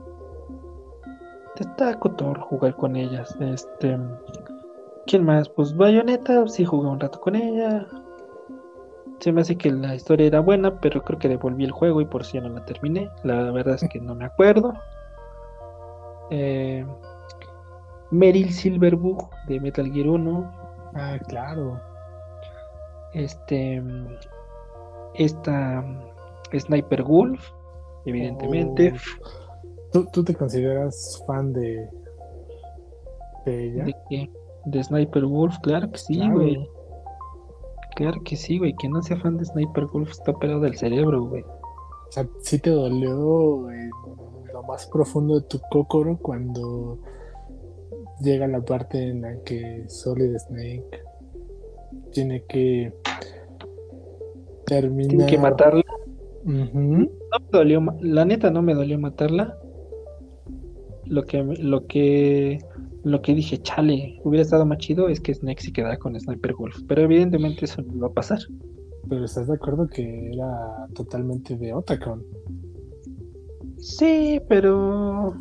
está 1.63 1.97
cotor 1.99 2.39
jugar 2.39 2.75
con 2.75 2.95
ellas. 2.95 3.35
Este, 3.39 3.97
¿quién 5.05 5.23
más? 5.23 5.49
Pues 5.49 5.75
Bayonetta, 5.75 6.47
sí 6.47 6.65
jugué 6.65 6.87
un 6.87 6.99
rato 6.99 7.19
con 7.19 7.35
ella. 7.35 7.87
Se 9.19 9.31
me 9.31 9.41
hace 9.41 9.57
que 9.57 9.71
la 9.71 9.95
historia 9.95 10.27
era 10.27 10.39
buena, 10.39 10.79
pero 10.79 11.03
creo 11.03 11.17
que 11.17 11.29
devolví 11.29 11.63
el 11.63 11.71
juego 11.71 12.01
y 12.01 12.05
por 12.05 12.23
si 12.23 12.39
no 12.39 12.49
la 12.49 12.63
terminé. 12.65 13.09
La 13.23 13.51
verdad 13.51 13.75
es 13.75 13.89
que 13.89 13.99
no 13.99 14.13
me 14.13 14.25
acuerdo. 14.25 14.73
Eh, 16.29 16.85
Meryl 18.11 18.51
Silverbug 18.51 19.29
de 19.47 19.59
Metal 19.59 19.91
Gear 19.91 20.07
1. 20.07 20.53
Ah, 20.95 21.17
claro. 21.27 21.79
Este. 23.13 23.81
Esta. 25.15 25.83
Sniper 26.57 27.03
Wolf, 27.03 27.51
evidentemente. 28.05 28.93
Oh. 29.23 29.46
¿Tú, 29.91 30.23
te 30.23 30.35
consideras 30.35 31.23
fan 31.25 31.53
de. 31.53 31.89
de 33.45 33.65
ella? 33.65 33.85
¿De 33.85 33.95
qué? 34.09 34.29
De 34.65 34.83
Sniper 34.83 35.25
Wolf, 35.25 35.57
claro 35.61 35.89
que 35.91 35.97
sí, 35.97 36.29
güey. 36.29 36.69
Claro 37.95 38.21
que 38.23 38.35
sí, 38.35 38.57
güey. 38.59 38.73
Quien 38.75 38.91
no 38.91 39.01
sea 39.01 39.17
fan 39.17 39.37
de 39.37 39.45
Sniper 39.45 39.85
Wolf 39.85 40.11
está 40.11 40.31
operado 40.31 40.59
del 40.59 40.75
cerebro, 40.75 41.23
güey. 41.23 41.43
O 41.43 42.11
sea, 42.11 42.27
sí 42.41 42.59
te 42.59 42.69
dolió 42.69 43.69
en 43.71 43.89
lo 44.53 44.63
más 44.63 44.87
profundo 44.87 45.39
de 45.39 45.47
tu 45.47 45.59
cócoro 45.69 46.17
cuando 46.17 46.99
llega 48.21 48.47
la 48.47 48.61
parte 48.61 49.09
en 49.09 49.21
la 49.21 49.41
que 49.43 49.85
Solid 49.87 50.37
Snake 50.37 51.03
tiene 52.11 52.43
que 52.43 52.93
terminar. 54.65 55.09
Tiene 55.09 55.25
que 55.25 55.37
matarla. 55.37 55.83
No 56.43 56.59
me 57.39 57.49
dolió, 57.51 57.81
la 58.01 58.25
neta 58.25 58.49
no 58.49 58.61
me 58.61 58.73
dolió 58.73 58.97
matarla. 58.97 59.57
Lo 61.09 61.23
que, 61.23 61.43
lo 61.43 61.85
que 61.87 62.59
lo 63.07 63.21
que 63.21 63.33
dije, 63.33 63.57
chale, 63.59 64.19
hubiera 64.23 64.43
estado 64.43 64.65
más 64.65 64.79
chido 64.79 65.07
es 65.07 65.21
que 65.21 65.33
Snake 65.33 65.61
se 65.61 65.71
quedara 65.71 65.97
con 65.97 66.19
Sniper 66.19 66.53
Wolf. 66.55 66.81
Pero 66.87 67.03
evidentemente 67.03 67.65
eso 67.65 67.81
no 67.81 68.01
va 68.01 68.07
a 68.07 68.13
pasar. 68.13 68.39
Pero 69.07 69.23
estás 69.23 69.47
de 69.47 69.55
acuerdo 69.55 69.87
que 69.87 70.33
era 70.33 70.87
totalmente 70.93 71.55
de 71.55 71.73
Otacon. 71.73 72.23
Sí, 73.77 74.41
pero. 74.49 75.33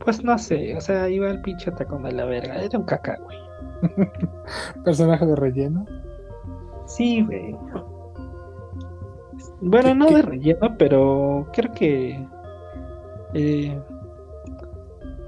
Pues 0.00 0.24
no 0.24 0.36
sé, 0.36 0.76
o 0.76 0.80
sea, 0.80 1.08
iba 1.08 1.30
el 1.30 1.40
pinche 1.42 1.70
Otacon 1.70 2.02
de 2.02 2.12
la 2.12 2.24
verga. 2.24 2.60
Era 2.60 2.78
un 2.78 2.84
caca, 2.84 3.16
güey. 3.22 3.38
¿Personaje 4.84 5.24
de 5.26 5.36
relleno? 5.36 5.86
Sí, 6.86 7.22
güey. 7.22 7.56
Bueno, 9.60 9.94
no 9.94 10.10
de 10.10 10.22
relleno, 10.22 10.76
pero 10.76 11.46
creo 11.52 11.72
que. 11.72 12.26
Eh, 13.34 13.80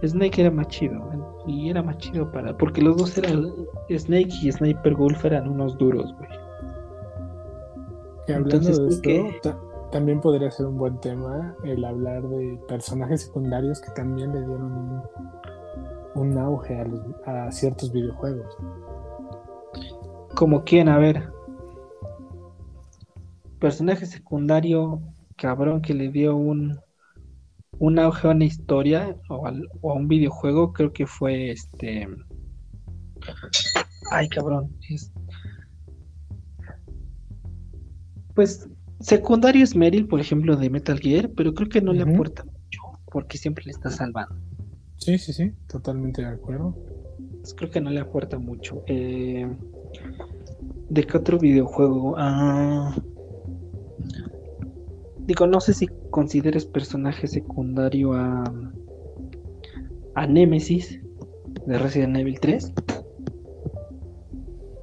Snake 0.04 0.42
era 0.42 0.50
más 0.50 0.68
chido, 0.68 1.00
y 1.46 1.70
era 1.70 1.82
más 1.82 1.96
chido 1.98 2.30
para. 2.30 2.56
Porque 2.56 2.82
los 2.82 2.96
dos 2.96 3.16
eran. 3.18 3.50
Snake 3.90 4.30
y 4.42 4.52
Sniper 4.52 4.94
Wolf 4.94 5.24
eran 5.24 5.48
unos 5.48 5.76
duros, 5.78 6.14
güey. 6.16 6.28
Hablando 8.36 8.86
de 8.86 9.28
esto, 9.28 9.88
también 9.92 10.20
podría 10.20 10.50
ser 10.50 10.66
un 10.66 10.78
buen 10.78 10.98
tema 11.00 11.54
el 11.62 11.84
hablar 11.84 12.26
de 12.28 12.58
personajes 12.68 13.22
secundarios 13.26 13.80
que 13.82 13.90
también 13.92 14.32
le 14.32 14.38
dieron 14.40 15.02
un, 16.14 16.38
auge 16.38 16.82
a, 17.26 17.46
a 17.46 17.52
ciertos 17.52 17.92
videojuegos. 17.92 18.56
Como 20.34 20.64
quién, 20.64 20.88
a 20.88 20.98
ver. 20.98 21.28
Personaje 23.60 24.06
secundario 24.06 25.00
cabrón 25.36 25.82
que 25.82 25.94
le 25.94 26.08
dio 26.08 26.36
un 26.36 26.78
un 27.78 27.98
auge 27.98 28.28
a 28.28 28.30
una 28.30 28.44
historia 28.44 29.16
o, 29.28 29.46
a 29.46 29.94
un 29.94 30.08
videojuego, 30.08 30.72
creo 30.72 30.92
que 30.92 31.06
fue 31.06 31.50
este. 31.50 32.08
Ay, 34.10 34.28
cabrón. 34.28 34.70
Pues 38.34 38.68
secundario 39.00 39.62
es 39.64 39.76
Meryl, 39.76 40.06
por 40.06 40.20
ejemplo, 40.20 40.56
de 40.56 40.70
Metal 40.70 40.98
Gear, 40.98 41.30
pero 41.36 41.54
creo 41.54 41.68
que 41.68 41.80
no 41.80 41.92
le 41.92 42.02
aporta 42.02 42.44
mucho 42.44 42.80
porque 43.10 43.38
siempre 43.38 43.64
le 43.64 43.70
está 43.70 43.90
salvando. 43.90 44.34
Sí, 44.96 45.18
sí, 45.18 45.32
sí, 45.32 45.52
totalmente 45.68 46.22
de 46.22 46.28
acuerdo. 46.28 46.76
Pues 47.40 47.54
creo 47.54 47.70
que 47.70 47.80
no 47.80 47.90
le 47.90 48.00
aporta 48.00 48.38
mucho. 48.38 48.82
Eh, 48.86 49.46
¿De 50.88 51.04
qué 51.04 51.16
otro 51.16 51.38
videojuego? 51.38 52.14
Ah. 52.16 52.94
Digo, 55.20 55.46
no 55.46 55.60
sé 55.60 55.74
si 55.74 55.88
consideres 56.14 56.64
personaje 56.64 57.26
secundario 57.26 58.12
a, 58.12 58.44
a 60.14 60.26
Nemesis 60.28 61.00
de 61.66 61.76
Resident 61.76 62.16
Evil 62.16 62.38
3. 62.38 62.72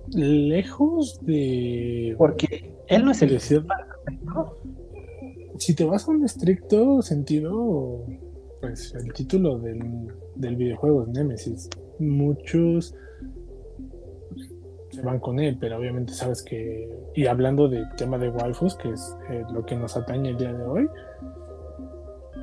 Lejos 0.09 1.21
de. 1.21 2.15
Porque 2.17 2.75
él 2.87 3.05
no 3.05 3.11
es 3.11 3.21
el. 3.21 3.39
Si 5.57 5.73
te 5.73 5.85
vas 5.85 6.05
a 6.05 6.11
un 6.11 6.25
estricto 6.25 7.01
sentido, 7.01 8.05
pues 8.59 8.93
el 8.93 9.13
título 9.13 9.57
del, 9.57 10.11
del 10.35 10.57
videojuego 10.57 11.03
es 11.03 11.07
Nemesis. 11.07 11.69
Muchos 11.99 12.93
se 14.91 15.01
van 15.01 15.19
con 15.19 15.39
él, 15.39 15.57
pero 15.59 15.77
obviamente 15.77 16.13
sabes 16.13 16.43
que, 16.43 16.89
y 17.15 17.25
hablando 17.25 17.67
del 17.67 17.87
tema 17.95 18.17
de 18.17 18.29
waifus, 18.29 18.75
que 18.75 18.89
es 18.91 19.17
eh, 19.29 19.43
lo 19.51 19.65
que 19.65 19.75
nos 19.75 19.95
atañe 19.95 20.29
el 20.29 20.37
día 20.37 20.53
de 20.53 20.63
hoy, 20.63 20.89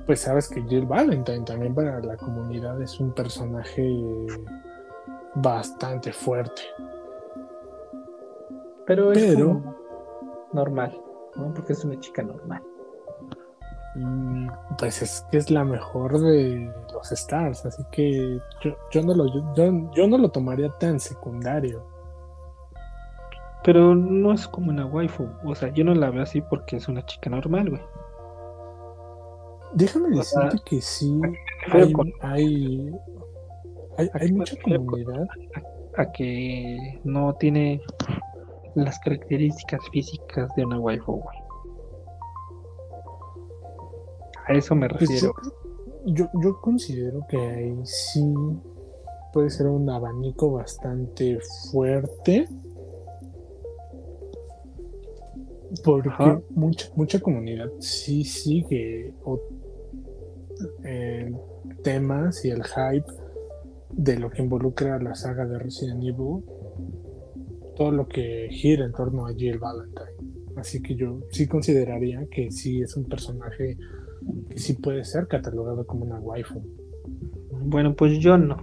pues 0.07 0.20
sabes 0.20 0.49
que 0.49 0.62
Jill 0.62 0.86
Valentine 0.86 1.44
también 1.44 1.74
para 1.74 2.01
la 2.01 2.16
comunidad 2.16 2.80
es 2.80 2.99
un 2.99 3.12
personaje 3.12 3.86
bastante 5.34 6.12
fuerte. 6.12 6.62
Pero 8.86 9.12
es 9.12 9.36
normal, 10.53 10.99
¿no? 11.36 11.53
Porque 11.53 11.74
es 11.74 11.84
una 11.84 12.01
chica 12.01 12.22
normal. 12.22 12.62
Mm, 13.94 14.49
pues 14.78 15.03
es 15.03 15.26
que 15.30 15.38
es 15.38 15.51
la 15.51 15.64
mejor 15.64 16.18
de 16.20 16.72
los 16.92 17.12
stars, 17.12 17.66
así 17.66 17.82
que 17.90 18.38
yo, 18.62 18.76
yo 18.90 19.03
no 19.03 19.14
lo 19.14 19.26
yo, 19.55 19.90
yo 19.92 20.09
no 20.09 20.18
lo 20.18 20.30
tomaría 20.30 20.70
tan 20.78 21.01
secundario. 21.01 21.97
Pero 23.68 23.94
no 23.94 24.32
es 24.32 24.48
como 24.48 24.70
una 24.70 24.86
waifu. 24.86 25.28
O 25.44 25.54
sea, 25.54 25.68
yo 25.74 25.84
no 25.84 25.94
la 25.94 26.08
veo 26.08 26.22
así 26.22 26.40
porque 26.40 26.76
es 26.76 26.88
una 26.88 27.04
chica 27.04 27.28
normal, 27.28 27.68
güey. 27.68 27.82
Déjame 29.74 30.08
decirte 30.16 30.56
que 30.64 30.80
sí 30.80 31.20
hay, 31.70 31.92
hay, 33.98 34.08
hay, 34.14 34.32
mucha 34.32 34.56
comunidad. 34.62 35.28
A, 35.98 36.10
que 36.12 36.98
no 37.04 37.34
tiene 37.34 37.82
las 38.74 38.98
características 39.00 39.82
físicas 39.92 40.50
de 40.56 40.64
una 40.64 40.80
waifu, 40.80 41.20
güey. 41.20 41.38
A 44.46 44.54
eso 44.54 44.74
me 44.74 44.88
pues 44.88 45.02
refiero. 45.02 45.34
yo, 46.06 46.26
yo 46.42 46.58
considero 46.62 47.20
que 47.28 47.36
ahí 47.36 47.78
sí 47.84 48.34
puede 49.34 49.50
ser 49.50 49.66
un 49.66 49.90
abanico 49.90 50.52
bastante 50.52 51.38
fuerte 51.70 52.48
porque 55.84 56.38
mucha, 56.50 56.88
mucha 56.96 57.20
comunidad 57.20 57.70
sí 57.78 58.24
sigue 58.24 59.12
eh, 60.84 61.32
temas 61.82 62.44
y 62.44 62.50
el 62.50 62.62
hype 62.64 63.12
de 63.90 64.18
lo 64.18 64.30
que 64.30 64.42
involucra 64.42 64.98
la 65.00 65.14
saga 65.14 65.46
de 65.46 65.58
Resident 65.58 66.02
Evil, 66.02 66.44
todo 67.76 67.90
lo 67.92 68.08
que 68.08 68.48
gira 68.50 68.84
en 68.84 68.92
torno 68.92 69.26
a 69.26 69.34
Jill 69.34 69.58
Valentine. 69.58 70.28
Así 70.56 70.82
que 70.82 70.96
yo 70.96 71.20
sí 71.30 71.46
consideraría 71.46 72.26
que 72.30 72.50
sí 72.50 72.80
es 72.80 72.96
un 72.96 73.04
personaje 73.04 73.76
que 74.50 74.58
sí 74.58 74.74
puede 74.74 75.04
ser 75.04 75.28
catalogado 75.28 75.86
como 75.86 76.04
una 76.04 76.18
waifu. 76.18 76.60
Bueno, 77.62 77.94
pues 77.94 78.18
yo 78.18 78.36
no. 78.36 78.62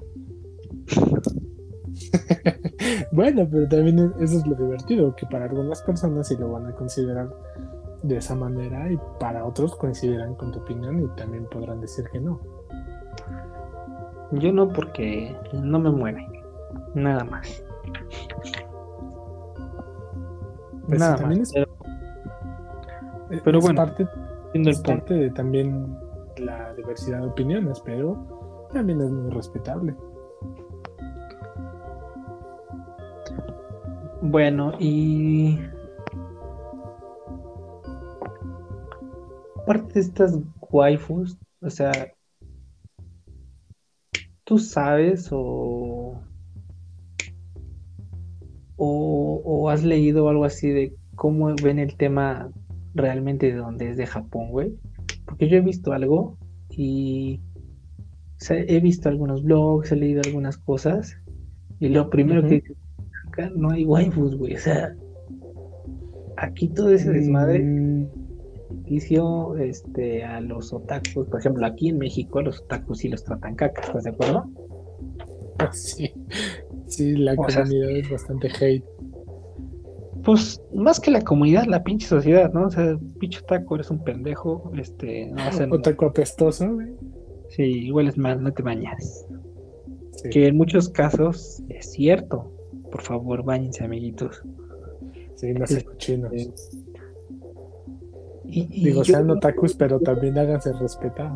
bueno, 3.12 3.48
pero 3.50 3.68
también 3.68 4.14
eso 4.20 4.38
es 4.38 4.48
lo 4.48 4.56
divertido, 4.56 5.16
que 5.16 5.26
para 5.26 5.46
algunas 5.46 5.82
personas 5.82 6.28
sí 6.28 6.36
lo 6.38 6.52
van 6.52 6.68
a 6.68 6.72
considerar 6.74 7.30
de 8.04 8.18
esa 8.18 8.36
manera 8.36 8.92
y 8.92 9.00
para 9.20 9.46
otros 9.46 9.76
coincidirán 9.76 10.36
con 10.36 10.52
tu 10.52 10.60
opinión 10.60 11.02
y 11.02 11.08
también 11.16 11.46
podrán 11.46 11.82
decir 11.82 12.06
que 12.12 12.20
no. 12.20 12.40
Yo 14.32 14.52
no 14.52 14.70
porque 14.70 15.36
no 15.54 15.80
me 15.80 15.92
mueve, 15.92 16.28
nada 16.94 17.24
más. 17.24 17.64
Pues 20.88 21.00
nada 21.00 21.16
también 21.16 21.42
más. 21.42 21.54
Es, 21.56 23.42
pero 23.44 23.60
bueno, 23.60 23.76
parte, 23.76 24.08
es 24.54 24.80
parte 24.82 25.14
de 25.14 25.30
también 25.32 25.98
la 26.38 26.74
diversidad 26.74 27.22
de 27.22 27.28
opiniones, 27.28 27.82
pero 27.84 28.68
también 28.72 29.02
es 29.02 29.12
muy 29.12 29.32
respetable. 29.32 29.96
Bueno, 34.28 34.74
y 34.80 35.60
aparte 39.62 39.94
de 39.94 40.00
estas 40.00 40.40
waifus, 40.72 41.38
o 41.62 41.70
sea, 41.70 41.92
tú 44.44 44.58
sabes 44.58 45.30
o, 45.32 46.20
o, 48.78 49.70
has 49.70 49.84
leído 49.84 50.28
algo 50.28 50.46
así 50.46 50.70
de 50.70 50.96
cómo 51.16 51.54
ven 51.62 51.78
el 51.78 51.96
tema 51.96 52.50
realmente 52.96 53.52
de 53.52 53.58
dónde 53.58 53.92
es 53.92 53.98
de 53.98 54.08
Japón, 54.08 54.50
güey. 54.50 54.74
Porque 55.26 55.48
yo 55.48 55.58
he 55.58 55.62
visto 55.62 55.94
algo 55.94 56.36
y 56.72 57.42
he 58.50 58.80
visto 58.80 59.08
algunos 59.08 59.44
blogs, 59.44 59.92
he 59.92 59.96
leído 59.96 60.22
algunas 60.26 60.58
cosas 60.58 61.16
y 61.80 61.90
lo 61.90 62.10
primero 62.10 62.48
que 62.48 62.64
acá 63.36 63.52
no 63.56 63.72
hay 63.72 63.86
waifus, 63.86 64.36
güey. 64.36 64.56
O 64.56 64.60
sea, 64.60 64.96
aquí 66.38 66.70
todo 66.70 66.90
ese 66.92 67.12
desmadre 67.12 67.60
mm. 67.60 68.08
inició 68.86 69.56
este, 69.58 70.24
a 70.24 70.42
los 70.42 70.74
otakus. 70.74 71.28
Por 71.28 71.40
ejemplo, 71.40 71.66
aquí 71.66 71.90
en 71.90 71.98
México 71.98 72.40
a 72.40 72.44
los 72.44 72.62
otakus 72.62 73.00
sí 73.00 73.10
los 73.10 73.24
tratan 73.24 73.56
cacas, 73.56 73.88
¿estás 73.88 74.04
de 74.04 74.10
acuerdo? 74.12 74.50
Sí, 75.72 76.14
sí, 76.88 77.16
la 77.16 77.36
comunidad 77.36 77.90
es 77.92 78.10
bastante 78.10 78.50
hate. 78.60 78.84
Pues 80.24 80.62
más 80.74 81.00
que 81.00 81.12
la 81.12 81.22
comunidad, 81.22 81.66
la 81.66 81.84
pinche 81.84 82.08
sociedad, 82.08 82.52
¿no? 82.52 82.68
O 82.68 82.70
sea, 82.70 82.98
pinche 83.20 83.40
otaku 83.40 83.76
eres 83.76 83.92
un 83.92 84.04
pendejo, 84.04 84.72
este, 84.76 85.28
no 85.28 85.44
hacen... 85.44 85.72
Otaku 85.74 86.06
apestoso, 86.06 86.74
güey. 86.74 86.96
Sí, 87.50 87.64
igual 87.64 88.08
es 88.08 88.18
mal, 88.18 88.42
no 88.42 88.52
te 88.52 88.64
bañas. 88.64 89.28
Que 90.32 90.48
en 90.48 90.58
muchos 90.58 90.90
casos 90.90 91.62
es 91.70 91.92
cierto, 91.92 92.55
por 92.96 93.04
favor, 93.04 93.44
bañense, 93.44 93.84
amiguitos. 93.84 94.42
Sí, 95.36 95.54
no 95.54 95.68
se 95.68 95.84
cochinos. 95.84 96.32
Digo, 98.46 99.04
sean 99.04 99.30
otakus, 99.30 99.74
pero 99.74 100.00
también 100.00 100.38
háganse 100.38 100.72
respetar. 100.72 101.30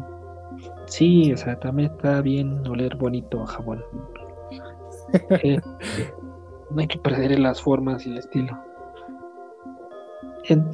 Sí, 0.85 1.33
o 1.33 1.35
sea, 1.35 1.59
también 1.59 1.91
está 1.91 2.21
bien 2.21 2.65
oler 2.65 2.95
bonito 2.95 3.43
a 3.43 3.47
jabón. 3.47 3.83
Eh, 5.43 5.59
no 6.69 6.79
hay 6.79 6.87
que 6.87 6.99
perder 6.99 7.37
las 7.39 7.59
formas 7.61 8.05
y 8.05 8.11
el 8.11 8.19
estilo. 8.19 8.57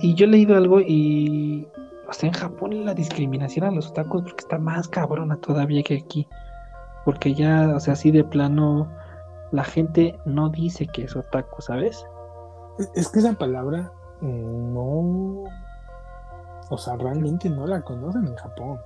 y 0.02 0.14
yo 0.14 0.26
he 0.26 0.30
leído 0.30 0.56
algo 0.56 0.82
y. 0.82 1.68
O 2.08 2.14
sea, 2.14 2.28
en 2.28 2.36
Japón 2.36 2.86
la 2.86 2.94
discriminación 2.94 3.66
a 3.66 3.72
los 3.72 3.88
otakus 3.88 4.22
porque 4.22 4.42
está 4.42 4.60
más 4.60 4.88
cabrona 4.88 5.38
todavía 5.38 5.82
que 5.82 5.98
aquí. 5.98 6.28
Porque 7.06 7.34
ya, 7.34 7.74
o 7.76 7.80
sea, 7.80 7.94
así 7.94 8.12
de 8.12 8.24
plano 8.24 8.92
la 9.52 9.64
gente 9.64 10.18
no 10.26 10.50
dice 10.50 10.88
que 10.88 11.04
es 11.04 11.16
otaku, 11.16 11.62
¿sabes? 11.62 12.06
Es 12.96 13.10
que 13.10 13.20
esa 13.20 13.34
palabra 13.34 13.92
no. 14.22 15.44
O 16.70 16.78
sea, 16.78 16.96
realmente 16.98 17.50
no 17.50 17.68
la 17.68 17.82
conocen 17.82 18.28
en 18.28 18.36
Japón. 18.36 18.80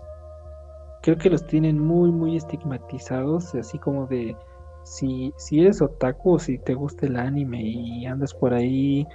Creo 1.01 1.18
que 1.18 1.30
los 1.30 1.45
tienen 1.47 1.80
muy, 1.80 2.12
muy 2.12 2.36
estigmatizados, 2.36 3.55
así 3.55 3.80
como 3.80 4.05
de. 4.07 4.36
Si, 4.84 5.34
si 5.38 5.62
eres 5.62 5.82
otaku 5.82 6.36
o 6.36 6.39
si 6.39 6.57
te 6.57 6.74
gusta 6.74 7.05
el 7.05 7.18
anime 7.18 7.62
y 7.62 8.05
andas 8.05 8.34
por 8.34 8.53
ahí 8.53 9.05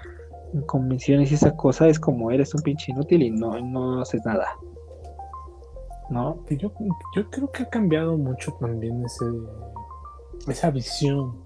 en 0.53 0.63
convenciones 0.63 1.33
y 1.33 1.35
esa 1.35 1.57
cosa, 1.57 1.89
es 1.89 1.99
como 1.99 2.31
eres 2.31 2.55
un 2.55 2.63
pinche 2.63 2.93
inútil 2.93 3.23
y 3.23 3.31
no, 3.31 3.59
no 3.61 4.01
haces 4.01 4.25
nada. 4.25 4.47
¿No? 6.11 6.39
Yo, 6.51 6.71
yo 7.17 7.31
creo 7.31 7.51
que 7.51 7.63
ha 7.65 7.71
cambiado 7.71 8.17
mucho 8.17 8.53
también 8.61 9.05
ese 9.05 9.25
esa 10.49 10.71
visión 10.71 11.45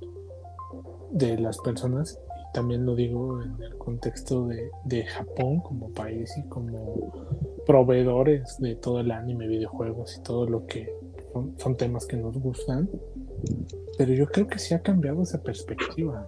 de 1.10 1.38
las 1.38 1.58
personas, 1.58 2.18
y 2.38 2.52
también 2.52 2.84
lo 2.84 2.94
digo 2.94 3.42
en 3.42 3.62
el 3.62 3.76
contexto 3.78 4.46
de, 4.46 4.70
de 4.84 5.04
Japón 5.04 5.60
como 5.60 5.90
país 5.90 6.30
y 6.36 6.48
como 6.48 7.12
proveedores 7.66 8.56
de 8.58 8.76
todo 8.76 9.00
el 9.00 9.10
anime, 9.10 9.46
videojuegos 9.46 10.16
y 10.16 10.22
todo 10.22 10.46
lo 10.48 10.66
que 10.66 10.90
son, 11.58 11.76
temas 11.76 12.06
que 12.06 12.16
nos 12.16 12.36
gustan, 12.38 12.88
pero 13.96 14.12
yo 14.12 14.26
creo 14.26 14.46
que 14.46 14.58
sí 14.58 14.74
ha 14.74 14.82
cambiado 14.82 15.22
esa 15.22 15.42
perspectiva. 15.42 16.26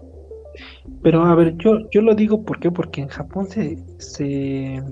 Pero 1.03 1.25
a 1.25 1.35
ver, 1.35 1.57
yo, 1.57 1.89
yo 1.91 2.03
lo 2.03 2.15
digo 2.15 2.45
¿por 2.45 2.61
qué? 2.61 2.71
porque 2.71 3.01
en 3.01 3.09
Japón 3.09 3.47
se, 3.47 3.79
se, 3.99 4.83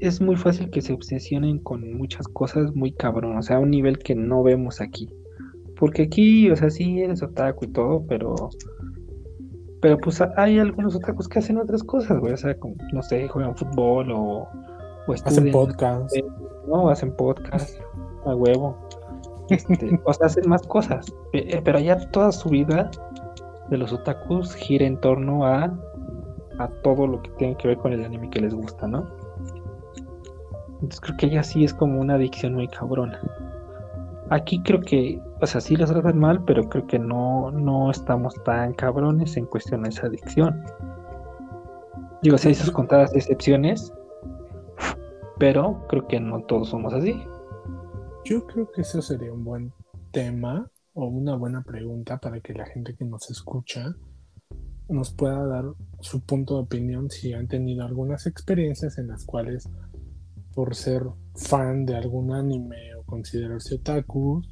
es 0.00 0.20
muy 0.20 0.36
fácil 0.36 0.70
que 0.70 0.82
se 0.82 0.92
obsesionen 0.92 1.58
con 1.58 1.96
muchas 1.96 2.26
cosas 2.28 2.74
muy 2.74 2.92
cabrón, 2.92 3.36
o 3.36 3.42
sea, 3.42 3.56
a 3.56 3.60
un 3.60 3.70
nivel 3.70 3.98
que 3.98 4.14
no 4.14 4.42
vemos 4.42 4.80
aquí. 4.80 5.08
Porque 5.78 6.04
aquí, 6.04 6.50
o 6.50 6.56
sea, 6.56 6.70
sí 6.70 7.00
eres 7.00 7.22
otaku 7.22 7.66
y 7.66 7.68
todo, 7.68 8.04
pero. 8.08 8.34
Pero 9.82 9.98
pues 9.98 10.22
hay 10.36 10.58
algunos 10.58 10.96
otakus 10.96 11.28
que 11.28 11.38
hacen 11.38 11.58
otras 11.58 11.82
cosas, 11.84 12.18
güey. 12.18 12.32
O 12.32 12.36
sea, 12.36 12.58
como, 12.58 12.74
no 12.92 13.02
sé, 13.02 13.28
juegan 13.28 13.56
fútbol 13.56 14.10
o. 14.10 14.48
o 15.06 15.12
hacen 15.12 15.52
podcast. 15.52 16.14
No, 16.66 16.88
hacen 16.88 17.14
podcast. 17.14 17.78
A 18.24 18.34
huevo. 18.34 18.76
Este, 19.50 20.00
o 20.04 20.12
sea, 20.12 20.26
hacen 20.26 20.48
más 20.48 20.62
cosas. 20.62 21.06
Eh, 21.32 21.60
pero 21.62 21.78
ya 21.78 21.98
toda 22.10 22.32
su 22.32 22.48
vida 22.48 22.90
de 23.68 23.76
los 23.76 23.92
otakus 23.92 24.54
gira 24.54 24.86
en 24.86 24.98
torno 24.98 25.44
a. 25.44 25.64
a 26.58 26.68
todo 26.82 27.06
lo 27.06 27.22
que 27.22 27.30
tiene 27.32 27.56
que 27.56 27.68
ver 27.68 27.76
con 27.76 27.92
el 27.92 28.02
anime 28.02 28.30
que 28.30 28.40
les 28.40 28.54
gusta, 28.54 28.88
¿no? 28.88 29.06
Entonces 30.76 31.00
creo 31.00 31.16
que 31.16 31.30
ya 31.30 31.42
sí 31.42 31.64
es 31.64 31.74
como 31.74 32.00
una 32.00 32.14
adicción 32.14 32.54
muy 32.54 32.68
cabrona. 32.68 33.20
Aquí 34.30 34.60
creo 34.62 34.80
que, 34.80 35.20
o 35.40 35.46
sea, 35.46 35.60
sí 35.60 35.76
las 35.76 35.90
tratan 35.90 36.18
mal, 36.18 36.44
pero 36.44 36.68
creo 36.68 36.86
que 36.86 36.98
no, 36.98 37.52
no 37.52 37.90
estamos 37.90 38.34
tan 38.44 38.74
cabrones 38.74 39.36
en 39.36 39.46
cuestión 39.46 39.82
de 39.82 39.90
esa 39.90 40.08
adicción. 40.08 40.64
Digo, 42.22 42.36
si 42.36 42.48
hay 42.48 42.54
sus 42.54 42.72
contadas 42.72 43.14
excepciones, 43.14 43.92
pero 45.38 45.86
creo 45.88 46.08
que 46.08 46.18
no 46.18 46.42
todos 46.42 46.70
somos 46.70 46.92
así. 46.92 47.14
Yo 48.24 48.44
creo 48.46 48.70
que 48.72 48.80
eso 48.80 49.00
sería 49.00 49.32
un 49.32 49.44
buen 49.44 49.72
tema 50.10 50.68
o 50.94 51.06
una 51.06 51.36
buena 51.36 51.62
pregunta 51.62 52.18
para 52.18 52.40
que 52.40 52.52
la 52.54 52.66
gente 52.66 52.96
que 52.96 53.04
nos 53.04 53.30
escucha 53.30 53.94
nos 54.88 55.12
pueda 55.12 55.46
dar 55.46 55.66
su 56.00 56.24
punto 56.24 56.54
de 56.54 56.62
opinión 56.62 57.10
si 57.10 57.32
han 57.32 57.46
tenido 57.46 57.84
algunas 57.84 58.26
experiencias 58.26 58.98
en 58.98 59.08
las 59.08 59.24
cuales 59.24 59.68
por 60.54 60.74
ser 60.74 61.02
fan 61.34 61.84
de 61.84 61.96
algún 61.96 62.32
anime 62.32 62.95
considerarse 63.06 63.76
otaku, 63.76 64.42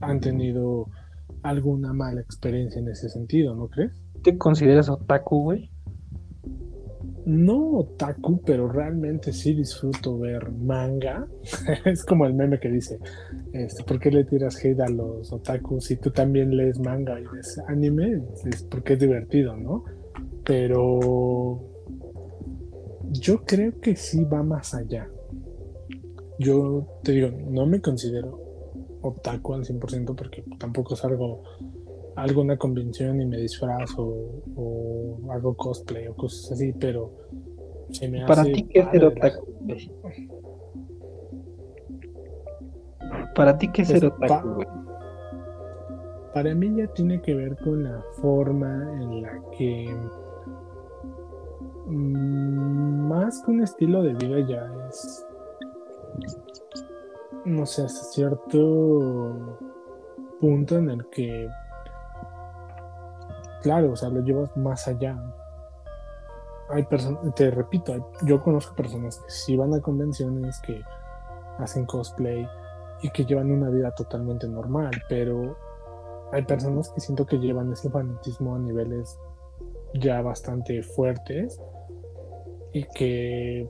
han 0.00 0.20
tenido 0.20 0.86
alguna 1.42 1.92
mala 1.92 2.20
experiencia 2.20 2.80
en 2.80 2.88
ese 2.88 3.08
sentido, 3.08 3.54
¿no 3.54 3.68
crees? 3.68 3.92
¿Te 4.22 4.36
consideras 4.36 4.88
otaku, 4.88 5.42
güey? 5.42 5.70
No 7.26 7.78
otaku, 7.78 8.42
pero 8.42 8.68
realmente 8.68 9.32
sí 9.32 9.54
disfruto 9.54 10.18
ver 10.18 10.50
manga. 10.50 11.26
es 11.84 12.04
como 12.04 12.26
el 12.26 12.34
meme 12.34 12.58
que 12.58 12.70
dice, 12.70 12.98
este, 13.52 13.84
¿por 13.84 13.98
qué 13.98 14.10
le 14.10 14.24
tiras 14.24 14.56
hate 14.62 14.80
a 14.80 14.88
los 14.88 15.32
otakus 15.32 15.84
si 15.84 15.96
tú 15.96 16.10
también 16.10 16.56
lees 16.56 16.78
manga 16.78 17.20
y 17.20 17.24
ves 17.24 17.60
anime? 17.68 18.22
Es 18.50 18.62
porque 18.64 18.94
es 18.94 18.98
divertido, 18.98 19.56
¿no? 19.56 19.84
Pero 20.44 21.60
yo 23.10 23.44
creo 23.44 23.78
que 23.80 23.96
sí 23.96 24.24
va 24.24 24.42
más 24.42 24.74
allá. 24.74 25.08
Yo 26.40 26.86
te 27.02 27.12
digo, 27.12 27.28
no 27.50 27.66
me 27.66 27.82
considero 27.82 28.40
otaku 29.02 29.52
al 29.52 29.66
100% 29.66 30.16
porque 30.16 30.42
tampoco 30.58 30.96
salgo 30.96 31.42
a 32.16 32.22
alguna 32.22 32.56
convención 32.56 33.20
y 33.20 33.26
me 33.26 33.36
disfrazo 33.36 34.02
o, 34.56 35.18
hago 35.30 35.54
cosplay 35.54 36.08
o 36.08 36.16
cosas 36.16 36.52
así, 36.52 36.72
pero 36.72 37.10
se 37.90 38.08
me 38.08 38.24
Para 38.24 38.44
ti, 38.44 38.66
¿qué 38.72 38.80
es 38.80 38.88
ser 38.90 39.04
otaku? 39.04 39.46
¿Para 43.34 43.58
ti 43.58 43.68
qué 43.70 43.82
es 43.82 43.88
ser 43.88 44.00
Pues, 44.00 44.12
otaku, 44.14 44.48
pa- 44.48 44.54
güey? 44.54 44.66
Para 46.32 46.54
mí 46.54 46.74
ya 46.74 46.86
tiene 46.94 47.20
que 47.20 47.34
ver 47.34 47.54
con 47.58 47.84
la 47.84 48.02
forma 48.22 48.98
en 49.02 49.20
la 49.22 49.38
que 49.58 49.94
mm, 51.86 53.08
más 53.08 53.42
que 53.42 53.50
un 53.50 53.62
estilo 53.62 54.02
de 54.02 54.14
vida 54.14 54.40
ya 54.48 54.72
es, 54.88 55.26
no 57.44 57.66
sé, 57.66 57.84
hasta 57.84 58.04
cierto 58.04 59.58
punto 60.40 60.76
en 60.76 60.90
el 60.90 61.06
que, 61.10 61.48
claro, 63.62 63.92
o 63.92 63.96
sea, 63.96 64.08
lo 64.08 64.20
llevas 64.20 64.56
más 64.56 64.88
allá. 64.88 65.18
Hay 66.70 66.84
personas, 66.84 67.34
te 67.34 67.50
repito, 67.50 68.12
yo 68.22 68.42
conozco 68.42 68.74
personas 68.74 69.18
que 69.18 69.30
sí 69.30 69.56
van 69.56 69.74
a 69.74 69.80
convenciones, 69.80 70.60
que 70.60 70.82
hacen 71.58 71.84
cosplay 71.86 72.46
y 73.02 73.10
que 73.10 73.24
llevan 73.24 73.50
una 73.50 73.70
vida 73.70 73.90
totalmente 73.94 74.48
normal, 74.48 74.90
pero 75.08 75.56
hay 76.32 76.42
personas 76.42 76.90
que 76.90 77.00
siento 77.00 77.26
que 77.26 77.38
llevan 77.38 77.72
ese 77.72 77.90
fanatismo 77.90 78.54
a 78.54 78.58
niveles 78.58 79.18
ya 79.94 80.22
bastante 80.22 80.82
fuertes 80.82 81.60
y 82.72 82.84
que 82.94 83.68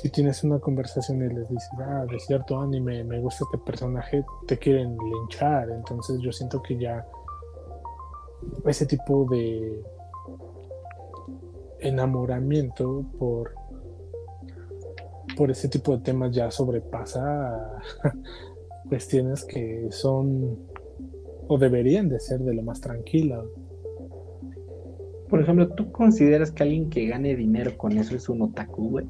si 0.00 0.08
tienes 0.08 0.42
una 0.44 0.58
conversación 0.58 1.18
y 1.22 1.34
les 1.34 1.46
dices, 1.48 1.68
ah, 1.78 2.06
de 2.10 2.18
cierto 2.18 2.58
anime, 2.58 3.04
me 3.04 3.20
gusta 3.20 3.44
este 3.44 3.58
personaje, 3.58 4.24
te 4.46 4.58
quieren 4.58 4.96
linchar. 4.96 5.68
Entonces 5.70 6.18
yo 6.20 6.32
siento 6.32 6.62
que 6.62 6.78
ya 6.78 7.06
ese 8.64 8.86
tipo 8.86 9.26
de 9.30 9.82
enamoramiento 11.80 13.04
por 13.18 13.52
por 15.36 15.50
ese 15.50 15.68
tipo 15.68 15.96
de 15.96 16.02
temas 16.02 16.34
ya 16.34 16.50
sobrepasa 16.50 17.80
cuestiones 18.88 19.44
que 19.44 19.88
son 19.90 20.58
o 21.46 21.58
deberían 21.58 22.08
de 22.08 22.20
ser 22.20 22.40
de 22.40 22.54
lo 22.54 22.62
más 22.62 22.80
tranquila. 22.80 23.42
Por 25.28 25.40
ejemplo, 25.40 25.68
¿tú 25.74 25.92
consideras 25.92 26.50
que 26.50 26.62
alguien 26.62 26.90
que 26.90 27.06
gane 27.06 27.36
dinero 27.36 27.76
con 27.76 27.96
eso 27.96 28.16
es 28.16 28.28
un 28.28 28.42
otaku, 28.42 28.90
güey? 28.90 29.06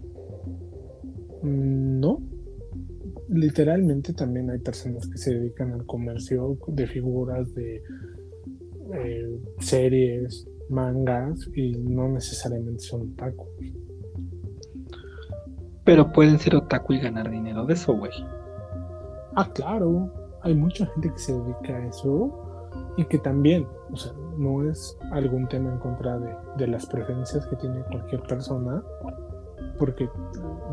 Mm, 1.42 2.00
No. 2.00 2.20
Literalmente 3.28 4.12
también 4.12 4.50
hay 4.50 4.58
personas 4.58 5.08
que 5.08 5.16
se 5.16 5.34
dedican 5.34 5.72
al 5.72 5.86
comercio 5.86 6.58
de 6.66 6.86
figuras, 6.86 7.54
de 7.54 7.82
eh, 8.92 9.40
series, 9.60 10.48
mangas 10.68 11.48
y 11.54 11.72
no 11.72 12.08
necesariamente 12.08 12.80
son 12.80 13.12
otaku. 13.12 13.46
Pero 15.84 16.12
pueden 16.12 16.38
ser 16.38 16.56
otaku 16.56 16.94
y 16.94 17.00
ganar 17.00 17.30
dinero 17.30 17.64
de 17.66 17.74
eso, 17.74 17.96
güey. 17.96 18.12
Ah, 19.36 19.48
claro, 19.54 20.12
hay 20.42 20.54
mucha 20.54 20.86
gente 20.86 21.12
que 21.12 21.18
se 21.18 21.32
dedica 21.32 21.76
a 21.76 21.86
eso 21.86 22.72
y 22.96 23.04
que 23.04 23.18
también, 23.18 23.66
o 23.92 23.96
sea, 23.96 24.12
no 24.38 24.68
es 24.68 24.96
algún 25.12 25.48
tema 25.48 25.72
en 25.72 25.78
contra 25.78 26.18
de, 26.18 26.34
de 26.58 26.66
las 26.66 26.86
preferencias 26.86 27.46
que 27.46 27.56
tiene 27.56 27.80
cualquier 27.90 28.22
persona, 28.22 28.82
porque 29.78 30.08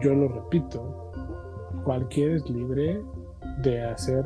yo 0.01 0.13
lo 0.13 0.27
repito, 0.27 1.11
cualquiera 1.83 2.35
es 2.35 2.49
libre 2.49 3.01
de 3.61 3.83
hacer 3.83 4.25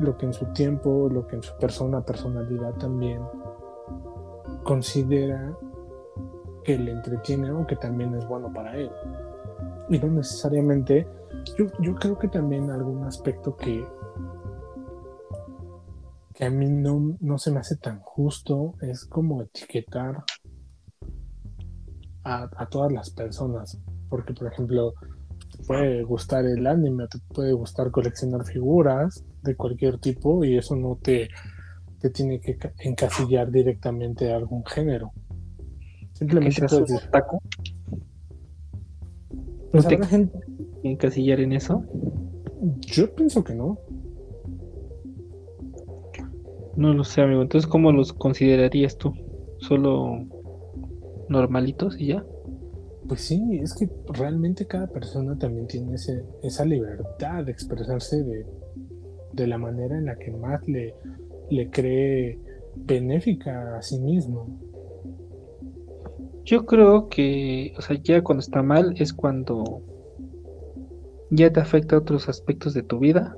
lo 0.00 0.16
que 0.16 0.26
en 0.26 0.32
su 0.32 0.46
tiempo, 0.46 1.08
lo 1.10 1.26
que 1.26 1.36
en 1.36 1.42
su 1.42 1.56
persona, 1.56 2.04
personalidad 2.04 2.74
también 2.74 3.20
considera 4.62 5.56
que 6.64 6.78
le 6.78 6.92
entretiene 6.92 7.50
o 7.52 7.66
que 7.66 7.76
también 7.76 8.14
es 8.14 8.26
bueno 8.26 8.52
para 8.52 8.76
él. 8.76 8.90
Y 9.88 9.98
no 9.98 10.08
necesariamente 10.08 11.06
yo, 11.56 11.66
yo 11.78 11.94
creo 11.94 12.18
que 12.18 12.28
también 12.28 12.70
algún 12.70 13.04
aspecto 13.04 13.56
que, 13.56 13.86
que 16.34 16.44
a 16.44 16.50
mí 16.50 16.68
no, 16.68 17.16
no 17.20 17.38
se 17.38 17.50
me 17.50 17.60
hace 17.60 17.76
tan 17.76 18.00
justo 18.00 18.74
es 18.80 19.04
como 19.04 19.42
etiquetar 19.42 20.24
a, 22.24 22.48
a 22.56 22.66
todas 22.66 22.92
las 22.92 23.10
personas. 23.10 23.78
Porque, 24.08 24.32
por 24.34 24.52
ejemplo, 24.52 24.94
te 25.56 25.62
puede 25.64 26.02
gustar 26.04 26.44
el 26.46 26.66
anime, 26.66 27.06
te 27.08 27.18
puede 27.34 27.52
gustar 27.52 27.90
coleccionar 27.90 28.44
figuras 28.44 29.24
de 29.42 29.54
cualquier 29.56 29.98
tipo 29.98 30.44
y 30.44 30.56
eso 30.56 30.74
no 30.76 30.96
te, 31.00 31.28
te 32.00 32.10
tiene 32.10 32.40
que 32.40 32.56
ca- 32.56 32.72
encasillar 32.78 33.50
directamente 33.50 34.32
a 34.32 34.36
algún 34.36 34.64
género. 34.64 35.12
Simplemente 36.12 36.60
puedes 36.66 36.88
decir, 36.88 37.10
pues 39.70 39.84
no 39.84 39.88
te- 39.88 39.94
habrá 39.96 40.06
gente- 40.06 40.38
encasillar 40.84 41.40
en 41.40 41.52
eso. 41.52 41.82
yo 42.80 43.12
pienso 43.14 43.42
que 43.42 43.54
no. 43.54 43.78
No 46.76 46.92
lo 46.92 47.04
sé, 47.04 47.20
amigo. 47.22 47.42
Entonces, 47.42 47.68
¿cómo 47.68 47.92
los 47.92 48.12
considerarías 48.12 48.96
tú? 48.98 49.12
¿Solo 49.58 50.26
normalitos 51.28 51.98
y 52.00 52.08
ya? 52.08 52.24
Pues 53.08 53.20
sí, 53.20 53.58
es 53.60 53.74
que 53.74 53.88
realmente 54.08 54.66
cada 54.66 54.86
persona 54.86 55.36
también 55.38 55.66
tiene 55.66 55.94
ese, 55.94 56.24
esa 56.42 56.64
libertad 56.64 57.44
de 57.44 57.52
expresarse 57.52 58.22
de, 58.22 58.46
de 59.32 59.46
la 59.46 59.58
manera 59.58 59.98
en 59.98 60.06
la 60.06 60.16
que 60.16 60.30
más 60.30 60.66
le, 60.66 60.94
le 61.50 61.70
cree 61.70 62.38
benéfica 62.76 63.76
a 63.76 63.82
sí 63.82 63.98
mismo. 64.00 64.48
Yo 66.44 66.66
creo 66.66 67.08
que, 67.08 67.74
o 67.78 67.82
sea, 67.82 67.98
ya 68.02 68.22
cuando 68.22 68.40
está 68.40 68.62
mal 68.62 68.94
es 68.98 69.12
cuando 69.12 69.82
ya 71.30 71.52
te 71.52 71.60
afecta 71.60 71.96
otros 71.96 72.28
aspectos 72.28 72.74
de 72.74 72.82
tu 72.82 72.98
vida, 72.98 73.36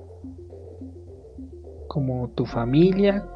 como 1.87 2.29
tu 2.31 2.45
familia, 2.45 3.27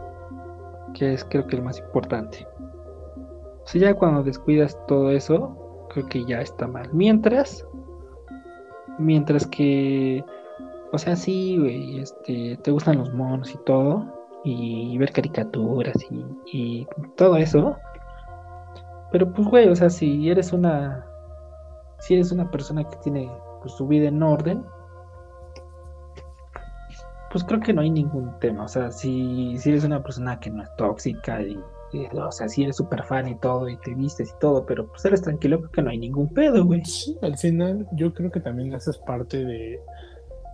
que 0.94 1.12
es 1.12 1.24
creo 1.24 1.46
que 1.46 1.56
el 1.56 1.62
más 1.62 1.78
importante. 1.78 2.46
O 3.72 3.78
ya 3.78 3.94
cuando 3.94 4.22
descuidas 4.22 4.76
todo 4.86 5.10
eso, 5.10 5.86
creo 5.90 6.06
que 6.06 6.24
ya 6.24 6.40
está 6.40 6.66
mal. 6.66 6.88
Mientras, 6.92 7.66
mientras 8.98 9.46
que, 9.46 10.24
o 10.92 10.98
sea, 10.98 11.14
sí, 11.14 11.56
güey, 11.58 12.00
este, 12.00 12.58
te 12.62 12.70
gustan 12.70 12.98
los 12.98 13.12
monos 13.12 13.54
y 13.54 13.58
todo, 13.58 14.04
y 14.44 14.96
ver 14.98 15.12
caricaturas 15.12 15.96
y, 16.10 16.24
y 16.52 16.86
todo 17.16 17.36
eso. 17.36 17.76
Pero 19.12 19.32
pues, 19.32 19.46
güey, 19.46 19.68
o 19.68 19.76
sea, 19.76 19.90
si 19.90 20.28
eres 20.28 20.52
una, 20.52 21.06
si 21.98 22.14
eres 22.14 22.32
una 22.32 22.50
persona 22.50 22.82
que 22.88 22.96
tiene 22.98 23.30
pues, 23.60 23.74
su 23.74 23.86
vida 23.86 24.08
en 24.08 24.22
orden, 24.22 24.64
pues 27.30 27.44
creo 27.44 27.60
que 27.60 27.72
no 27.72 27.82
hay 27.82 27.90
ningún 27.90 28.36
tema. 28.40 28.64
O 28.64 28.68
sea, 28.68 28.90
si, 28.90 29.56
si 29.58 29.70
eres 29.70 29.84
una 29.84 30.02
persona 30.02 30.40
que 30.40 30.50
no 30.50 30.62
es 30.62 30.76
tóxica 30.76 31.40
y, 31.42 31.62
y, 31.92 32.06
o 32.16 32.32
sea, 32.32 32.48
si 32.48 32.62
eres 32.62 32.76
súper 32.76 33.04
fan 33.04 33.28
y 33.28 33.34
todo 33.36 33.68
y 33.68 33.76
te 33.78 33.94
vistes 33.94 34.30
y 34.30 34.38
todo, 34.40 34.64
pero 34.64 34.88
pues 34.88 35.04
eres 35.04 35.22
tranquilo, 35.22 35.58
creo 35.58 35.70
que 35.70 35.82
no 35.82 35.90
hay 35.90 35.98
ningún 35.98 36.28
pedo, 36.28 36.64
güey. 36.64 36.84
Sí, 36.84 37.16
al 37.22 37.36
final 37.36 37.88
yo 37.92 38.14
creo 38.14 38.30
que 38.30 38.40
también 38.40 38.74
haces 38.74 38.96
parte 38.98 39.44
de, 39.44 39.80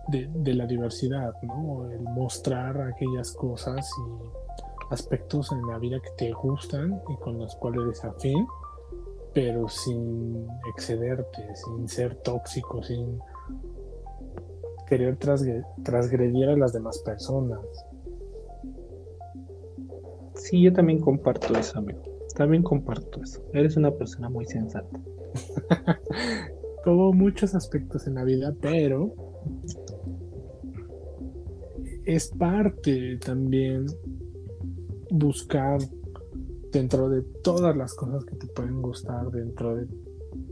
de, 0.07 0.53
la 0.53 0.65
diversidad, 0.65 1.33
¿no? 1.43 1.89
El 1.91 2.01
mostrar 2.01 2.81
aquellas 2.81 3.31
cosas 3.33 3.89
y 3.99 4.93
aspectos 4.93 5.51
en 5.51 5.67
la 5.67 5.77
vida 5.77 5.99
que 5.99 6.09
te 6.17 6.31
gustan 6.31 7.01
y 7.09 7.15
con 7.17 7.37
los 7.37 7.55
cuales 7.55 7.81
eres 7.83 8.05
afín, 8.05 8.47
pero 9.33 9.67
sin 9.67 10.47
excederte, 10.69 11.55
sin 11.55 11.87
ser 11.87 12.15
tóxico, 12.15 12.81
sin 12.81 13.19
querer 14.87 15.17
transgredir 15.17 16.49
a 16.49 16.57
las 16.57 16.73
demás 16.73 16.99
personas. 16.99 17.59
Sí, 20.49 20.61
yo 20.61 20.71
también 20.71 21.01
comparto 21.01 21.57
eso, 21.57 21.79
amigo. 21.79 22.01
También 22.33 22.63
comparto 22.63 23.21
eso. 23.21 23.43
Eres 23.53 23.75
una 23.75 23.91
persona 23.91 24.29
muy 24.29 24.45
sensata. 24.45 24.97
como 26.85 27.11
muchos 27.11 27.53
aspectos 27.53 28.07
en 28.07 28.15
la 28.15 28.23
vida, 28.23 28.55
pero 28.61 29.13
es 32.05 32.29
parte 32.29 33.17
también 33.17 33.87
buscar 35.11 35.79
dentro 36.71 37.09
de 37.09 37.23
todas 37.43 37.75
las 37.75 37.93
cosas 37.93 38.23
que 38.23 38.37
te 38.37 38.47
pueden 38.47 38.81
gustar, 38.81 39.29
dentro 39.31 39.75
de 39.75 39.85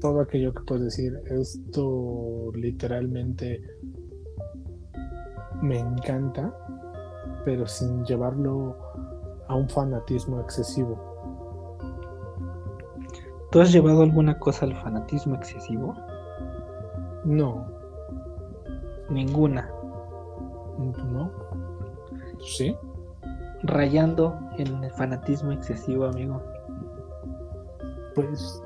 todo 0.02 0.20
aquello 0.20 0.54
que 0.54 0.64
puedes 0.64 0.84
decir, 0.84 1.14
esto 1.30 2.52
literalmente 2.54 3.62
me 5.62 5.80
encanta, 5.80 6.54
pero 7.46 7.66
sin 7.66 8.04
llevarlo 8.04 8.85
a 9.48 9.56
un 9.56 9.70
fanatismo 9.70 10.40
excesivo. 10.40 10.98
¿Tú 13.52 13.62
has 13.62 13.72
llevado 13.72 14.04
alguna 14.04 14.38
cosa 14.40 14.66
al 14.66 14.76
fanatismo 14.76 15.36
excesivo? 15.36 15.96
No, 17.24 17.66
Ninguna. 19.10 19.70
no, 20.78 21.32
sí. 22.40 22.76
Rayando 23.64 24.38
en 24.58 24.84
el 24.84 24.92
fanatismo 24.92 25.52
excesivo, 25.52 26.06
amigo. 26.06 26.42
Pues 28.14 28.62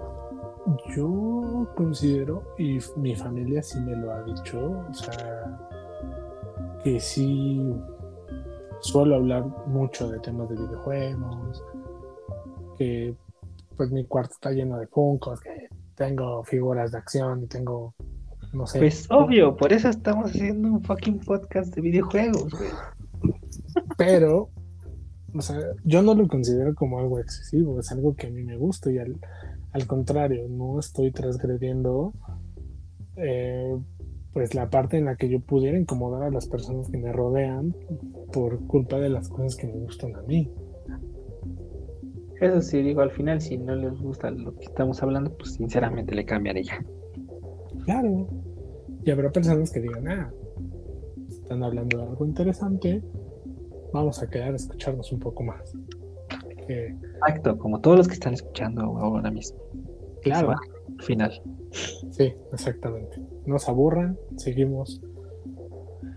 yo 0.95 1.67
considero, 1.75 2.43
y 2.57 2.79
mi 2.95 3.15
familia 3.15 3.61
sí 3.63 3.79
me 3.81 3.95
lo 3.95 4.11
ha 4.11 4.21
dicho, 4.23 4.83
o 4.89 4.93
sea, 4.93 5.59
que 6.83 6.99
sí 6.99 7.75
suelo 8.81 9.15
hablar 9.15 9.45
mucho 9.67 10.09
de 10.09 10.19
temas 10.19 10.49
de 10.49 10.55
videojuegos, 10.55 11.63
que 12.77 13.15
pues 13.75 13.91
mi 13.91 14.05
cuarto 14.05 14.33
está 14.33 14.51
lleno 14.51 14.77
de 14.77 14.87
Funkos, 14.87 15.39
que 15.39 15.69
tengo 15.95 16.43
figuras 16.43 16.91
de 16.91 16.97
acción 16.97 17.43
y 17.43 17.47
tengo, 17.47 17.93
no 18.53 18.65
sé. 18.67 18.79
Pues 18.79 19.09
obvio, 19.09 19.55
por 19.55 19.73
eso 19.73 19.89
estamos 19.89 20.31
haciendo 20.31 20.69
un 20.69 20.83
fucking 20.83 21.19
podcast 21.19 21.73
de 21.75 21.81
videojuegos, 21.81 22.51
güey. 22.51 22.69
Pero, 23.97 24.49
o 25.33 25.41
sea, 25.41 25.59
yo 25.83 26.01
no 26.01 26.13
lo 26.15 26.27
considero 26.27 26.73
como 26.75 26.99
algo 26.99 27.19
excesivo, 27.19 27.79
es 27.79 27.91
algo 27.91 28.15
que 28.15 28.27
a 28.27 28.29
mí 28.29 28.43
me 28.43 28.57
gusta 28.57 28.91
y 28.91 28.97
al, 28.97 29.17
al 29.71 29.87
contrario, 29.87 30.47
no 30.49 30.79
estoy 30.79 31.11
transgrediendo 31.11 32.13
eh, 33.17 33.77
pues 34.39 34.55
la 34.55 34.69
parte 34.69 34.97
en 34.97 35.03
la 35.03 35.17
que 35.17 35.27
yo 35.27 35.41
pudiera 35.41 35.77
incomodar 35.77 36.23
a 36.23 36.31
las 36.31 36.47
personas 36.47 36.89
que 36.89 36.97
me 36.97 37.11
rodean 37.11 37.75
por 38.31 38.65
culpa 38.67 38.97
de 38.97 39.09
las 39.09 39.27
cosas 39.27 39.57
que 39.57 39.67
me 39.67 39.73
gustan 39.73 40.15
a 40.15 40.21
mí. 40.21 40.49
Eso 42.39 42.61
sí, 42.61 42.81
digo, 42.81 43.01
al 43.01 43.11
final 43.11 43.41
si 43.41 43.57
no 43.57 43.75
les 43.75 43.99
gusta 43.99 44.31
lo 44.31 44.55
que 44.55 44.63
estamos 44.63 45.03
hablando, 45.03 45.35
pues 45.35 45.55
sinceramente 45.55 46.15
le 46.15 46.23
cambiaré 46.23 46.63
ya. 46.63 46.81
Claro. 47.83 48.29
Y 49.03 49.11
habrá 49.11 49.29
personas 49.29 49.73
que 49.73 49.81
digan, 49.81 50.07
ah, 50.07 50.31
están 51.27 51.61
hablando 51.61 51.97
de 51.97 52.03
algo 52.05 52.25
interesante, 52.25 53.03
vamos 53.91 54.23
a 54.23 54.29
quedar 54.29 54.53
a 54.53 54.55
escucharnos 54.55 55.11
un 55.11 55.19
poco 55.19 55.43
más. 55.43 55.75
Exacto, 56.69 57.57
como 57.57 57.81
todos 57.81 57.97
los 57.97 58.07
que 58.07 58.13
están 58.13 58.35
escuchando 58.35 58.83
ahora 58.83 59.31
mismo. 59.31 59.59
Claro. 60.21 60.51
Al 60.51 61.03
final. 61.03 61.41
Sí, 61.71 62.33
exactamente. 62.53 63.21
Nos 63.49 63.67
aburran, 63.67 64.15
seguimos. 64.37 65.01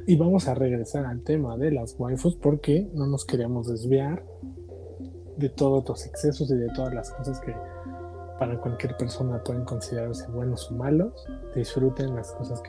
Y 0.07 0.17
vamos 0.17 0.49
a 0.49 0.55
regresar 0.55 1.07
al 1.07 1.23
tema 1.23 1.57
de 1.57 1.71
las 1.71 1.99
waifus 1.99 2.37
porque 2.37 2.91
no 2.93 3.07
nos 3.07 3.25
queremos 3.25 3.69
desviar 3.69 4.23
de 5.39 5.49
todos 5.49 5.89
los 5.89 6.05
excesos 6.05 6.51
y 6.51 6.57
de 6.57 6.69
todas 6.75 6.93
las 6.93 7.11
cosas 7.13 7.41
que 7.41 7.55
para 8.39 8.61
cualquier 8.61 8.99
persona 8.99 9.43
pueden 9.43 9.65
considerarse 9.65 10.31
buenos 10.31 10.71
o 10.71 10.75
malos. 10.75 11.27
Disfruten 11.55 12.15
las 12.15 12.33
cosas 12.33 12.61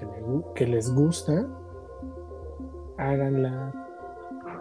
que, 0.56 0.66
les 0.66 0.90
gusta. 0.96 1.46
Háganla 2.98 3.74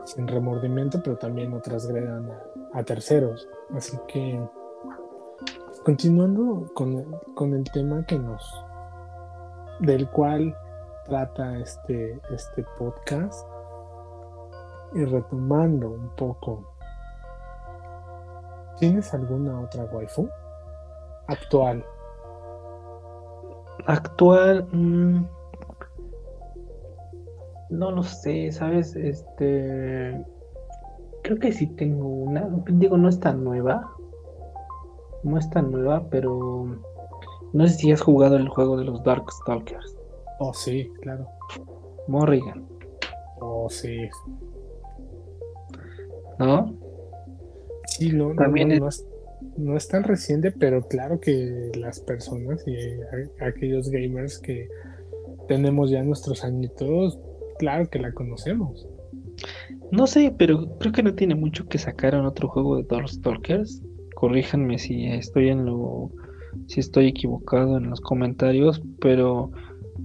sin 0.04 0.26
remordimiento, 0.26 1.00
pero 1.00 1.16
también 1.16 1.52
no 1.52 1.60
transgredan 1.60 2.28
a 2.72 2.82
terceros. 2.82 3.48
Así 3.70 3.96
que 4.08 4.40
Continuando 5.84 6.70
con, 6.74 7.54
el 7.54 7.64
tema 7.72 8.06
que 8.06 8.16
nos 8.16 8.40
del 9.82 10.08
cual 10.10 10.56
trata 11.04 11.58
este, 11.58 12.18
este 12.30 12.64
podcast. 12.78 13.46
Y 14.94 15.04
retomando 15.04 15.90
un 15.90 16.08
poco, 16.16 16.74
¿tienes 18.78 19.12
alguna 19.14 19.60
otra 19.60 19.84
waifu 19.84 20.28
actual? 21.28 21.84
Actual, 23.86 24.68
mm, 24.70 25.26
no 27.70 27.90
lo 27.90 28.02
sé, 28.02 28.52
sabes, 28.52 28.94
este, 28.94 30.24
creo 31.22 31.38
que 31.38 31.52
sí 31.52 31.66
tengo 31.68 32.06
una, 32.06 32.46
digo, 32.66 32.98
no 32.98 33.08
es 33.08 33.18
tan 33.18 33.42
nueva, 33.42 33.90
no 35.22 35.38
es 35.38 35.48
tan 35.50 35.72
nueva, 35.72 36.04
pero 36.10 36.66
no 37.52 37.66
sé 37.66 37.74
si 37.74 37.92
has 37.92 38.00
jugado 38.00 38.36
el 38.36 38.48
juego 38.48 38.76
de 38.76 38.84
los 38.84 39.02
Darkstalkers. 39.02 39.96
Oh, 40.38 40.52
sí, 40.54 40.90
claro. 41.00 41.26
Morrigan. 42.08 42.66
Oh, 43.40 43.68
sí. 43.70 43.96
¿No? 46.38 46.74
Sí, 47.86 48.12
no, 48.12 48.34
También 48.34 48.68
no, 48.70 48.88
no, 49.58 49.76
es, 49.76 49.88
tan 49.88 50.02
reciente, 50.04 50.50
pero 50.50 50.82
claro 50.82 51.20
que 51.20 51.70
las 51.78 52.00
personas 52.00 52.64
y 52.66 52.76
aquellos 53.44 53.90
gamers 53.90 54.38
que 54.38 54.68
tenemos 55.46 55.90
ya 55.90 56.02
nuestros 56.02 56.44
añitos, 56.44 57.18
claro 57.58 57.88
que 57.88 57.98
la 57.98 58.12
conocemos. 58.12 58.88
No 59.90 60.06
sé, 60.06 60.34
pero 60.36 60.78
creo 60.78 60.92
que 60.92 61.02
no 61.02 61.14
tiene 61.14 61.34
mucho 61.34 61.68
que 61.68 61.78
sacar 61.78 62.14
en 62.14 62.24
otro 62.24 62.48
juego 62.48 62.76
de 62.76 62.84
Darkstalkers 62.84 63.82
corríjanme 64.22 64.78
si 64.78 65.06
estoy 65.06 65.48
en 65.48 65.66
lo 65.66 66.12
si 66.66 66.80
estoy 66.80 67.08
equivocado 67.08 67.76
en 67.76 67.90
los 67.90 68.00
comentarios, 68.00 68.82
pero 69.00 69.50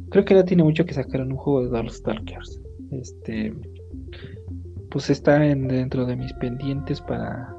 creo 0.10 0.26
que 0.26 0.34
no 0.34 0.46
tiene 0.46 0.64
mucho 0.64 0.86
que 0.86 0.94
sacar 0.94 1.22
en 1.22 1.32
un 1.32 1.38
juego 1.38 1.64
de 1.64 1.70
Darkstalkers. 1.70 2.62
Este 2.92 3.54
pues 4.90 5.10
está 5.10 5.46
en, 5.46 5.68
dentro 5.68 6.06
de 6.06 6.16
mis 6.16 6.34
pendientes 6.34 7.02
para 7.02 7.54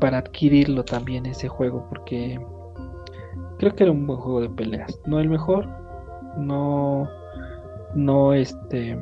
para 0.00 0.18
adquirirlo 0.18 0.84
también 0.84 1.26
ese 1.26 1.48
juego 1.48 1.86
porque 1.88 2.40
creo 3.58 3.74
que 3.74 3.84
era 3.84 3.92
un 3.92 4.06
buen 4.06 4.18
juego 4.18 4.40
de 4.40 4.50
peleas, 4.50 5.00
no 5.06 5.18
el 5.20 5.28
mejor, 5.28 5.68
no 6.36 7.08
no 7.94 8.32
este 8.32 8.98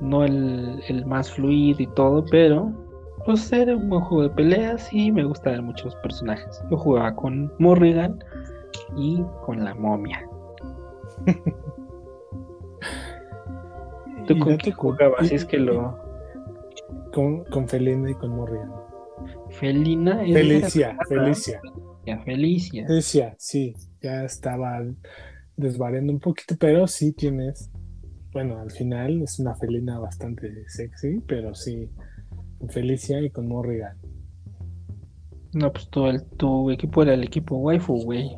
no 0.00 0.24
el, 0.24 0.82
el 0.88 1.06
más 1.06 1.30
fluido 1.30 1.82
y 1.82 1.86
todo, 1.88 2.24
pero 2.30 2.72
pues 3.24 3.52
era 3.52 3.76
un 3.76 3.88
buen 3.88 4.02
juego 4.02 4.24
de 4.24 4.30
peleas 4.30 4.92
y 4.92 5.10
me 5.10 5.24
gustaban 5.24 5.64
muchos 5.64 5.94
personajes. 5.96 6.62
Yo 6.70 6.76
jugaba 6.76 7.16
con 7.16 7.52
Morrigan 7.58 8.22
y 8.96 9.22
con 9.44 9.64
la 9.64 9.74
momia. 9.74 10.24
¿Tú 14.26 14.38
con 14.38 14.58
qué 14.58 14.72
jugabas? 14.72 15.30
es 15.30 15.44
que 15.44 15.58
lo. 15.58 15.98
Con, 17.12 17.44
con 17.44 17.68
Felina 17.68 18.10
y 18.10 18.14
con 18.14 18.30
Morrigan. 18.30 18.72
Felina. 19.50 20.18
Felicia, 20.18 20.96
Felicia. 21.08 21.60
Ya, 22.06 22.18
Felicia. 22.20 22.86
Felicia, 22.86 23.34
sí. 23.38 23.74
Ya 24.02 24.24
estaba 24.24 24.82
desvariando 25.56 26.12
un 26.12 26.20
poquito, 26.20 26.56
pero 26.58 26.86
sí 26.86 27.12
tienes. 27.12 27.70
Bueno, 28.32 28.58
al 28.58 28.70
final 28.70 29.22
es 29.22 29.38
una 29.38 29.54
felina 29.54 29.98
bastante 30.00 30.68
sexy, 30.68 31.20
pero 31.26 31.54
sí 31.54 31.88
Felicia 32.68 33.20
y 33.20 33.30
con 33.30 33.48
Morrigan. 33.48 33.96
No, 35.54 35.72
pues 35.72 35.88
tu, 35.88 36.06
el, 36.06 36.22
tu 36.24 36.70
equipo 36.70 37.02
era 37.02 37.14
el 37.14 37.22
equipo 37.22 37.56
waifu, 37.56 38.02
güey. 38.02 38.36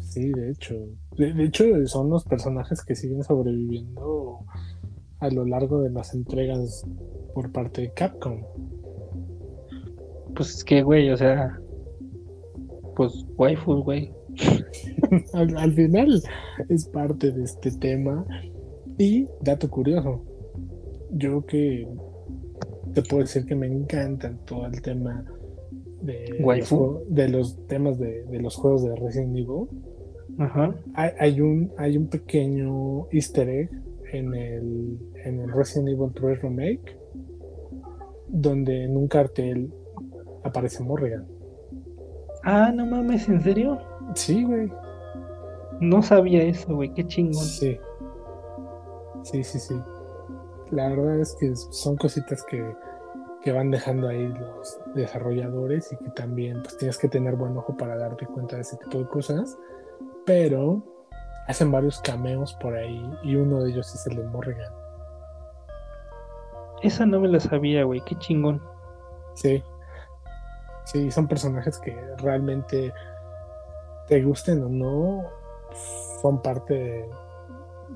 Sí, 0.00 0.30
de 0.32 0.50
hecho. 0.50 0.74
De, 1.16 1.44
hecho, 1.44 1.64
son 1.86 2.10
los 2.10 2.24
personajes 2.24 2.84
que 2.84 2.96
siguen 2.96 3.22
sobreviviendo 3.22 4.40
a 5.20 5.28
lo 5.30 5.44
largo 5.44 5.80
de 5.82 5.90
las 5.90 6.12
entregas 6.12 6.84
por 7.34 7.52
parte 7.52 7.82
de 7.82 7.92
Capcom. 7.92 8.42
Pues 10.34 10.56
es 10.56 10.64
que, 10.64 10.82
güey, 10.82 11.10
o 11.10 11.16
sea. 11.16 11.60
Pues 12.96 13.24
waifu, 13.36 13.82
güey. 13.82 14.12
al, 15.34 15.56
al 15.56 15.72
final 15.72 16.22
es 16.68 16.88
parte 16.88 17.30
de 17.30 17.44
este 17.44 17.70
tema. 17.72 18.26
Y, 18.98 19.26
dato 19.40 19.68
curioso, 19.68 20.20
yo 21.10 21.44
que 21.46 21.86
te 22.94 23.02
puedo 23.02 23.22
decir 23.22 23.44
que 23.44 23.54
me 23.54 23.66
encanta 23.66 24.32
todo 24.46 24.66
el 24.66 24.80
tema 24.80 25.24
de, 26.00 26.38
los, 26.38 26.70
de 27.08 27.28
los 27.28 27.66
temas 27.66 27.98
de, 27.98 28.24
los 28.40 28.56
juegos 28.56 28.84
de 28.84 28.94
Resident 28.94 29.36
Evil. 29.36 29.68
Ajá. 30.38 30.74
Hay, 30.94 31.40
un, 31.40 31.72
hay 31.76 31.96
un 31.96 32.08
pequeño 32.08 33.08
easter 33.10 33.48
egg 33.48 33.70
en 34.12 34.34
el, 34.34 34.98
en 35.24 35.40
el 35.40 35.52
Resident 35.52 35.88
Evil 35.88 36.12
3 36.14 36.42
Remake 36.42 36.98
donde 38.28 38.84
en 38.84 38.96
un 38.96 39.06
cartel 39.06 39.72
aparece 40.42 40.82
Morrigan. 40.82 41.26
Ah, 42.42 42.72
no 42.74 42.84
mames, 42.84 43.28
¿en 43.28 43.40
serio? 43.40 43.78
Sí, 44.14 44.44
güey. 44.44 44.70
No 45.80 46.02
sabía 46.02 46.42
eso, 46.42 46.74
güey, 46.74 46.92
qué 46.94 47.06
chingón. 47.06 47.44
Sí. 47.44 47.76
Sí, 49.22 49.42
sí, 49.42 49.58
sí 49.58 49.74
la 50.70 50.88
verdad 50.88 51.20
es 51.20 51.34
que 51.34 51.54
son 51.56 51.96
cositas 51.96 52.44
que, 52.44 52.62
van 53.52 53.70
dejando 53.70 54.08
ahí 54.08 54.26
los 54.28 54.80
desarrolladores 54.94 55.92
y 55.92 55.96
que 55.98 56.10
también 56.12 56.62
pues 56.62 56.78
tienes 56.78 56.96
que 56.96 57.08
tener 57.08 57.36
buen 57.36 57.54
ojo 57.54 57.76
para 57.76 57.94
darte 57.94 58.26
cuenta 58.26 58.56
de 58.56 58.62
ese 58.62 58.78
tipo 58.78 58.98
de 58.98 59.06
cosas. 59.06 59.58
Pero 60.24 60.82
hacen 61.46 61.70
varios 61.70 62.00
cameos 62.00 62.54
por 62.54 62.74
ahí 62.74 63.06
y 63.22 63.36
uno 63.36 63.62
de 63.62 63.70
ellos 63.70 63.94
es 63.94 64.06
el 64.06 64.16
de 64.16 64.22
Morrigan. 64.24 64.72
Esa 66.80 67.04
no 67.04 67.20
me 67.20 67.28
la 67.28 67.38
sabía, 67.38 67.84
güey, 67.84 68.00
qué 68.06 68.16
chingón. 68.16 68.62
Sí. 69.34 69.62
Sí, 70.86 71.10
son 71.10 71.28
personajes 71.28 71.78
que 71.78 71.94
realmente 72.18 72.92
te 74.06 74.22
gusten 74.22 74.62
o 74.62 74.68
no, 74.70 75.24
son 76.22 76.40
parte 76.40 77.08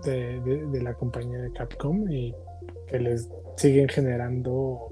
de, 0.03 0.41
de 0.41 0.83
la 0.83 0.93
compañía 0.95 1.39
de 1.39 1.53
Capcom 1.53 2.11
y 2.11 2.35
que 2.89 2.99
les 2.99 3.29
siguen 3.57 3.89
generando 3.89 4.89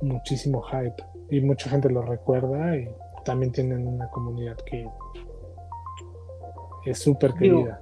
muchísimo 0.00 0.62
hype 0.62 1.02
y 1.30 1.40
mucha 1.40 1.70
gente 1.70 1.90
lo 1.90 2.02
recuerda 2.02 2.76
y 2.76 2.88
también 3.24 3.52
tienen 3.52 3.86
una 3.86 4.08
comunidad 4.10 4.56
que 4.66 4.86
es 6.84 6.98
súper 6.98 7.32
querida. 7.34 7.80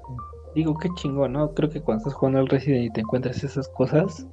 digo, 0.54 0.76
qué 0.78 0.88
chingón, 0.94 1.32
¿no? 1.32 1.52
Creo 1.54 1.68
que 1.68 1.80
cuando 1.80 2.02
estás 2.02 2.14
jugando 2.14 2.38
al 2.40 2.48
Resident 2.48 2.86
y 2.86 2.90
te 2.90 3.00
encuentras 3.00 3.42
esas 3.42 3.68
cosas, 3.68 4.26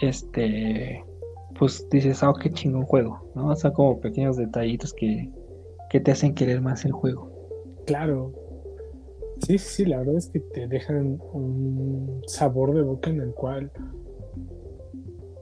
este, 0.00 1.04
pues 1.58 1.86
dices, 1.90 2.22
ah, 2.22 2.32
qué 2.40 2.50
chingón 2.50 2.84
juego, 2.84 3.20
¿no? 3.34 3.54
Son 3.56 3.72
como 3.72 4.00
pequeños 4.00 4.36
detallitos 4.36 4.94
que, 4.94 5.30
que 5.90 6.00
te 6.00 6.12
hacen 6.12 6.34
querer 6.34 6.60
más 6.60 6.84
el 6.84 6.92
juego. 6.92 7.30
Claro. 7.86 8.32
Sí, 9.46 9.58
sí, 9.58 9.84
la 9.84 9.98
verdad 9.98 10.16
es 10.16 10.28
que 10.28 10.40
te 10.40 10.66
dejan 10.66 11.18
un 11.32 12.22
sabor 12.26 12.74
de 12.74 12.82
boca 12.82 13.10
en 13.10 13.20
el 13.20 13.32
cual, 13.32 13.70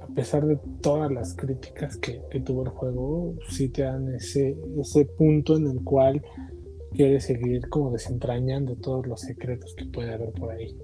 a 0.00 0.06
pesar 0.14 0.46
de 0.46 0.58
todas 0.80 1.10
las 1.10 1.34
críticas 1.34 1.96
que, 1.96 2.22
que 2.30 2.40
tuvo 2.40 2.64
el 2.64 2.70
juego, 2.70 3.34
sí 3.48 3.68
te 3.68 3.82
dan 3.82 4.14
ese, 4.14 4.56
ese 4.80 5.04
punto 5.04 5.56
en 5.56 5.66
el 5.66 5.82
cual 5.82 6.22
quieres 6.92 7.24
seguir 7.24 7.68
como 7.68 7.90
desentrañando 7.90 8.76
todos 8.76 9.06
los 9.06 9.20
secretos 9.20 9.74
que 9.74 9.84
puede 9.84 10.12
haber 10.12 10.32
por 10.32 10.52
ahí. 10.52 10.76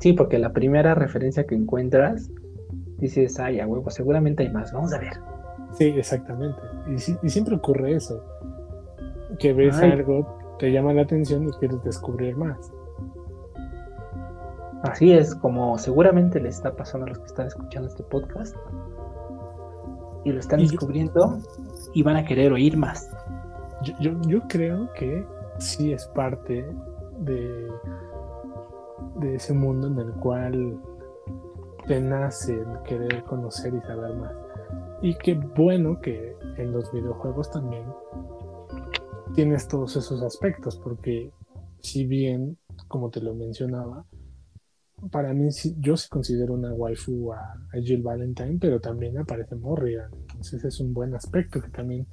Sí, 0.00 0.12
porque 0.12 0.38
la 0.38 0.52
primera 0.52 0.94
referencia 0.94 1.46
que 1.46 1.54
encuentras, 1.54 2.30
dices, 2.98 3.38
ay, 3.38 3.60
a 3.60 3.66
huevo, 3.66 3.90
seguramente 3.90 4.42
hay 4.42 4.50
más, 4.50 4.72
vamos 4.72 4.92
a 4.92 4.98
ver. 4.98 5.14
Sí, 5.78 5.84
exactamente. 5.84 6.58
Y, 7.22 7.28
siempre 7.28 7.56
ocurre 7.56 7.94
eso, 7.96 8.22
que 9.38 9.52
ves 9.52 9.76
algo, 9.76 10.38
te 10.58 10.70
llama 10.70 10.92
la 10.92 11.02
atención 11.02 11.48
y 11.48 11.52
quieres 11.52 11.82
descubrir 11.82 12.36
más. 12.36 12.72
Así 14.82 15.12
es, 15.12 15.34
como 15.34 15.78
seguramente 15.78 16.40
le 16.40 16.48
está 16.48 16.74
pasando 16.74 17.06
a 17.06 17.08
los 17.10 17.18
que 17.18 17.26
están 17.26 17.46
escuchando 17.46 17.88
este 17.88 18.02
podcast. 18.04 18.56
Y 20.24 20.32
lo 20.32 20.40
están 20.40 20.60
descubriendo 20.60 21.38
y 21.94 22.02
van 22.02 22.16
a 22.16 22.24
querer 22.24 22.52
oír 22.52 22.76
más. 22.76 23.10
Yo, 24.00 24.12
yo, 24.26 24.40
creo 24.48 24.92
que 24.94 25.24
sí 25.58 25.92
es 25.92 26.06
parte 26.08 26.68
de, 27.18 27.70
de 29.16 29.34
ese 29.36 29.54
mundo 29.54 29.86
en 29.86 29.98
el 29.98 30.12
cual 30.14 30.80
te 31.86 32.00
nace 32.00 32.54
el 32.54 32.82
querer 32.82 33.22
conocer 33.24 33.74
y 33.74 33.80
saber 33.82 34.14
más. 34.16 34.32
Y 35.02 35.14
qué 35.18 35.34
bueno 35.34 36.00
que 36.00 36.36
en 36.56 36.72
los 36.72 36.90
videojuegos 36.92 37.50
también 37.50 37.84
tienes 39.34 39.68
todos 39.68 39.96
esos 39.96 40.22
aspectos, 40.22 40.76
porque 40.82 41.30
si 41.80 42.06
bien, 42.06 42.58
como 42.88 43.10
te 43.10 43.20
lo 43.20 43.34
mencionaba, 43.34 44.04
para 45.10 45.34
mí 45.34 45.48
yo 45.78 45.96
sí 45.96 46.08
considero 46.08 46.54
una 46.54 46.72
waifu 46.72 47.32
a, 47.32 47.38
a 47.38 47.80
Jill 47.82 48.02
Valentine, 48.02 48.58
pero 48.60 48.80
también 48.80 49.18
aparece 49.18 49.54
Morrigan. 49.56 50.10
Entonces 50.12 50.64
es 50.64 50.80
un 50.80 50.94
buen 50.94 51.14
aspecto 51.14 51.60
que 51.60 51.68
también 51.68 52.06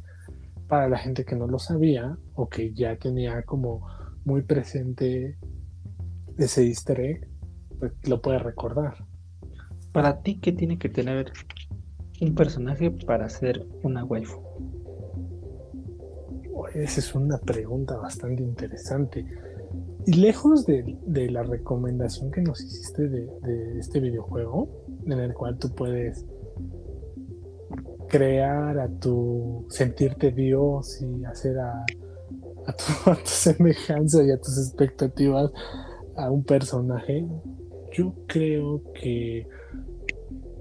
para 0.67 0.89
la 0.89 0.97
gente 0.97 1.23
que 1.23 1.35
no 1.35 1.47
lo 1.47 1.59
sabía 1.59 2.17
o 2.35 2.49
que 2.49 2.73
ya 2.73 2.97
tenía 2.97 3.43
como 3.43 3.87
muy 4.25 4.41
presente 4.41 5.37
ese 6.37 6.65
easter 6.65 6.99
egg, 6.99 7.27
pues 7.79 7.93
lo 8.07 8.21
puede 8.21 8.39
recordar. 8.39 9.05
Para 9.91 10.21
ti, 10.21 10.39
¿qué 10.39 10.51
tiene 10.51 10.77
que 10.77 10.89
tener 10.89 11.31
un 12.21 12.33
personaje 12.33 12.89
para 12.89 13.29
ser 13.29 13.65
una 13.83 14.03
waifu? 14.03 14.52
Esa 16.73 16.99
es 16.99 17.13
una 17.13 17.37
pregunta 17.37 17.95
bastante 17.97 18.41
interesante. 18.41 19.25
Y 20.05 20.13
lejos 20.13 20.65
de, 20.65 20.97
la 21.29 21.43
recomendación 21.43 22.31
que 22.31 22.41
nos 22.41 22.61
hiciste 22.61 23.07
de, 23.07 23.27
de, 23.41 23.79
este 23.79 23.99
videojuego, 23.99 24.69
en 25.05 25.19
el 25.19 25.33
cual 25.33 25.57
tú 25.57 25.73
puedes 25.73 26.25
crear 28.07 28.77
a 28.79 28.89
tu 28.99 29.65
sentirte 29.69 30.31
Dios 30.31 31.01
y 31.01 31.25
hacer 31.25 31.57
a, 31.57 31.83
a, 32.67 32.73
tu, 32.73 33.21
semejanza 33.25 34.23
y 34.23 34.31
a 34.31 34.37
tus 34.37 34.57
expectativas 34.57 35.51
a 36.15 36.29
un 36.29 36.43
personaje, 36.43 37.25
yo 37.91 38.13
creo 38.27 38.81
que, 38.93 39.47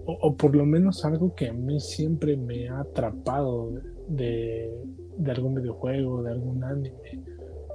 o, 0.06 0.36
por 0.36 0.54
lo 0.54 0.64
menos 0.64 1.04
algo 1.04 1.34
que 1.34 1.48
a 1.48 1.52
mí 1.52 1.80
siempre 1.80 2.36
me 2.36 2.68
ha 2.68 2.80
atrapado 2.80 3.72
de, 4.08 4.70
de 5.16 5.30
algún 5.30 5.54
videojuego, 5.54 6.22
de 6.22 6.32
algún 6.32 6.62
anime, 6.64 7.24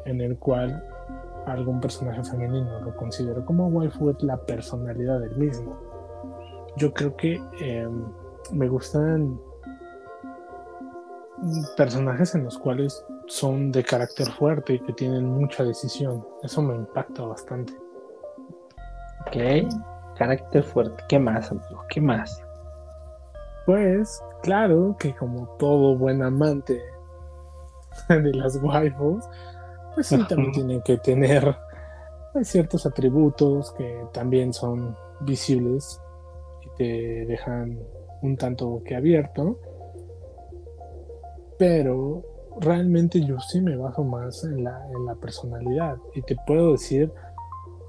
en 0.06 0.22
el 0.22 0.38
cual 0.38 0.84
algún 1.46 1.80
personaje 1.80 2.24
femenino 2.24 2.82
lo 2.82 2.96
considero 2.96 3.46
como 3.46 3.68
waifu 3.68 4.10
es 4.10 4.22
la 4.24 4.38
personalidad 4.38 5.20
del 5.20 5.36
mismo. 5.38 5.78
Yo 6.76 6.94
creo 6.94 7.16
que 7.16 7.42
em, 7.60 8.06
me 8.52 8.68
gustan 8.68 9.40
personajes 11.76 12.36
en 12.36 12.44
los 12.44 12.58
cuales 12.58 13.06
son 13.28 13.72
de 13.72 13.84
carácter 13.84 14.28
fuerte 14.28 14.74
y 14.74 14.80
que 14.80 14.94
tienen 14.94 15.26
mucha 15.26 15.64
decisión. 15.64 16.26
Eso 16.44 16.62
me 16.62 16.76
impacta 16.76 17.24
bastante. 17.24 17.74
Ok, 19.28 19.68
carácter 20.18 20.64
fuerte. 20.64 21.04
¿Qué 21.08 21.20
más, 21.20 21.52
amigo? 21.52 21.84
¿Qué 21.90 22.02
más? 22.02 22.42
Pues, 23.66 24.22
claro 24.44 24.96
que 25.00 25.14
como 25.16 25.48
todo 25.58 25.98
buen 25.98 26.24
amante 26.24 26.82
de 28.10 28.34
las 28.34 28.58
waifus, 28.62 29.24
pues 29.94 30.08
sí, 30.08 30.18
también 30.28 30.52
tienen 30.52 30.82
que 30.82 30.98
tener 30.98 31.56
ciertos 32.44 32.86
atributos 32.86 33.72
que 33.74 34.06
también 34.14 34.54
son 34.54 34.96
visibles 35.22 36.00
y 36.62 36.70
te 36.78 37.26
dejan 37.26 37.80
un 38.22 38.38
tanto 38.38 38.82
que 38.86 38.96
abierto. 38.96 39.60
Pero 41.58 42.24
realmente 42.60 43.22
yo 43.22 43.40
sí 43.40 43.62
me 43.62 43.76
baso 43.76 44.04
más 44.04 44.44
en 44.44 44.64
la, 44.64 45.16
personalidad. 45.20 45.98
Y 46.14 46.22
te 46.22 46.36
puedo 46.46 46.74
decir 46.74 47.12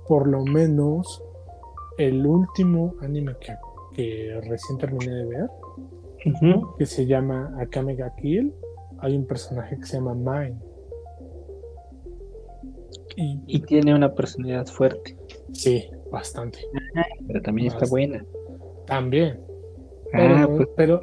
por 0.06 0.26
lo 0.26 0.44
menos 0.44 1.22
el 1.98 2.26
último 2.26 2.94
anime 3.02 3.36
que, 3.40 3.54
que 3.92 4.40
recién 4.48 4.78
terminé 4.78 5.12
de 5.12 5.24
ver 5.26 5.50
que 6.78 6.86
se 6.86 7.06
llama 7.06 7.54
Akame 7.60 7.94
ga 7.94 8.14
Kill 8.16 8.54
hay 9.00 9.16
un 9.16 9.26
personaje 9.26 9.76
que 9.78 9.86
se 9.86 9.96
llama 9.96 10.14
Mine. 10.14 10.58
Y, 13.20 13.60
tiene 13.62 13.94
una 13.94 14.14
personalidad 14.14 14.66
fuerte. 14.66 15.16
Sí 15.52 15.90
bastante. 16.10 16.58
Pero 17.26 17.42
también 17.42 17.68
está 17.68 17.86
buena. 17.86 18.24
También. 18.86 19.40
Ah, 20.14 20.46
pues. 20.48 20.68
pero, 20.76 21.00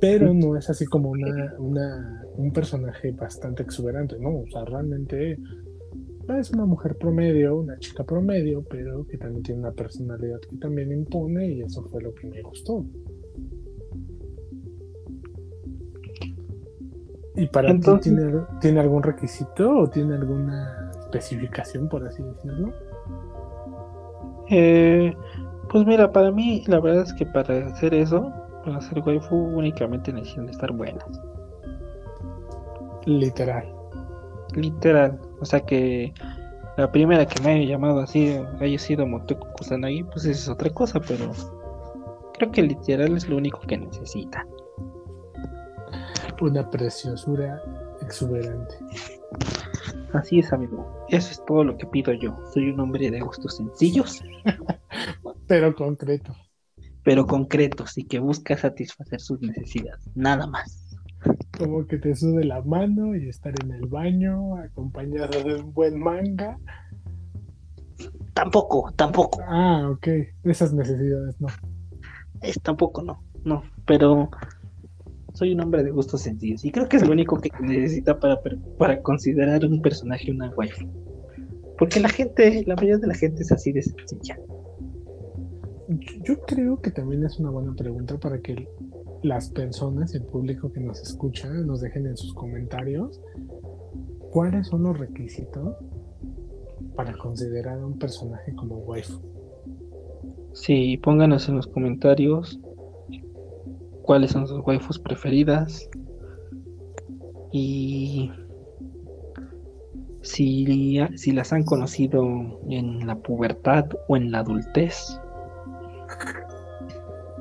pero 0.00 0.32
no 0.34 0.56
es 0.56 0.70
así 0.70 0.86
como 0.86 1.10
una, 1.10 2.24
un 2.36 2.52
personaje 2.52 3.10
bastante 3.12 3.62
exuberante, 3.62 4.16
¿no? 4.18 4.40
O 4.40 4.46
sea, 4.50 4.64
realmente 4.64 5.38
es 6.38 6.50
una 6.52 6.64
mujer 6.64 6.96
promedio, 6.96 7.56
una 7.56 7.78
chica 7.78 8.04
promedio, 8.04 8.64
pero 8.70 9.06
que 9.06 9.18
también 9.18 9.42
tiene 9.42 9.60
una 9.60 9.72
personalidad 9.72 10.40
que 10.40 10.56
también 10.56 10.92
impone 10.92 11.48
y 11.48 11.62
eso 11.62 11.82
fue 11.84 12.02
lo 12.02 12.14
que 12.14 12.26
me 12.28 12.42
gustó. 12.42 12.86
¿Y 17.36 17.46
para 17.46 17.72
ti 17.74 17.90
tiene, 18.00 18.40
tiene 18.60 18.80
algún 18.80 19.02
requisito 19.02 19.78
o 19.78 19.88
tiene 19.88 20.14
alguna 20.14 20.90
especificación, 21.00 21.88
por 21.88 22.06
así 22.06 22.22
decirlo? 22.22 22.72
Eh, 24.50 25.14
pues 25.68 25.86
mira, 25.86 26.12
para 26.12 26.30
mí 26.30 26.62
la 26.66 26.80
verdad 26.80 27.02
es 27.02 27.12
que 27.14 27.26
para 27.26 27.66
hacer 27.66 27.94
eso 27.94 28.32
para 28.64 28.78
hacer 28.78 29.00
waifu 29.00 29.36
únicamente 29.36 30.12
necesitan 30.12 30.48
estar 30.48 30.72
buenas. 30.72 31.04
Literal. 33.04 33.64
Literal. 34.54 35.20
O 35.40 35.44
sea 35.44 35.60
que 35.60 36.14
la 36.76 36.90
primera 36.90 37.26
que 37.26 37.42
me 37.42 37.52
haya 37.52 37.72
llamado 37.72 38.00
así 38.00 38.38
haya 38.60 38.78
sido 38.78 39.06
Motoko 39.06 39.46
Kusanagi, 39.52 40.04
pues 40.04 40.24
es 40.24 40.48
otra 40.48 40.70
cosa, 40.70 41.00
pero 41.00 41.30
creo 42.34 42.50
que 42.50 42.62
literal 42.62 43.16
es 43.16 43.28
lo 43.28 43.36
único 43.36 43.60
que 43.60 43.76
necesita. 43.76 44.46
Una 46.44 46.68
preciosura 46.70 47.60
exuberante. 48.02 48.74
Así 50.12 50.40
es, 50.40 50.52
amigo. 50.52 51.06
Eso 51.08 51.30
es 51.30 51.44
todo 51.46 51.64
lo 51.64 51.76
que 51.76 51.86
pido 51.86 52.12
yo. 52.12 52.38
Soy 52.52 52.70
un 52.70 52.80
hombre 52.80 53.10
de 53.10 53.20
gustos 53.20 53.56
sencillos, 53.56 54.22
pero 55.48 55.74
concreto 55.74 56.34
pero 57.04 57.26
concretos 57.26 57.96
y 57.98 58.04
que 58.04 58.18
busca 58.18 58.56
satisfacer 58.56 59.20
sus 59.20 59.40
necesidades, 59.42 60.10
nada 60.14 60.46
más. 60.46 60.96
Como 61.56 61.86
que 61.86 61.98
te 61.98 62.16
sude 62.16 62.44
la 62.44 62.62
mano 62.62 63.14
y 63.14 63.28
estar 63.28 63.52
en 63.62 63.72
el 63.72 63.86
baño 63.86 64.56
acompañado 64.56 65.42
de 65.42 65.62
un 65.62 65.72
buen 65.72 65.98
manga. 65.98 66.58
Tampoco, 68.32 68.92
tampoco. 68.96 69.40
Ah, 69.46 69.88
ok. 69.90 70.08
Esas 70.44 70.72
necesidades 70.72 71.40
no. 71.40 71.48
Es 72.40 72.60
tampoco 72.60 73.02
no, 73.02 73.22
no. 73.44 73.62
Pero 73.86 74.30
soy 75.34 75.52
un 75.52 75.60
hombre 75.60 75.82
de 75.82 75.90
gustos 75.90 76.22
sencillos 76.22 76.64
y 76.64 76.70
creo 76.70 76.88
que 76.88 76.96
es 76.96 77.06
lo 77.06 77.12
único 77.12 77.40
que 77.40 77.50
necesita 77.60 78.18
para, 78.18 78.40
para 78.78 79.02
considerar 79.02 79.64
un 79.64 79.82
personaje 79.82 80.30
una 80.30 80.50
wife. 80.56 80.88
Porque 81.76 82.00
la 82.00 82.08
gente, 82.08 82.62
la 82.66 82.76
mayoría 82.76 82.98
de 82.98 83.08
la 83.08 83.14
gente 83.14 83.42
es 83.42 83.50
así 83.50 83.72
de 83.72 83.82
sencilla. 83.82 84.38
Yo 86.22 86.40
creo 86.42 86.80
que 86.80 86.90
también 86.90 87.24
es 87.24 87.38
una 87.38 87.50
buena 87.50 87.74
pregunta 87.74 88.18
para 88.18 88.40
que 88.40 88.68
las 89.22 89.50
personas 89.50 90.14
el 90.14 90.22
público 90.22 90.72
que 90.72 90.80
nos 90.80 91.02
escucha 91.02 91.48
nos 91.48 91.80
dejen 91.80 92.06
en 92.06 92.16
sus 92.16 92.32
comentarios 92.34 93.20
cuáles 94.30 94.68
son 94.68 94.84
los 94.84 94.98
requisitos 94.98 95.76
para 96.94 97.12
considerar 97.16 97.78
a 97.80 97.86
un 97.86 97.98
personaje 97.98 98.54
como 98.54 98.76
waifu? 98.78 99.20
Sí, 100.52 100.96
pónganos 100.98 101.48
en 101.48 101.56
los 101.56 101.66
comentarios 101.66 102.60
cuáles 104.04 104.32
son 104.32 104.46
sus 104.46 104.60
waifus 104.64 104.98
preferidas 104.98 105.88
y 107.52 108.30
si, 110.22 110.98
si 111.16 111.32
las 111.32 111.52
han 111.52 111.64
conocido 111.64 112.24
en 112.68 113.06
la 113.06 113.16
pubertad 113.16 113.84
o 114.08 114.16
en 114.16 114.30
la 114.30 114.40
adultez. 114.40 115.20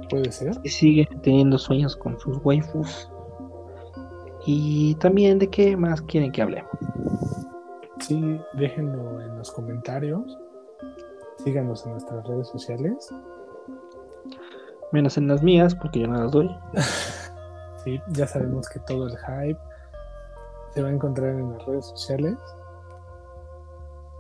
Puede 0.09 0.32
ser. 0.32 0.53
Si 0.64 0.70
siguen 0.70 1.22
teniendo 1.22 1.57
sueños 1.57 1.95
con 1.95 2.20
sus 2.20 2.38
waifus. 2.43 3.09
Y 4.45 4.95
también 4.95 5.39
de 5.39 5.49
qué 5.49 5.78
más 5.78 6.01
quieren 6.01 6.32
que 6.32 6.41
hablemos. 6.41 6.70
Sí, 7.99 8.22
déjenlo 8.53 9.22
en 9.22 9.38
los 9.38 9.51
comentarios. 9.51 10.38
Síganos 11.38 11.86
en 11.86 11.93
nuestras 11.93 12.28
redes 12.28 12.49
sociales. 12.49 13.09
Menos 14.93 15.17
en 15.17 15.27
las 15.27 15.41
mías, 15.41 15.73
porque 15.73 15.99
yo 15.99 16.07
no 16.07 16.21
las 16.21 16.31
doy. 16.31 16.55
sí, 17.83 17.99
ya 18.09 18.27
sabemos 18.27 18.69
que 18.69 18.79
todo 18.79 19.07
el 19.07 19.17
hype 19.17 19.59
se 20.69 20.83
va 20.83 20.89
a 20.89 20.91
encontrar 20.91 21.31
en 21.31 21.51
las 21.51 21.65
redes 21.65 21.87
sociales. 21.87 22.37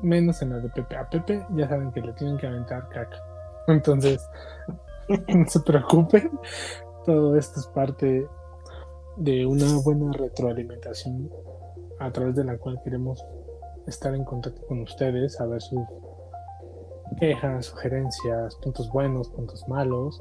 Menos 0.01 0.41
en 0.41 0.49
las 0.49 0.63
de 0.63 0.69
Pepe. 0.69 0.97
A 0.97 1.07
Pepe 1.07 1.45
ya 1.51 1.69
saben 1.69 1.91
que 1.91 2.01
le 2.01 2.11
tienen 2.13 2.37
que 2.37 2.47
aventar 2.47 2.89
caca. 2.89 3.17
Entonces, 3.67 4.27
no 5.27 5.47
se 5.47 5.59
preocupen. 5.59 6.39
Todo 7.05 7.37
esto 7.37 7.59
es 7.59 7.67
parte 7.67 8.27
de 9.17 9.45
una 9.45 9.77
buena 9.83 10.11
retroalimentación 10.11 11.29
a 11.99 12.11
través 12.11 12.35
de 12.35 12.45
la 12.45 12.57
cual 12.57 12.81
queremos 12.83 13.23
estar 13.85 14.15
en 14.15 14.23
contacto 14.23 14.65
con 14.65 14.81
ustedes, 14.81 15.35
saber 15.35 15.61
sus 15.61 15.81
quejas, 17.19 17.67
sugerencias, 17.67 18.55
puntos 18.55 18.89
buenos, 18.91 19.29
puntos 19.29 19.67
malos, 19.67 20.19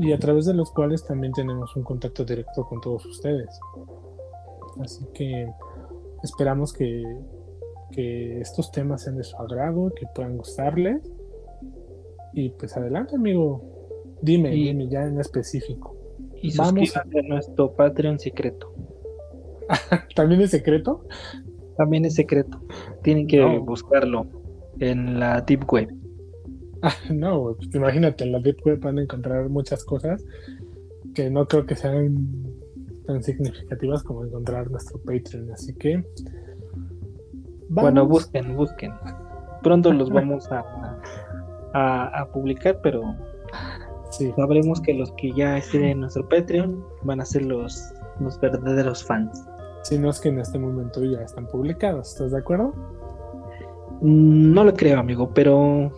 y 0.00 0.12
a 0.12 0.18
través 0.18 0.46
de 0.46 0.54
los 0.54 0.70
cuales 0.72 1.04
también 1.04 1.32
tenemos 1.32 1.74
un 1.76 1.84
contacto 1.84 2.24
directo 2.24 2.64
con 2.64 2.80
todos 2.80 3.04
ustedes. 3.06 3.48
Así 4.80 5.04
que 5.14 5.48
esperamos 6.22 6.72
que, 6.72 7.02
que 7.92 8.40
estos 8.40 8.72
temas 8.72 9.02
sean 9.02 9.16
de 9.16 9.24
su 9.24 9.36
agrado, 9.36 9.92
que 9.94 10.06
puedan 10.14 10.36
gustarles. 10.36 11.10
Y 12.32 12.50
pues 12.50 12.76
adelante, 12.76 13.16
amigo. 13.16 13.62
Dime, 14.20 14.50
dime 14.50 14.88
ya 14.88 15.04
en 15.04 15.20
específico. 15.20 15.96
Y 16.42 16.56
Vamos 16.56 16.96
a 16.96 17.04
nuestro 17.04 17.72
Patreon 17.72 18.18
secreto. 18.18 18.72
¿También 20.14 20.40
es 20.40 20.50
secreto? 20.50 21.06
También 21.76 22.04
es 22.04 22.14
secreto. 22.14 22.60
Tienen 23.02 23.26
que 23.26 23.44
buscarlo 23.58 24.26
en 24.78 25.18
la 25.20 25.40
Deep 25.40 25.64
Web. 25.70 26.03
no, 27.12 27.54
pues 27.56 27.74
imagínate, 27.74 28.24
en 28.24 28.32
la 28.32 28.40
Deep 28.40 28.58
Web 28.64 28.80
van 28.80 28.98
a 28.98 29.02
encontrar 29.02 29.48
muchas 29.48 29.84
cosas 29.84 30.24
que 31.14 31.30
no 31.30 31.46
creo 31.46 31.66
que 31.66 31.76
sean 31.76 32.28
tan 33.06 33.22
significativas 33.22 34.02
como 34.02 34.24
encontrar 34.24 34.70
nuestro 34.70 34.98
Patreon. 35.00 35.52
Así 35.52 35.74
que. 35.74 36.04
Bueno, 37.68 38.06
busquen, 38.06 38.56
busquen. 38.56 38.92
Pronto 39.62 39.92
los 39.92 40.10
vamos 40.12 40.50
a, 40.50 40.64
a, 41.72 42.28
publicar, 42.32 42.80
pero 42.82 43.02
sí. 44.10 44.32
sabremos 44.36 44.80
que 44.80 44.94
los 44.94 45.12
que 45.12 45.32
ya 45.32 45.58
estén 45.58 45.84
en 45.84 46.00
nuestro 46.00 46.28
Patreon 46.28 46.84
van 47.02 47.20
a 47.20 47.24
ser 47.24 47.44
los, 47.44 47.92
los 48.20 48.38
verdaderos 48.40 49.04
fans. 49.04 49.44
Si 49.82 49.98
no 49.98 50.10
es 50.10 50.20
que 50.20 50.30
en 50.30 50.38
este 50.38 50.58
momento 50.58 51.04
ya 51.04 51.20
están 51.20 51.46
publicados, 51.46 52.12
¿estás 52.12 52.32
de 52.32 52.38
acuerdo? 52.38 52.72
Mm, 54.00 54.54
no 54.54 54.64
lo 54.64 54.74
creo, 54.74 54.98
amigo, 54.98 55.30
pero 55.34 55.92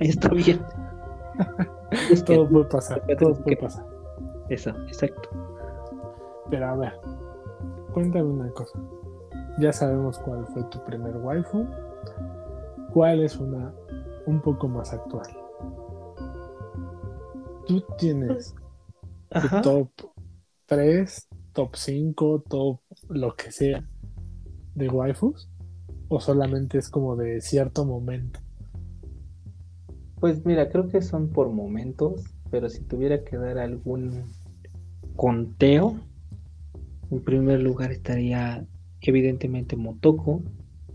está 0.00 0.28
bien. 0.28 0.60
todo 2.26 2.48
puede 2.48 2.64
pasar, 2.66 3.02
todo 3.18 3.34
puede 3.34 3.56
pasar. 3.56 3.86
Eso, 4.48 4.70
exacto. 4.86 5.28
Pero 6.50 6.66
a 6.66 6.76
ver, 6.76 6.92
cuéntame 7.92 8.24
una 8.24 8.50
cosa. 8.50 8.78
Ya 9.58 9.72
sabemos 9.72 10.18
cuál 10.18 10.46
fue 10.48 10.62
tu 10.64 10.82
primer 10.84 11.16
waifu. 11.16 11.66
¿Cuál 12.92 13.22
es 13.22 13.36
una 13.38 13.72
un 14.26 14.40
poco 14.40 14.68
más 14.68 14.92
actual? 14.92 15.28
Tú 17.66 17.84
tienes 17.98 18.54
tu 19.30 19.60
top 19.62 19.90
3 20.66 21.28
top 21.58 21.74
5, 21.74 22.44
top 22.48 22.80
lo 23.08 23.34
que 23.34 23.50
sea 23.50 23.84
de 24.76 24.88
waifus? 24.88 25.50
¿O 26.08 26.20
solamente 26.20 26.78
es 26.78 26.88
como 26.88 27.16
de 27.16 27.40
cierto 27.40 27.84
momento? 27.84 28.38
Pues 30.20 30.44
mira, 30.44 30.68
creo 30.68 30.88
que 30.88 31.00
son 31.00 31.28
por 31.28 31.48
momentos, 31.50 32.24
pero 32.50 32.68
si 32.68 32.82
tuviera 32.82 33.22
que 33.22 33.36
dar 33.36 33.58
algún 33.58 34.24
conteo, 35.14 35.96
en 37.10 37.20
primer 37.22 37.60
lugar 37.60 37.92
estaría 37.92 38.66
evidentemente 39.02 39.76
Motoko, 39.76 40.42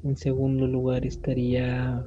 en 0.03 0.17
segundo 0.17 0.67
lugar 0.67 1.05
estaría 1.05 2.05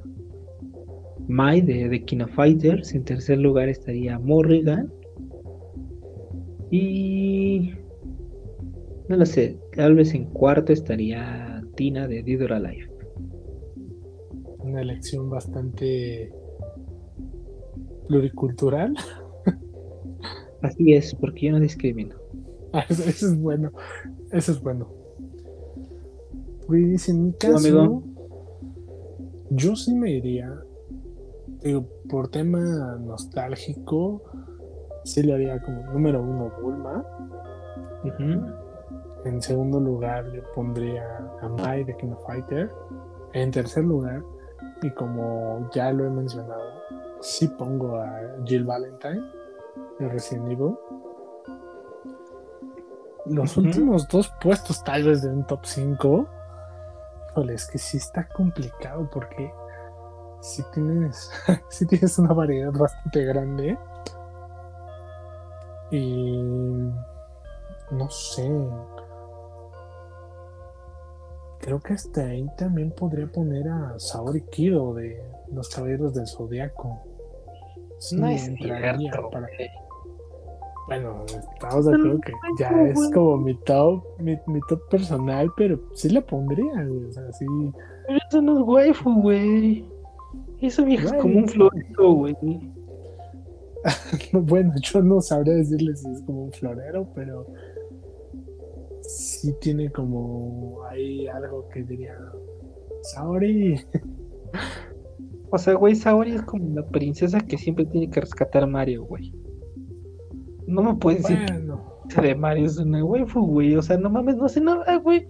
Mai 1.27 1.61
de, 1.61 1.89
de 1.89 2.05
King 2.05 2.21
of 2.21 2.31
Fighters, 2.31 2.93
en 2.93 3.03
tercer 3.03 3.39
lugar 3.39 3.67
estaría 3.67 4.19
Morrigan. 4.19 4.93
Y 6.69 7.73
no 9.09 9.17
lo 9.17 9.25
sé, 9.25 9.57
tal 9.75 9.95
vez 9.95 10.13
en 10.13 10.25
cuarto 10.25 10.71
estaría 10.71 11.63
Tina 11.75 12.07
de 12.07 12.21
Dead 12.21 12.51
Alive. 12.51 12.89
Una 14.59 14.81
elección 14.81 15.29
bastante 15.29 16.31
pluricultural. 18.07 18.95
Así 20.61 20.93
es, 20.93 21.13
porque 21.15 21.47
yo 21.47 21.51
no 21.53 21.59
discrimino. 21.59 22.15
Ah, 22.73 22.83
eso, 22.89 23.03
es 23.03 23.41
bueno, 23.41 23.71
eso 24.29 24.51
es 24.51 24.61
bueno. 24.61 24.89
Pues 26.67 27.07
en 27.07 27.23
mi 27.23 27.33
caso, 27.33 28.03
yo 29.49 29.75
sí 29.77 29.95
me 29.95 30.11
iría, 30.11 30.53
digo, 31.63 31.87
por 32.09 32.27
tema 32.27 32.97
nostálgico, 32.99 34.21
sí 35.05 35.23
le 35.23 35.33
haría 35.33 35.61
como 35.61 35.81
número 35.93 36.21
uno 36.21 36.51
Bulma. 36.61 37.05
En 39.23 39.41
segundo 39.41 39.79
lugar 39.79 40.25
le 40.27 40.41
pondría 40.53 41.05
a 41.41 41.47
Mai 41.47 41.85
de 41.85 41.95
King 41.95 42.09
of 42.09 42.25
Fighter. 42.27 42.69
En 43.33 43.49
tercer 43.49 43.85
lugar, 43.85 44.21
y 44.81 44.89
como 44.91 45.69
ya 45.73 45.91
lo 45.93 46.05
he 46.05 46.09
mencionado, 46.09 46.76
sí 47.27 47.47
pongo 47.49 47.97
a 47.97 48.21
Jill 48.45 48.63
Valentine 48.63 49.21
de 49.99 50.09
Resident 50.09 50.49
Evil. 50.49 50.77
Los 53.25 53.57
últimos 53.57 54.07
dos 54.07 54.31
puestos 54.41 54.81
tal 54.83 55.03
vez 55.03 55.21
de 55.21 55.29
un 55.29 55.45
top 55.45 55.59
5. 55.65 56.27
Híjole, 57.31 57.53
es 57.53 57.67
que 57.67 57.77
sí 57.77 57.97
está 57.97 58.27
complicado 58.29 59.09
porque 59.11 59.53
si 60.39 60.63
tienes, 60.71 61.29
si 61.69 61.85
tienes 61.85 62.17
una 62.17 62.33
variedad 62.33 62.71
bastante 62.71 63.25
grande. 63.25 63.77
Y 65.91 66.37
no 67.91 68.09
sé, 68.09 68.49
Creo 71.59 71.81
que 71.81 71.93
hasta 71.93 72.21
ahí 72.21 72.47
también 72.55 72.91
podría 72.91 73.27
poner 73.27 73.67
a 73.67 73.99
Saori 73.99 74.41
Kido 74.43 74.93
de 74.93 75.21
Los 75.51 75.69
Caballeros 75.69 76.13
del 76.13 76.27
Zodiaco. 76.27 77.16
No 78.13 78.27
es 78.27 78.49
para... 78.59 78.97
Bueno, 80.87 81.25
estamos 81.27 81.85
de 81.85 81.95
acuerdo 81.95 82.21
que 82.21 82.31
ya 82.57 82.69
es 82.87 83.11
como 83.13 83.37
mi 83.37 83.55
top, 83.55 84.03
mi, 84.19 84.37
top 84.69 84.87
personal, 84.89 85.51
pero 85.57 85.77
sí 85.93 86.09
la 86.09 86.21
pondría, 86.21 86.85
güey. 86.85 87.05
O 87.05 87.11
sea, 87.11 87.29
sí. 87.33 87.45
Pero 88.07 88.19
eso 88.29 88.41
no 88.41 88.57
es 88.57 88.65
waifu, 88.65 89.21
güey. 89.21 89.85
Eso 90.61 90.85
viejo 90.85 91.07
es 91.07 91.13
como 91.21 91.39
un 91.39 91.47
florero, 91.47 92.11
güey. 92.13 92.35
bueno, 94.31 94.73
yo 94.81 95.01
no 95.01 95.19
sabría 95.19 95.55
decirle 95.55 95.93
si 95.95 96.09
es 96.09 96.21
como 96.21 96.45
un 96.45 96.51
florero, 96.53 97.05
pero 97.13 97.45
sí 99.01 99.53
tiene 99.59 99.91
como 99.91 100.83
ahí 100.85 101.27
algo 101.27 101.67
que 101.67 101.83
diría 101.83 102.17
Saori. 103.01 103.75
O 105.49 105.57
sea, 105.57 105.75
güey, 105.75 105.95
Saori 105.95 106.31
es 106.31 106.41
como 106.41 106.75
la 106.75 106.85
princesa 106.87 107.39
que 107.39 107.57
siempre 107.57 107.85
tiene 107.85 108.09
que 108.09 108.19
rescatar 108.19 108.63
a 108.63 108.67
Mario, 108.67 109.05
güey. 109.05 109.33
No 110.67 110.83
me 110.83 110.95
puedes 110.95 111.23
decir 111.23 111.45
que 112.09 112.21
de 112.21 112.35
Mario 112.35 112.65
es 112.65 112.77
una 112.77 113.03
waifu, 113.03 113.45
güey. 113.45 113.75
O 113.75 113.81
sea, 113.81 113.97
no 113.97 114.09
mames, 114.09 114.35
no 114.35 114.45
hace 114.45 114.59
nada, 114.59 114.97
güey. 114.97 115.27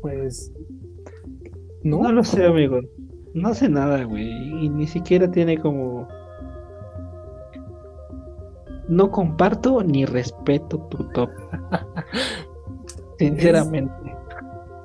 Pues. 0.00 0.52
No, 1.82 2.02
no 2.02 2.12
lo 2.12 2.22
sé, 2.22 2.44
amigo. 2.44 2.80
No 3.34 3.48
hace 3.48 3.68
nada, 3.68 4.04
güey. 4.04 4.28
Y 4.64 4.68
ni 4.68 4.86
siquiera 4.86 5.30
tiene 5.30 5.58
como 5.58 6.06
no 8.88 9.10
comparto 9.10 9.82
ni 9.82 10.04
respeto 10.04 10.78
tu 10.90 11.08
top. 11.10 11.30
Sinceramente. 13.18 13.92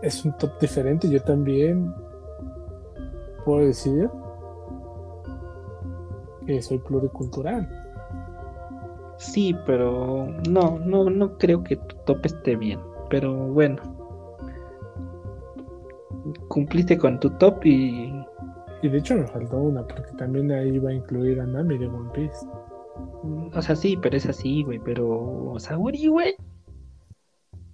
es 0.02 0.26
un 0.26 0.36
top 0.38 0.60
diferente. 0.60 1.10
Yo 1.10 1.22
también 1.22 1.94
puedo 3.46 3.66
decir 3.66 4.10
que 6.46 6.62
soy 6.62 6.80
pluricultural. 6.80 7.70
Sí, 9.18 9.56
pero 9.66 10.28
no, 10.50 10.80
no, 10.80 11.10
no 11.10 11.38
creo 11.38 11.64
que 11.64 11.76
tu 11.76 11.96
top 12.06 12.26
esté 12.26 12.56
bien. 12.56 12.80
Pero 13.10 13.34
bueno. 13.34 13.78
Cumpliste 16.48 16.98
con 16.98 17.20
tu 17.20 17.30
top 17.32 17.66
y. 17.66 18.12
Y 18.82 18.90
de 18.90 18.98
hecho 18.98 19.16
me 19.16 19.28
faltó 19.28 19.58
una, 19.58 19.86
porque 19.86 20.12
también 20.18 20.52
ahí 20.52 20.70
iba 20.70 20.90
a 20.90 20.94
incluir 20.94 21.40
a 21.40 21.46
Nami 21.46 21.78
de 21.78 21.88
One 21.88 22.10
Piece. 22.14 22.48
O 23.54 23.62
sea, 23.62 23.76
sí, 23.76 23.96
pero 24.02 24.18
es 24.18 24.26
así, 24.26 24.64
güey. 24.64 24.80
Pero. 24.80 25.54
Saori, 25.60 26.08
güey. 26.08 26.36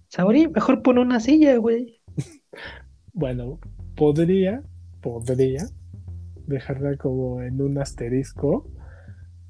Saori, 0.09 0.47
mejor 0.47 0.81
pon 0.81 0.97
una 0.97 1.19
silla, 1.19 1.57
güey. 1.57 2.01
Bueno, 3.13 3.57
podría, 3.95 4.61
podría 5.01 5.65
dejarla 6.47 6.95
como 6.97 7.41
en 7.41 7.61
un 7.61 7.77
asterisco 7.77 8.69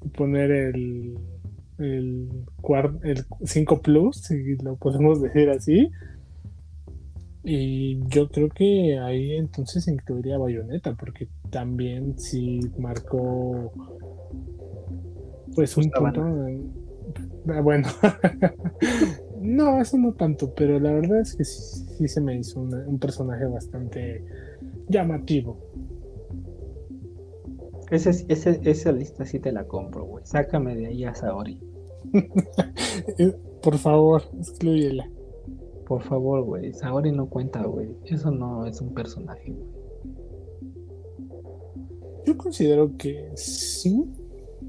y 0.04 0.08
poner 0.08 0.50
el 0.50 1.18
el, 1.78 2.28
el 3.02 3.24
5 3.44 3.82
Plus, 3.82 4.16
si 4.16 4.56
lo 4.56 4.76
podemos 4.76 5.22
decir 5.22 5.50
así. 5.50 5.90
Y 7.44 8.00
yo 8.08 8.28
creo 8.28 8.48
que 8.50 8.98
ahí 8.98 9.36
entonces 9.36 9.88
incluiría 9.88 10.38
Bayonetta, 10.38 10.94
porque 10.94 11.28
también 11.50 12.18
si 12.18 12.60
marcó 12.78 13.72
pues 15.54 15.76
un 15.76 15.90
punto. 15.90 16.22
Ah, 17.48 17.60
bueno, 17.62 17.88
no, 19.40 19.80
eso 19.80 19.96
no 19.96 20.12
tanto, 20.12 20.52
pero 20.54 20.78
la 20.78 20.92
verdad 20.92 21.20
es 21.20 21.34
que 21.34 21.44
sí, 21.44 22.06
se 22.06 22.20
me 22.20 22.36
hizo 22.36 22.60
un 22.60 22.98
personaje 22.98 23.46
bastante 23.46 24.22
llamativo. 24.88 25.58
Ese, 27.90 28.26
ese, 28.28 28.60
esa 28.64 28.92
lista 28.92 29.24
sí 29.24 29.38
te 29.38 29.52
la 29.52 29.64
compro, 29.64 30.04
güey. 30.04 30.24
Sácame 30.26 30.76
de 30.76 30.86
ahí 30.86 31.04
a 31.04 31.14
Saori. 31.14 31.58
Por 33.62 33.78
favor, 33.78 34.22
excluyela. 34.38 35.08
Por 35.86 36.02
favor, 36.02 36.44
güey. 36.44 36.72
Saori 36.74 37.12
no 37.12 37.26
cuenta, 37.28 37.62
güey. 37.64 37.88
Eso 38.04 38.30
no 38.30 38.66
es 38.66 38.80
un 38.80 38.92
personaje, 38.92 39.52
güey. 39.52 39.68
Yo 42.26 42.36
considero 42.36 42.94
que 42.98 43.30
sí. 43.36 44.04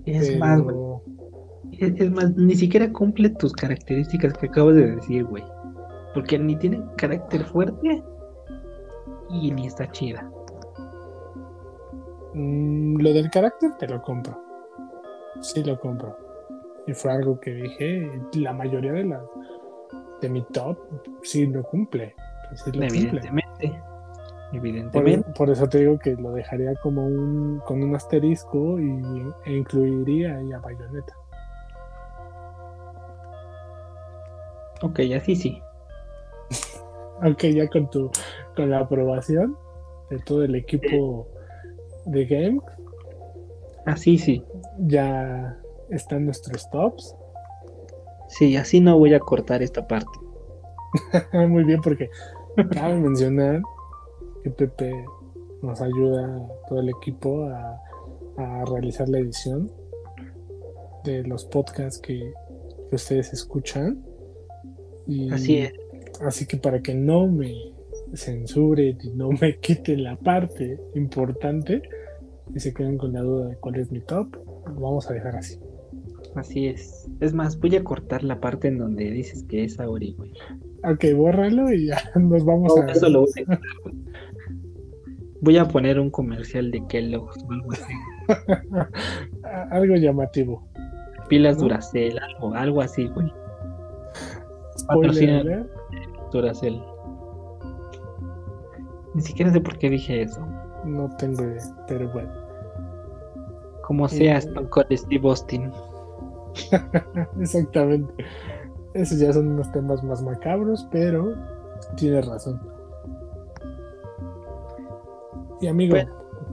Es 0.06 0.38
más, 0.40 0.62
güey. 0.62 0.78
Es, 1.72 2.10
más, 2.12 2.36
ni 2.38 2.56
siquiera 2.56 2.92
cumple 2.92 3.30
tus 3.30 3.52
características 3.52 4.34
que 4.34 4.48
acabas 4.48 4.76
de 4.76 4.96
decir, 4.96 5.26
güey. 5.26 5.44
Porque 6.14 6.40
ni 6.40 6.56
tiene 6.58 6.82
carácter 6.96 7.44
fuerte 7.44 8.02
y 9.30 9.52
ni 9.52 9.68
está 9.68 9.92
chida. 9.92 10.30
Mm, 12.34 12.98
lo 13.02 13.14
del 13.14 13.30
carácter 13.30 13.72
te 13.78 13.88
lo 13.88 14.02
compro. 14.02 14.38
Sí 15.42 15.64
lo 15.64 15.80
compro. 15.80 16.18
Y 16.88 16.94
fue 16.94 17.12
algo 17.12 17.40
que 17.40 17.52
dije, 17.52 18.22
la 18.34 18.54
mayoría 18.54 18.94
de 18.94 19.06
las 19.06 19.22
de 20.22 20.30
mi 20.30 20.42
top 20.44 20.78
sí 21.24 21.46
lo 21.48 21.64
cumple. 21.64 22.16
evidentemente. 22.66 23.82
Evidentemente. 24.52 25.32
Por, 25.34 25.50
eso 25.50 25.68
te 25.68 25.80
digo 25.80 26.00
que 26.00 26.16
lo 26.16 26.32
dejaría 26.32 26.74
como 26.82 27.06
un 27.06 27.60
con 27.66 27.84
un 27.84 27.96
asterisco 27.96 28.80
y, 28.80 29.32
e 29.46 29.54
incluiría 29.54 30.38
ahí 30.38 30.52
a 30.52 30.60
Bayonetta. 30.60 31.16
Ok, 34.82 35.00
así 35.16 35.36
sí. 35.36 35.62
ok, 37.24 37.44
ya 37.46 37.68
con 37.68 37.90
tu 37.90 38.12
con 38.56 38.70
la 38.70 38.80
aprobación 38.80 39.56
de 40.10 40.20
todo 40.20 40.44
el 40.44 40.56
equipo 40.56 41.28
de 42.06 42.26
Game. 42.26 42.60
Así 43.86 44.18
sí. 44.18 44.44
Ya 44.80 45.58
están 45.90 46.26
nuestros 46.26 46.70
tops. 46.70 47.16
Sí, 48.28 48.56
así 48.56 48.80
no 48.80 48.98
voy 48.98 49.14
a 49.14 49.20
cortar 49.20 49.62
esta 49.64 49.88
parte. 49.88 50.12
Muy 51.48 51.64
bien, 51.64 51.82
porque 51.82 52.10
cabe 52.72 52.96
mencionar 52.96 53.62
que 54.44 54.50
Pepe 54.52 55.06
nos 55.62 55.82
ayuda 55.82 56.48
todo 56.68 56.80
el 56.80 56.90
equipo 56.90 57.46
a, 57.46 57.82
realizar 58.68 59.10
la 59.10 59.20
edición 59.20 59.70
de 61.04 61.24
los 61.24 61.44
podcasts 61.44 62.00
que, 62.00 62.32
ustedes 62.92 63.34
escuchan. 63.34 64.02
Y, 65.06 65.30
así 65.32 65.58
es. 65.58 65.74
Así 66.22 66.46
que 66.46 66.58
para 66.58 66.82
que 66.82 66.94
no 66.94 67.28
me 67.28 67.54
censure 68.14 68.98
y 69.02 69.10
no 69.10 69.30
me 69.30 69.58
quite 69.62 69.96
la 69.98 70.16
parte 70.16 70.80
importante 70.96 71.82
y 72.54 72.60
se 72.60 72.74
queden 72.74 72.98
con 72.98 73.14
la 73.14 73.22
duda 73.22 73.48
de 73.50 73.56
cuál 73.58 73.76
es 73.76 73.92
mi 73.92 74.02
top, 74.02 74.38
vamos 74.66 75.10
a 75.10 75.14
dejar 75.14 75.36
así. 75.36 75.60
Así 76.36 76.68
es. 76.68 77.08
Es 77.20 77.34
más, 77.34 77.60
voy 77.60 77.76
a 77.76 77.84
cortar 77.84 78.24
la 78.24 78.40
parte 78.40 78.68
en 78.68 78.78
donde 78.78 79.10
dices 79.12 79.44
que 79.44 79.64
es 79.64 79.80
Auri, 79.80 80.14
güey. 80.14 80.32
Ok, 80.84 81.06
bórralo 81.16 81.72
y 81.72 81.88
ya 81.88 81.98
nos 82.16 82.46
vamos 82.46 82.78
a. 82.80 82.92
Eso 82.92 83.10
lo 83.10 83.22
voy 83.22 83.46
a 83.48 83.60
Voy 85.42 85.58
a 85.58 85.68
poner 85.68 86.00
un 86.00 86.10
comercial 86.10 86.70
de 86.70 86.86
Kellogg's 86.88 87.44
o 87.44 87.52
algo 87.52 87.72
así. 87.72 87.94
algo 89.72 89.96
llamativo. 89.96 90.68
Pilas 91.30 91.60
Duracell, 91.60 92.20
algo, 92.20 92.54
algo 92.56 92.82
así, 92.82 93.08
güey. 93.08 93.32
Ni 99.14 99.22
siquiera 99.22 99.52
sé 99.52 99.62
por 99.62 99.78
qué 99.78 99.90
dije 99.90 100.22
eso. 100.22 100.40
No 100.86 101.10
tengo 101.18 101.44
idea, 101.44 101.64
pero 101.88 102.10
bueno. 102.12 102.32
Como 103.84 104.08
sea, 104.08 104.36
eh, 104.36 104.40
Stone 104.40 104.70
Cold 104.70 104.96
Steve 104.96 105.28
Austin. 105.28 105.72
Exactamente. 107.40 108.14
Esos 108.94 109.20
ya 109.20 109.34
son 109.34 109.48
unos 109.50 109.72
temas 109.72 110.04
más 110.04 110.22
macabros, 110.22 110.88
pero 110.92 111.34
tienes 111.96 112.28
razón. 112.28 112.60
Y 115.62 115.68
amigo, 115.68 115.98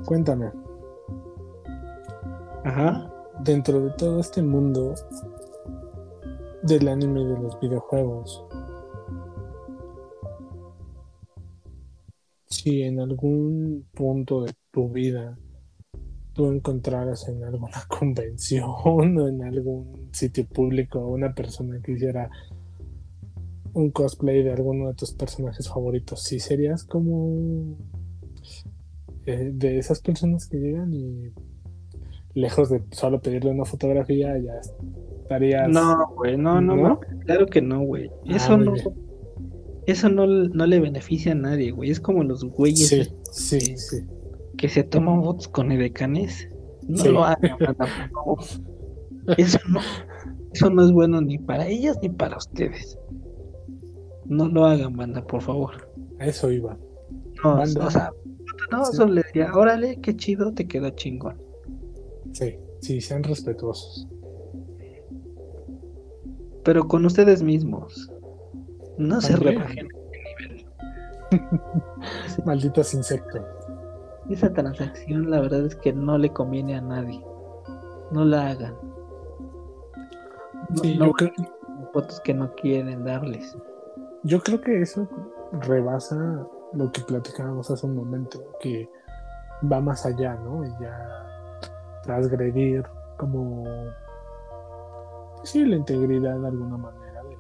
cuéntame. 0.07 0.51
Ajá. 2.65 3.11
Dentro 3.41 3.81
de 3.81 3.91
todo 3.91 4.21
este 4.21 4.43
mundo 4.43 4.95
del 6.63 6.89
anime 6.89 7.21
y 7.21 7.27
de 7.27 7.39
los 7.39 7.61
videojuegos, 7.61 8.46
si 12.57 12.83
en 12.83 13.01
algún 13.01 13.87
punto 13.93 14.45
de 14.45 14.53
tu 14.71 14.89
vida 14.89 15.39
tú 16.33 16.51
encontraras 16.51 17.29
en 17.29 17.45
alguna 17.45 17.83
convención 17.89 18.71
o 18.85 19.29
en 19.29 19.43
algún 19.43 20.09
sitio 20.13 20.47
público 20.47 20.99
una 21.07 21.35
persona 21.35 21.81
que 21.83 21.93
hiciera 21.93 22.31
un 23.73 23.91
cosplay 23.91 24.43
de 24.43 24.53
alguno 24.53 24.89
de 24.89 24.95
tus 24.95 25.13
personajes 25.13 25.69
favoritos, 25.69 26.23
sí 26.23 26.41
serías 26.41 26.85
como 26.85 27.77
eh, 29.27 29.51
de 29.53 29.79
esas 29.79 30.01
personas 30.01 30.47
que 30.47 30.57
llegan 30.57 30.95
y 30.95 31.33
lejos 32.33 32.71
de 32.71 32.83
solo 32.91 33.21
pedirle 33.21 33.51
una 33.51 33.67
fotografía 33.67 34.39
ya 34.39 34.53
estarías... 35.23 35.69
No, 35.69 36.09
güey, 36.15 36.39
no, 36.39 36.61
no, 36.61 36.77
no, 36.77 37.01
claro 37.25 37.47
que 37.47 37.61
no, 37.61 37.81
güey. 37.81 38.11
Ah, 38.29 38.37
eso 38.37 38.57
no... 38.57 38.75
Eso 39.87 40.09
no, 40.09 40.27
no, 40.27 40.67
le 40.67 40.81
beneficia 40.81 41.33
a 41.33 41.37
nadie, 41.37 41.71
güey. 41.71 41.91
Es 41.91 42.01
como 42.01 42.25
los 42.25 42.45
güeyes. 42.45 42.89
Sí, 42.89 43.61
sí, 43.61 43.77
sí 43.77 43.97
que 44.57 44.69
se 44.69 44.83
toman 44.83 45.21
votos 45.21 45.49
con 45.49 45.71
edecanes, 45.71 46.49
no 46.83 47.05
lo 47.05 47.25
hagan, 47.25 47.57
Eso 49.37 49.59
no, 49.69 49.81
eso 50.53 50.71
no 50.71 50.85
es 50.85 50.93
bueno 50.93 51.21
ni 51.21 51.37
para 51.37 51.67
ellas 51.67 51.99
ni 52.01 52.09
para 52.09 52.37
ustedes. 52.37 52.97
No 54.25 54.47
lo 54.47 54.65
hagan, 54.65 54.97
banda, 54.97 55.27
por 55.27 55.43
favor. 55.43 55.89
Eso 56.21 56.51
iba. 56.53 56.79
No, 57.43 57.61
o 57.61 57.91
sea, 57.91 58.13
no, 58.71 58.85
solo 58.85 59.15
le 59.15 59.25
diría, 59.25 59.53
órale, 59.53 60.01
qué 60.01 60.15
chido, 60.15 60.53
te 60.53 60.69
quedó 60.69 60.91
chingón. 60.91 61.43
Sí, 62.33 62.57
sí, 62.81 63.01
sean 63.01 63.25
respetuosos. 63.25 64.07
Pero 66.63 66.87
con 66.87 67.05
ustedes 67.05 67.43
mismos. 67.43 68.13
No 68.99 69.21
se 69.21 69.37
rebajen 69.37 69.79
el 69.79 69.89
nivel. 70.49 70.67
Malditos 72.45 72.95
insectos 72.95 73.43
esa 74.31 74.53
transacción 74.53 75.31
la 75.31 75.41
verdad 75.41 75.65
es 75.65 75.77
que 75.77 75.93
no 75.93 76.19
le 76.19 76.33
conviene 76.33 76.77
a 76.77 76.81
nadie. 76.81 77.25
No 78.11 78.25
la 78.25 78.49
hagan. 78.49 78.75
No, 80.99 81.13
fotos 81.93 82.21
que 82.21 82.35
no 82.35 82.53
quieren 82.55 83.05
darles. 83.05 83.57
Yo 84.25 84.41
creo 84.41 84.61
que 84.61 84.83
eso 84.83 85.09
rebasa 85.53 86.47
lo 86.73 86.91
que 86.91 87.03
platicábamos 87.03 87.71
hace 87.71 87.87
un 87.87 87.95
momento, 87.95 88.43
que 88.61 88.91
va 89.71 89.81
más 89.81 90.05
allá, 90.05 90.35
¿no? 90.35 90.65
Y 90.65 90.71
ya 90.81 92.01
transgredir 92.03 92.85
como 93.17 93.65
sí 95.45 95.65
la 95.65 95.77
integridad 95.77 96.39
de 96.41 96.49
alguna 96.49 96.77
manera 96.77 97.23
de, 97.23 97.37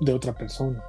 de 0.00 0.14
otra 0.14 0.32
persona. 0.32 0.82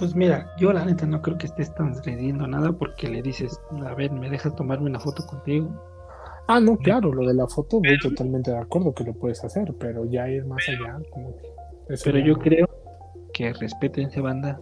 Pues 0.00 0.14
mira, 0.14 0.50
yo 0.56 0.72
la 0.72 0.82
neta 0.86 1.04
no 1.04 1.20
creo 1.20 1.36
que 1.36 1.44
estés 1.44 1.74
transgrediendo 1.74 2.46
nada 2.46 2.72
porque 2.72 3.06
le 3.06 3.20
dices, 3.20 3.60
a 3.86 3.94
ver, 3.94 4.10
¿me 4.10 4.30
dejas 4.30 4.56
tomarme 4.56 4.88
una 4.88 4.98
foto 4.98 5.26
contigo? 5.26 5.68
Ah, 6.48 6.58
no, 6.58 6.78
claro, 6.78 7.12
lo 7.12 7.28
de 7.28 7.34
la 7.34 7.46
foto 7.46 7.80
voy 7.80 7.98
totalmente 7.98 8.50
de 8.50 8.56
acuerdo 8.56 8.94
que 8.94 9.04
lo 9.04 9.12
puedes 9.12 9.44
hacer, 9.44 9.74
pero 9.78 10.06
ya 10.06 10.26
ir 10.26 10.46
más 10.46 10.66
allá, 10.70 10.98
como 11.10 11.36
que 11.36 11.48
Pero 12.02 12.18
ya 12.18 12.24
yo 12.24 12.32
no. 12.32 12.38
creo 12.38 12.68
que 13.34 13.52
respeten 13.52 14.06
esa 14.06 14.22
banda. 14.22 14.58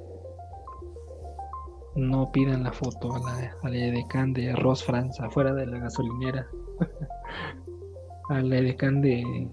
No 1.94 2.32
pidan 2.32 2.64
la 2.64 2.72
foto 2.72 3.14
a 3.14 3.20
la, 3.20 3.56
a 3.62 3.68
la 3.70 3.76
edecán 3.76 4.32
de 4.32 4.50
Arroz 4.50 4.82
France 4.82 5.22
afuera 5.22 5.54
de 5.54 5.66
la 5.66 5.78
gasolinera. 5.78 6.48
a 8.28 8.40
la 8.40 8.58
edecán 8.58 9.00
de, 9.00 9.48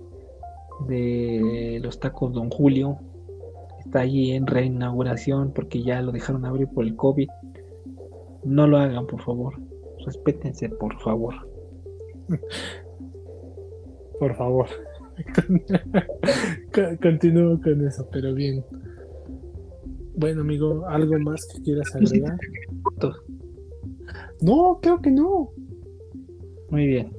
de 0.87 1.79
los 1.83 1.99
tacos 1.99 2.33
Don 2.33 2.49
Julio. 2.49 2.97
Está 3.85 3.99
allí 4.01 4.31
en 4.31 4.47
reinauguración 4.47 5.51
porque 5.53 5.83
ya 5.83 6.01
lo 6.01 6.11
dejaron 6.11 6.45
abrir 6.45 6.67
por 6.67 6.85
el 6.85 6.95
COVID. 6.95 7.29
No 8.43 8.67
lo 8.67 8.77
hagan, 8.77 9.07
por 9.07 9.21
favor. 9.21 9.53
Respétense, 10.05 10.69
por 10.69 10.99
favor. 11.01 11.33
Por 14.19 14.33
favor. 14.35 14.67
Con- 16.73 16.97
Continúo 17.01 17.59
con 17.61 17.85
eso, 17.85 18.07
pero 18.11 18.33
bien. 18.33 18.63
Bueno, 20.15 20.39
amigo, 20.41 20.85
¿algo 20.87 21.19
más 21.19 21.45
que 21.53 21.61
quieras 21.61 21.93
agregar? 21.93 22.37
No, 24.41 24.79
creo 24.81 25.01
que 25.01 25.11
no. 25.11 25.51
Muy 26.69 26.87
bien. 26.87 27.11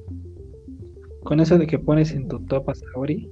Con 1.23 1.39
eso 1.39 1.57
de 1.59 1.67
que 1.67 1.77
pones 1.77 2.11
en 2.13 2.27
tu 2.27 2.39
top 2.45 2.67
a 2.71 2.73
Saori, 2.75 3.31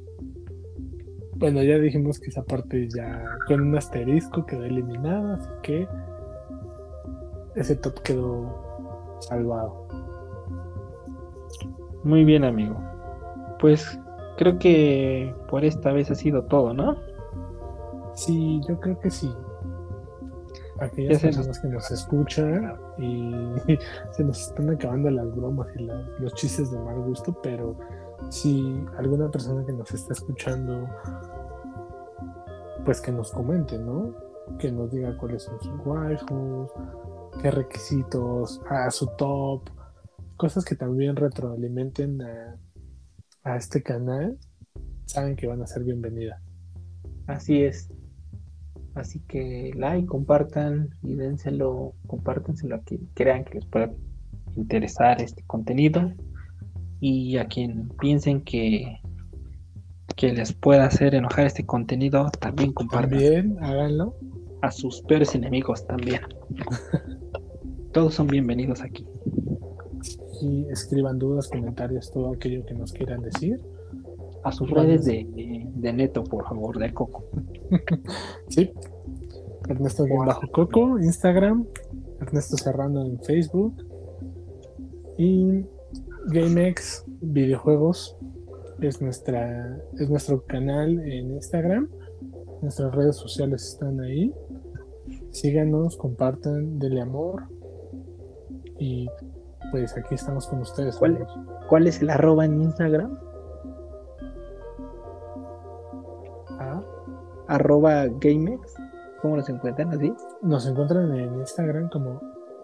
Bueno, 1.35 1.61
ya 1.63 1.77
dijimos 1.77 2.19
que 2.19 2.29
esa 2.29 2.43
parte 2.43 2.87
ya 2.89 3.23
con 3.47 3.61
un 3.61 3.75
asterisco 3.77 4.45
quedó 4.45 4.63
eliminada, 4.63 5.35
así 5.35 5.49
que 5.63 5.87
ese 7.55 7.75
top 7.75 8.01
quedó 8.03 9.17
salvado. 9.19 9.85
Muy 12.03 12.23
bien, 12.23 12.43
amigo. 12.43 12.75
Pues 13.59 13.99
creo 14.37 14.57
que 14.59 15.33
por 15.49 15.65
esta 15.65 15.91
vez 15.91 16.09
ha 16.11 16.15
sido 16.15 16.43
todo, 16.43 16.73
¿no? 16.73 16.95
Sí, 18.13 18.61
yo 18.67 18.79
creo 18.79 18.99
que 18.99 19.09
sí. 19.09 19.33
Aquellas 20.79 21.19
se 21.21 21.27
nos- 21.27 21.35
personas 21.37 21.59
que 21.59 21.67
nos 21.69 21.91
escuchan 21.91 22.75
y 22.97 23.33
se 24.11 24.23
nos 24.23 24.39
están 24.49 24.69
acabando 24.69 25.09
las 25.09 25.33
bromas 25.35 25.67
y 25.77 25.83
la- 25.83 26.07
los 26.19 26.33
chistes 26.35 26.71
de 26.71 26.79
mal 26.79 26.99
gusto, 27.01 27.37
pero 27.41 27.75
si 28.29 28.85
alguna 28.97 29.29
persona 29.29 29.65
que 29.65 29.73
nos 29.73 29.91
está 29.93 30.13
escuchando, 30.13 30.87
pues 32.83 33.01
que 33.01 33.11
nos 33.11 33.31
comente, 33.31 33.77
¿no? 33.77 34.13
Que 34.59 34.71
nos 34.71 34.91
diga 34.91 35.17
cuáles 35.17 35.43
son 35.43 35.59
sus 35.59 35.85
waifus, 35.85 36.71
qué 37.41 37.51
requisitos, 37.51 38.61
a 38.69 38.89
su 38.91 39.07
top, 39.17 39.69
cosas 40.37 40.65
que 40.65 40.75
también 40.75 41.15
retroalimenten 41.15 42.21
a, 42.21 42.59
a 43.43 43.57
este 43.57 43.81
canal, 43.81 44.37
saben 45.05 45.35
que 45.35 45.47
van 45.47 45.61
a 45.61 45.67
ser 45.67 45.83
bienvenidas. 45.83 46.41
Así 47.27 47.63
es. 47.63 47.89
Así 48.93 49.19
que 49.21 49.71
like, 49.75 50.07
compartan 50.07 50.89
y 51.03 51.15
dénselo, 51.15 51.93
compártenselo 52.07 52.75
a 52.75 52.79
quien 52.79 53.09
crean 53.13 53.43
que 53.43 53.55
les 53.55 53.65
pueda 53.65 53.91
interesar 54.55 55.21
este 55.21 55.43
contenido 55.43 56.13
y 57.07 57.37
a 57.37 57.45
quien 57.45 57.89
piensen 57.99 58.41
que, 58.41 58.99
que 60.15 60.33
les 60.33 60.53
pueda 60.53 60.85
hacer 60.85 61.13
enojar 61.13 61.45
este 61.45 61.63
contenido, 61.63 62.31
también 62.39 62.73
compartan 62.73 63.11
También 63.11 63.57
háganlo. 63.61 64.15
a 64.63 64.71
sus 64.71 65.01
peores 65.03 65.35
enemigos 65.35 65.85
también. 65.85 66.21
Todos 67.93 68.15
son 68.15 68.25
bienvenidos 68.25 68.81
aquí. 68.81 69.05
y 70.41 70.65
escriban 70.71 71.19
dudas, 71.19 71.47
comentarios, 71.47 72.11
todo 72.11 72.33
aquello 72.33 72.65
que 72.65 72.73
nos 72.73 72.91
quieran 72.91 73.21
decir. 73.21 73.59
A 74.43 74.51
sus 74.51 74.67
Bueno. 74.69 74.87
redes 74.87 75.05
de, 75.05 75.25
de 75.75 75.93
neto, 75.93 76.23
por 76.23 76.43
favor, 76.47 76.79
de 76.79 76.91
Coco. 76.91 77.25
Sí. 78.49 78.71
Ernesto 79.69 80.05
bajo 80.07 80.41
Coco, 80.51 80.97
Instagram, 80.99 81.65
Ernesto 82.19 82.57
Serrano 82.57 83.03
en 83.05 83.19
Facebook 83.19 83.75
y 85.17 85.65
GameX 86.27 87.05
Videojuegos 87.21 88.17
es 88.81 89.01
nuestra 89.01 89.77
es 89.99 90.09
nuestro 90.09 90.43
canal 90.45 90.99
en 90.99 91.31
Instagram. 91.31 91.89
Nuestras 92.61 92.95
redes 92.95 93.15
sociales 93.15 93.63
están 93.63 93.99
ahí. 94.01 94.33
Síganos, 95.31 95.97
compartan, 95.97 96.79
denle 96.79 97.01
amor. 97.01 97.43
Y 98.79 99.07
pues 99.71 99.95
aquí 99.97 100.15
estamos 100.15 100.47
con 100.47 100.61
ustedes. 100.61 100.95
¿Cuál? 100.97 101.15
amigos. 101.17 101.39
¿Cuál 101.69 101.87
es 101.87 102.01
el 102.01 102.09
arroba 102.09 102.45
en 102.45 102.61
Instagram? 102.61 103.19
Ah, 106.59 106.81
Arroba 107.47 108.07
GameX. 108.07 108.73
¿Cómo 109.21 109.37
los 109.37 109.47
encuentran 109.49 109.89
así? 109.89 110.11
Nos 110.41 110.67
encuentran 110.67 111.15
en 111.15 111.35
Instagram 111.35 111.89
como 111.89 112.19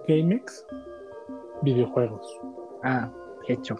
GameX 0.07 0.65
Videojuegos. 1.61 2.27
Ah, 2.83 3.11
hecho. 3.53 3.75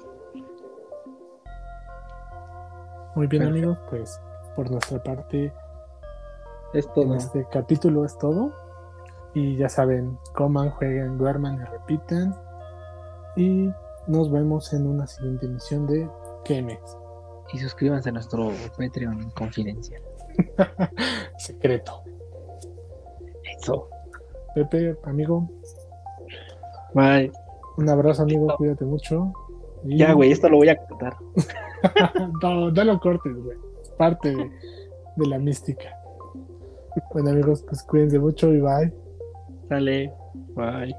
Muy 3.16 3.28
bien 3.28 3.44
Perfecto. 3.44 3.70
amigos, 3.70 3.78
pues 3.90 4.22
por 4.56 4.72
nuestra 4.72 5.02
parte 5.04 5.54
Es 6.74 6.86
en 6.88 6.94
todo. 6.94 7.16
este 7.16 7.46
capítulo 7.52 8.06
es 8.06 8.18
todo. 8.18 8.54
Y 9.34 9.56
ya 9.58 9.70
saben, 9.70 10.18
coman, 10.36 10.70
jueguen, 10.72 11.18
duerman 11.18 11.56
y 11.62 11.64
repitan. 11.66 12.36
Y 13.36 13.70
nos 14.08 14.32
vemos 14.32 14.74
en 14.74 14.88
una 14.88 15.08
siguiente 15.08 15.46
emisión 15.46 15.88
de 15.88 16.10
GameX. 16.48 16.98
Y 17.54 17.60
suscríbanse 17.60 18.10
a 18.10 18.12
nuestro 18.14 18.50
Patreon 18.78 19.30
confidencial. 19.32 20.02
Secreto. 21.38 22.04
Eso. 23.60 23.90
Pepe, 24.56 24.98
amigo, 25.06 25.48
Bye. 26.94 27.32
un 27.78 27.90
abrazo 27.90 28.24
amigo, 28.24 28.54
cuídate 28.58 28.84
mucho. 28.84 29.32
Ya, 29.86 30.14
güey, 30.14 30.32
esto 30.32 30.50
lo 30.50 30.58
voy 30.58 30.70
a 30.70 30.78
cortar. 30.78 31.16
no, 32.42 32.72
no 32.72 32.84
lo 32.84 33.00
cortes, 33.00 33.36
güey. 33.36 33.58
Es 33.82 33.90
parte 33.92 34.36
de, 34.36 34.52
de 35.16 35.28
la 35.28 35.40
mística. 35.40 35.96
Bueno 37.14 37.30
amigos, 37.30 37.64
pues 37.68 37.84
cuídense 37.84 38.20
mucho 38.20 38.54
y 38.54 38.60
bye. 38.60 38.94
Sale. 39.70 40.14
Bye. 40.56 40.96